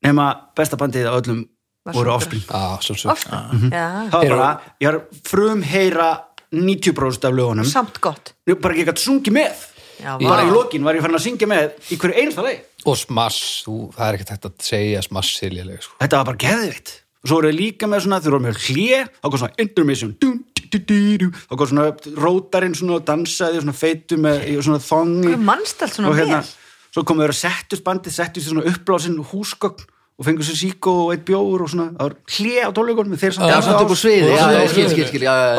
nema 0.02 0.28
besta 0.58 0.78
bandið 0.80 1.10
af 1.10 1.22
öllum 1.22 1.46
Var 1.82 1.96
voru. 1.96 2.12
Offspring. 2.14 2.44
Já, 2.46 2.78
sjálfsög 2.78 3.10
Offspring, 3.10 3.72
já, 3.74 3.86
það 4.06 4.12
var 4.12 4.28
bara, 4.30 4.50
ég 4.78 4.86
har 4.86 4.98
frum 5.26 5.64
heyra 5.66 6.10
90% 6.54 7.26
af 7.26 7.34
lögunum. 7.34 7.66
Samt 7.66 7.98
gott. 7.98 8.36
Ég 8.46 8.60
bara 8.62 8.76
ekki 8.76 8.84
gætt 8.86 9.02
sungið 9.02 9.34
með. 9.34 9.64
Já, 10.02 10.16
bara 10.18 10.42
í 10.46 10.50
lokin 10.50 10.82
var 10.86 10.96
ég 10.96 11.04
farin 11.04 11.18
að 11.18 11.24
syngja 11.26 11.48
með 11.50 11.92
í 11.92 11.98
hverju 12.00 12.18
einasta 12.18 12.42
leið 12.42 12.88
Og 12.90 12.98
Smash, 12.98 13.62
þú, 13.66 13.76
það 13.94 14.06
er 14.06 14.16
ekkert 14.18 14.32
hægt 14.34 14.48
að 14.48 14.54
segja 14.66 15.02
Smash 15.06 15.38
siljuleg 15.38 15.84
sko. 15.84 15.98
þetta 16.00 16.18
var 16.18 16.28
bara 16.30 16.40
geðvitt 16.42 16.94
og 17.22 17.30
svo 17.30 17.38
voru 17.38 17.52
þið 17.52 17.60
líka 17.60 17.88
með 17.90 18.02
svona, 18.06 18.18
þeir 18.22 18.34
voru 18.34 18.44
með 18.48 18.56
þá 18.64 19.28
kom 19.28 19.38
svona 19.38 19.62
intermission 19.62 20.14
dun, 20.18 20.40
du, 20.42 20.42
du, 20.42 20.42
du, 20.42 20.48
du, 20.48 20.51
þá 20.80 21.54
kom 21.56 21.70
svona 21.70 21.88
rótarinn 22.24 22.76
svona 22.78 22.98
og 22.98 23.06
dansaði 23.08 23.62
svona 23.62 23.76
feitu 23.76 24.18
með 24.20 24.46
í 24.48 24.58
svona 24.60 24.82
þongi 24.82 25.32
Þú 25.34 25.40
mannst 25.46 25.82
allt 25.84 25.98
svona 25.98 26.12
og 26.12 26.20
hérna, 26.20 26.42
vel? 26.42 26.52
svo 26.92 27.04
við 27.08 27.26
að 27.28 27.40
settust 27.40 27.84
bandið 27.86 28.16
settust 28.16 28.46
í 28.46 28.52
svona 28.52 28.68
uppblásin 28.72 29.18
húsgögn 29.32 29.90
og 30.22 30.26
fengur 30.26 30.46
sér 30.46 30.58
síkó 30.60 30.92
og 31.06 31.12
eitt 31.14 31.24
bjóður 31.26 31.64
og 31.64 31.70
svona 31.72 31.88
það 31.96 32.08
var 32.08 32.16
hlje 32.36 32.64
á 32.64 32.70
tónleikunum 32.76 33.20
þeir 33.20 33.36
samt 33.36 33.54
samt 33.66 33.82
upp 33.82 33.92
á 33.92 33.98
sviði, 33.98 34.32
Og 34.32 34.40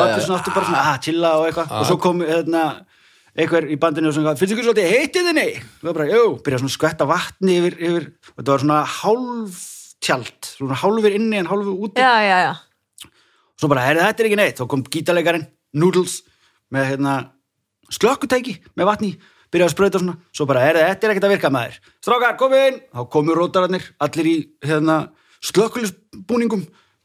Bakkur 0.00 0.20
já, 0.20 0.24
svona 0.24 0.38
aftur 0.38 0.54
bara 0.54 0.68
svona, 0.68 0.82
að, 0.92 0.98
chilla 1.04 1.32
og 1.38 1.46
eitthvað. 1.48 1.72
Og 1.80 1.88
svo 1.88 1.96
kom 2.00 2.22
hérna 2.24 2.64
einhver 3.34 3.66
í 3.66 3.78
bandinu 3.82 4.10
og 4.10 4.16
svona, 4.16 4.36
finnst 4.38 4.54
ykkur 4.54 4.68
svolítið 4.68 4.92
heitið 4.94 5.30
þinni? 5.30 5.46
Það 5.80 5.88
var 5.90 5.98
bara, 5.98 6.08
jú, 6.12 6.28
byrja 6.46 6.60
svona 6.62 6.70
að 6.72 6.76
skvetta 6.76 7.08
vatni 7.10 7.56
yfir, 7.58 7.78
yfir, 7.90 8.06
og 8.30 8.36
þetta 8.38 8.54
var 8.54 8.64
svona 8.64 8.78
hálf 8.94 9.58
tjald, 10.04 10.50
svona 10.54 10.78
hálfur 10.84 11.18
inni 11.18 11.42
en 11.42 11.50
hálfur 11.50 11.74
úti. 11.88 12.04
Já, 12.04 12.14
já, 12.22 12.38
já 12.46 12.54
svo 13.60 13.70
bara, 13.70 13.84
herri, 13.88 14.02
þetta 14.02 14.22
er 14.24 14.28
ekki 14.30 14.40
neitt, 14.40 14.58
þá 14.60 14.66
kom 14.70 14.82
gítarleikarinn 14.96 15.46
Noodles 15.78 16.20
með 16.74 16.88
hérna 16.92 17.14
slökkutæki 17.92 18.58
með 18.78 18.88
vatni 18.90 19.12
byrjaði 19.54 19.68
að 19.70 19.74
sprauta 19.76 20.00
svona, 20.02 20.16
svo 20.34 20.46
bara, 20.50 20.62
herri, 20.66 20.82
þetta 20.88 21.06
er 21.06 21.12
ekkert 21.14 21.26
að 21.28 21.34
virka 21.36 21.50
maður. 21.54 21.80
Strákar, 22.02 22.36
komu 22.40 22.58
inn, 22.58 22.78
þá 22.90 23.02
komu 23.14 23.36
rótararnir 23.38 23.84
allir 24.02 24.30
í 24.30 24.36
hérna 24.66 24.96
slökkulisbúningum 25.44 26.64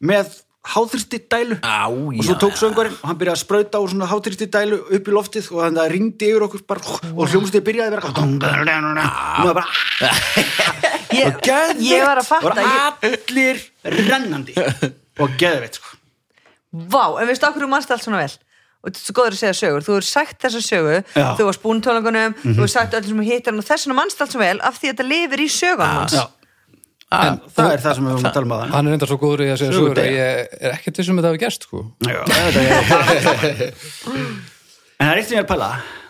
með 0.10 0.32
háþyrsti 0.70 1.20
dælu 1.32 1.56
Á, 1.64 1.88
og 1.88 2.18
svo 2.26 2.36
tók 2.42 2.58
söngvarinn 2.60 2.96
og 3.00 3.06
hann 3.08 3.20
byrjaði 3.20 3.38
að 3.38 3.42
sprauta 3.44 3.80
úr 3.82 3.92
svona 3.94 4.10
háþyrsti 4.12 4.48
dælu 4.52 4.80
upp 4.98 5.08
í 5.08 5.14
loftið 5.16 5.48
og 5.54 5.62
þannig 5.64 5.82
að 5.84 5.92
ringdi 5.94 6.30
yfir 6.30 6.46
okkur 6.46 6.66
bara 6.68 6.98
og 7.14 7.32
hljómsdið 7.32 7.64
byrjaði 7.70 7.96
bara 7.96 8.12
og 8.12 8.18
maður 9.40 9.56
bara 9.56 9.66
Ég, 11.20 11.26
og 11.26 11.40
geðveikt. 11.42 11.80
ég 11.88 12.04
var 12.06 12.20
að 12.22 12.28
fatta 12.28 12.66
ég, 12.66 13.08
allir 13.10 13.64
rennandi. 14.10 14.54
Og 15.20 15.32
geðveitt 15.42 15.80
sko 15.80 15.96
Vá, 16.74 17.04
en 17.22 17.28
veistu 17.28 17.48
okkur 17.50 17.66
þú 17.66 17.70
mannst 17.72 17.92
allt 17.92 18.04
svona 18.06 18.22
vel? 18.24 18.34
Og 18.80 18.88
þetta 18.92 19.00
er 19.00 19.06
svo 19.10 19.14
góður 19.18 19.34
að 19.36 19.40
segja 19.42 19.56
sögur, 19.60 19.84
þú 19.84 19.92
hefur 19.98 20.06
sagt 20.08 20.38
þessa 20.44 20.60
sögu 20.64 20.98
Já. 21.16 21.24
Mhm. 21.26 21.38
þú 21.40 21.46
varst 21.50 21.62
búin 21.64 21.82
tónleikunum 21.84 22.36
þú 22.44 22.54
hefur 22.60 22.70
sagt 22.72 22.94
öllum 22.94 23.08
sem 23.18 23.24
hittar 23.28 23.52
hann 23.52 23.60
og 23.60 23.66
þess 23.68 23.88
vegna 23.88 23.98
mannst 23.98 24.22
allt 24.22 24.32
svo 24.36 24.40
vel 24.40 24.60
af 24.62 24.78
því 24.80 24.86
að 24.88 24.94
þetta 24.94 25.08
lifir 25.10 25.40
í 25.44 25.48
sögunum 25.52 25.98
hans. 26.00 26.14
Já. 26.14 26.26
En 27.12 27.40
það 27.58 27.72
er 27.74 27.82
það 27.82 27.96
sem 27.98 28.06
við 28.06 28.12
höfum 28.14 28.26
að 28.30 28.34
tala 28.38 28.46
um 28.46 28.52
að 28.54 28.74
Hann 28.76 28.88
er 28.88 28.94
enda 28.94 29.08
svo 29.10 29.18
góður 29.18 29.42
í 29.42 29.48
að 29.50 29.58
segja 29.64 29.74
Sögur 29.74 29.90
sögur 29.90 30.02
að 30.04 30.12
ég 30.14 30.58
er 30.62 30.76
ekkert 30.78 30.98
vissum 31.02 31.18
að 31.20 31.26
sko. 31.58 31.80
Já, 32.06 32.20
þetta 32.30 33.34
er 33.50 33.74
En 35.00 35.08
það 35.08 35.12
er 35.14 35.18
eitt 35.22 35.28
sem 35.30 35.38
ég 35.38 35.42
er 35.42 35.46
að 35.48 35.52
pæla 35.54 35.70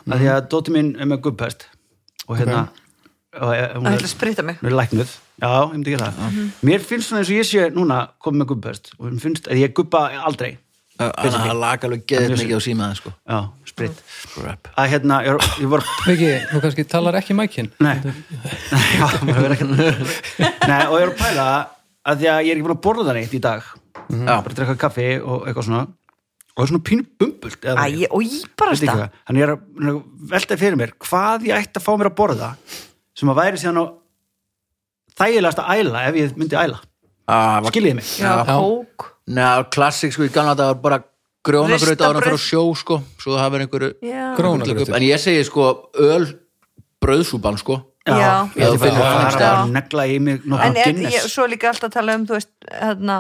að 0.09 0.19
því 0.23 0.29
að 0.33 0.47
dóti 0.51 0.73
mín 0.75 0.89
er 0.99 1.05
með 1.09 1.21
gubbhest 1.27 1.65
og 2.27 2.37
hérna 2.39 2.61
og 3.39 3.51
ég- 3.55 3.73
hún 3.77 3.85
Það 3.85 3.93
er, 3.93 3.97
ætla 3.99 4.09
að 4.09 4.13
spritta 4.15 4.43
mig. 4.43 4.57
hún 4.61 4.69
er 4.71 4.77
læknuð 4.79 5.11
Já, 5.39 5.51
ég 5.63 5.75
myndi 5.75 5.93
ekki 5.95 6.05
það. 6.05 6.39
Mér 6.67 6.83
finnst 6.83 7.09
svona 7.09 7.21
eins 7.23 7.31
og 7.31 7.37
ég 7.39 7.47
sé 7.47 7.67
núna 7.75 7.99
komið 8.23 8.41
með 8.41 8.49
gubbhest 8.53 8.91
og 8.97 9.05
mér 9.07 9.21
finnst 9.23 9.47
að 9.47 9.61
ég 9.63 9.75
gubba 9.77 10.07
aldrei. 10.27 10.57
Það 10.99 11.53
lag 11.55 11.83
alveg 11.87 12.01
geðið 12.11 12.33
mikið 12.41 12.57
á 12.59 12.61
símaðin 12.65 12.97
sko. 12.99 13.11
Já, 13.23 13.37
spritt 13.69 14.01
Rap. 14.43 14.67
að 14.75 14.89
hérna, 14.91 15.21
ég, 15.23 15.45
ég 15.63 15.69
var 15.71 15.85
Viki, 16.03 16.31
þú 16.49 16.59
kannski 16.65 16.83
talar 16.91 17.17
ekki 17.21 17.35
mækin? 17.39 17.69
Nei, 17.79 17.93
já, 18.99 19.05
maður 19.23 19.45
verður 19.45 19.55
ekki 19.55 19.67
Nei, 20.67 20.81
og 20.89 20.97
ég 20.97 21.05
er 21.05 21.13
að 21.13 21.21
pæla 21.21 21.45
að 22.03 22.19
því 22.19 22.29
að 22.33 22.41
ég 22.43 22.51
er 22.51 22.59
ekki 22.59 22.65
búin 22.67 22.75
að 22.75 22.83
borða 22.89 23.07
það 23.07 23.19
neitt 23.19 23.37
í 23.37 23.41
dag. 23.47 23.71
Já. 24.09 24.25
bara 24.27 24.43
að 24.43 24.59
drekka 24.59 24.75
kaffi 24.83 25.07
og 25.21 25.47
eitthvað 25.47 25.69
svona. 25.69 25.85
Og 26.49 26.59
það 26.59 26.65
er 26.65 26.71
svona 26.73 26.85
pínu 26.89 27.07
bumbult 27.21 27.65
eða 27.71 27.87
Æ, 27.87 28.07
og 28.09 28.23
ég 28.25 28.51
bara 28.59 28.75
stað? 28.75 29.03
Þannig 29.29 29.39
ég 29.39 29.47
er 29.47 29.53
að 29.53 29.59
er 29.79 29.91
að 29.93 29.99
velta 30.33 30.59
fyrir 30.59 30.79
mér 30.79 30.95
hvað 30.99 31.47
ég 31.47 31.63
ætti 31.63 31.79
að 31.79 31.85
fá 31.85 31.91
mér 31.95 32.09
að 32.11 32.17
borða 32.19 32.49
sem 33.15 33.31
að 33.31 33.39
væri 33.39 33.61
síðan 33.61 33.79
á 33.79 33.85
þægilegast 35.19 35.61
að 35.63 35.71
æla 35.77 36.03
ef 36.09 36.19
ég 36.19 36.37
myndi 36.39 36.57
æla. 36.59 36.79
Ah, 37.29 37.59
var- 37.61 37.71
skiljiði 37.71 37.95
mig? 37.99 38.09
Já, 38.17 38.31
Já. 38.41 38.57
kók 38.57 39.09
Nei, 39.29 39.63
klassik 39.69 40.13
sko 40.15 40.25
í 40.25 40.31
gamla 40.33 40.55
þetta 40.55 40.69
var 40.71 40.79
bara 40.81 41.03
grjónagraut 41.45 42.01
ára 42.01 42.21
að 42.33 42.39
sjó 42.41 42.63
sko 42.75 43.03
svo 43.21 43.35
það 43.37 43.43
hefur 43.45 43.65
einhverju 43.65 43.91
Já, 44.01 44.95
en 44.97 45.05
ég 45.05 45.21
segi 45.21 45.43
sko 45.45 45.67
öl 45.93 46.25
brauðsúpan 46.99 47.59
sko. 47.61 47.77
Já. 48.07 48.49
Já, 48.57 48.73
bara 48.79 48.89
að 48.89 48.97
já. 48.97 49.31
fara 49.31 49.49
að 49.63 49.71
negla 49.75 50.05
í 50.09 50.19
mig 50.19 50.41
en 50.41 50.77
er, 50.79 50.95
ég, 51.05 51.27
svo 51.29 51.45
líka 51.45 51.69
alltaf 51.69 51.91
að 51.91 51.97
tala 51.99 52.15
um 52.17 52.25
þú 52.25 52.37
veist, 52.39 52.51
hérna 52.73 53.17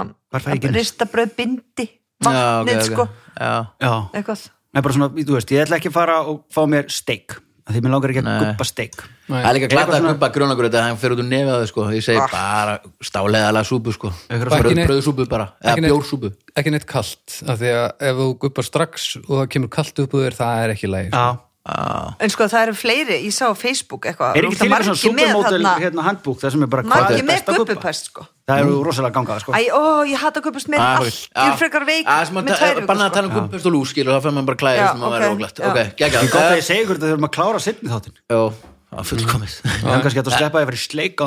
ristabröð 0.73 1.35
bindi 1.37 1.85
Já, 1.85 2.27
ok, 2.27 2.65
vatnið 2.65 2.79
ok. 2.79 2.87
sko, 2.89 3.05
Já. 3.39 3.53
Já, 3.79 3.93
eitthvað. 4.13 4.47
Nei, 4.73 4.81
bara 4.81 4.93
svona, 4.93 5.09
veist, 5.13 5.53
ég 5.53 5.63
ætla 5.63 5.77
ekki 5.77 5.91
að 5.91 5.95
fara 5.99 6.17
og 6.27 6.41
fá 6.51 6.65
mér 6.67 6.89
steik 6.91 7.37
því 7.69 7.81
mér 7.85 7.93
langar 7.93 8.13
ekki 8.13 8.23
að 8.25 8.43
guppa 8.43 8.65
steik. 8.67 9.03
Það 9.29 9.47
er 9.49 9.57
líka 9.57 9.69
glata 9.73 9.97
að 9.99 10.07
guppa 10.09 10.29
grjónagraut 10.35 10.77
að 10.79 10.85
hann 10.87 10.99
fyrir 11.01 11.15
út 11.15 11.23
úr 11.23 11.29
nefið 11.29 11.51
á 11.53 11.57
þau 11.59 11.69
sko. 11.71 11.85
Ég 11.95 12.05
segi 12.05 12.23
bara 12.33 12.77
stáleðalega 13.09 13.69
súpu 13.69 13.93
sko. 13.95 14.11
Brauðsúpu 14.29 15.27
bara, 15.29 15.51
eða 15.61 15.85
bjórsúpu. 15.89 16.31
ekki 16.57 16.73
neitt 16.73 16.87
kalt 16.89 17.39
af 17.45 17.59
því 17.61 17.73
að 17.75 18.07
ef 18.09 18.17
þú 18.19 18.27
guppar 18.43 18.67
strax 18.67 19.09
og 19.21 19.33
það 19.35 19.51
kemur 19.55 19.71
kalt 19.73 20.01
upp 20.03 20.15
úr 20.17 20.25
þér, 20.27 20.37
það 20.39 20.63
er 20.63 20.73
ekki 20.75 20.89
læg 20.91 21.11
Já, 21.13 21.25
Já, 21.69 22.13
en 22.25 22.31
sko 22.33 22.47
það 22.49 22.63
eru 22.65 22.73
fleiri, 22.79 23.17
ég 23.27 23.33
sá 23.35 23.45
á 23.45 23.53
Facebook 23.53 24.05
eitthvað, 24.09 24.37
er 24.39 24.47
ekki 24.47 24.57
til 24.57 24.65
eitthvað 24.65 24.87
svona 24.87 25.01
supermodel 25.03 25.65
hérna 25.83 26.05
handbúk 26.07 26.39
það 26.41 26.53
sem 26.55 26.63
er 26.65 26.69
bara 26.73 26.83
hvað 26.87 27.11
er 27.13 27.21
með 27.21 27.29
best 27.29 27.51
að 27.51 27.59
guppa 27.61 27.93
sko. 27.99 28.25
Það 28.49 28.61
eru 28.63 28.79
rosalega 28.87 29.13
gangað, 29.19 29.41
sko. 29.43 29.53
Æ, 29.53 29.61
ó, 29.69 29.81
ég 30.09 30.17
hata 30.23 30.41
guppust 30.41 30.71
með 30.73 30.79
Ah, 30.81 30.95
allt 30.97 31.05
ok. 31.05 31.37
ég 31.37 31.51
er 31.53 31.57
frekar 31.61 31.85
veik 31.85 32.07
Ah, 32.09 32.23
með 32.33 32.49
vikur 32.49 32.87
Bannað 32.89 33.05
að 33.05 33.11
sko. 33.11 33.15
tala 33.19 33.27
um 33.29 33.35
guppust 33.37 33.65
og 33.69 33.73
lús 33.75 33.89
skilur, 33.93 34.15
þá 34.17 34.21
fyrir 34.25 34.35
maður 34.39 34.49
bara 34.49 34.61
klæðið 34.63 34.81
Já, 34.81 34.89
sem 34.89 35.05
að 35.05 35.13
vera 35.19 35.29
óglætt 35.35 35.59
já. 35.59 35.69
Ég 35.69 35.93
geggjað. 35.99 36.31
Gott 36.33 36.41
að 36.41 36.49
Eh, 36.49 36.57
ég 36.57 36.65
segi 36.65 36.81
ykkur 36.87 36.97
þau 37.03 37.09
erum 37.13 37.27
að 37.29 37.33
klára 37.37 37.59
sittni 37.61 37.89
þáttinn. 37.93 38.17
Já, 38.25 38.41
já, 38.89 39.03
fullkomið. 39.11 39.53
Ég 39.69 39.93
hef 39.93 40.01
kannski 40.07 40.23
að 40.25 40.33
sleppa 40.39 40.57
að 40.57 40.65
ég 40.65 40.69
fyrir 40.73 40.83
sleik 40.89 41.21
á 41.21 41.25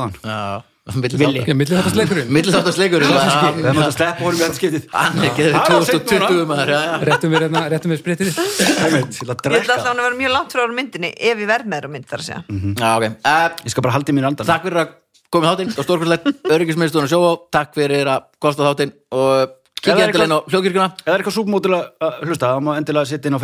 hann 0.90 1.02
Já, 1.04 1.18
Villi. 1.20 1.42
Ég 1.46 1.54
milli 1.54 1.76
þetta 1.76 1.90
sleikurinn 1.94 2.30
Millþáttasleikur 2.34 3.04
Við 3.06 3.12
að 3.14 4.56
skiptið 4.56 4.82
er 4.82 5.52
Það 5.54 5.86
seint 5.86 6.06
2020 6.10 6.46
maður 6.50 6.72
já. 6.74 6.80
Réttum 7.06 7.30
við, 7.30 7.38
hérna, 7.44 7.60
við 7.62 7.98
að 8.02 9.54
ég 9.54 9.62
ætla 9.62 9.76
alltaf 9.76 9.92
að 9.92 10.02
vera 10.02 10.18
mjög 10.18 10.32
langt 10.34 10.50
frá 10.56 10.62
myndinni 10.74 11.10
ef 11.14 11.36
ég 11.38 11.48
verð 11.52 11.66
með 11.70 11.86
á 11.86 11.88
mynd 11.94 12.06
þar 12.10 12.18
að 12.18 12.26
segja. 12.26 12.42
Já, 12.82 12.90
ok. 12.98 13.04
Eh, 13.06 13.46
Ég 13.62 13.70
skal 13.76 13.84
bara 13.86 13.94
halda 13.94 14.10
í 14.10 14.16
mín 14.18 14.26
andan 14.26 14.46
Takk 14.50 14.66
fyrir 14.66 14.80
að 14.82 14.88
koma 15.32 15.44
í 15.46 15.48
þáttinn 15.52 15.70
og 15.78 15.84
stórkvæmslegt 15.86 16.24
öryggismiðstofun 16.58 17.06
að 17.06 17.12
sjóa 17.14 17.30
Takk 17.54 17.70
fyrir 17.78 18.06
að 18.16 18.20
kosta 18.42 18.66
þáttinn 18.66 18.92
og 19.14 19.26
það 19.30 19.46
kikið 19.82 20.02
er 20.02 20.06
endilega 20.10 20.26
inn 20.28 20.34
á 20.34 20.40
hljókirkuna 20.50 20.88
Ef 20.90 20.94
það 21.06 21.14
er 21.14 21.18
eitthvað 21.22 21.38
súpmótil 21.38 21.74
að 21.78 21.82
hlusta 22.26 22.50
þá 22.50 22.58
má 22.62 22.72
endilega 22.78 23.06
setja 23.10 23.26
inn 23.30 23.38
á 23.38 23.42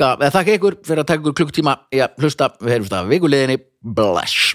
Takka 0.00 0.24
eða 0.24 0.32
þakka 0.38 0.52
ykkur 0.56 0.74
fyrir 0.88 1.02
að 1.02 1.08
taka 1.10 1.20
ykkur 1.20 1.34
klukktíma 1.42 1.72
í 1.92 1.98
að 2.00 2.22
hlusta 2.22 2.46
við 2.56 2.72
heyrumst 2.72 2.94
að 2.96 3.10
vikuleginni 3.10 3.56
Bless 3.84 4.54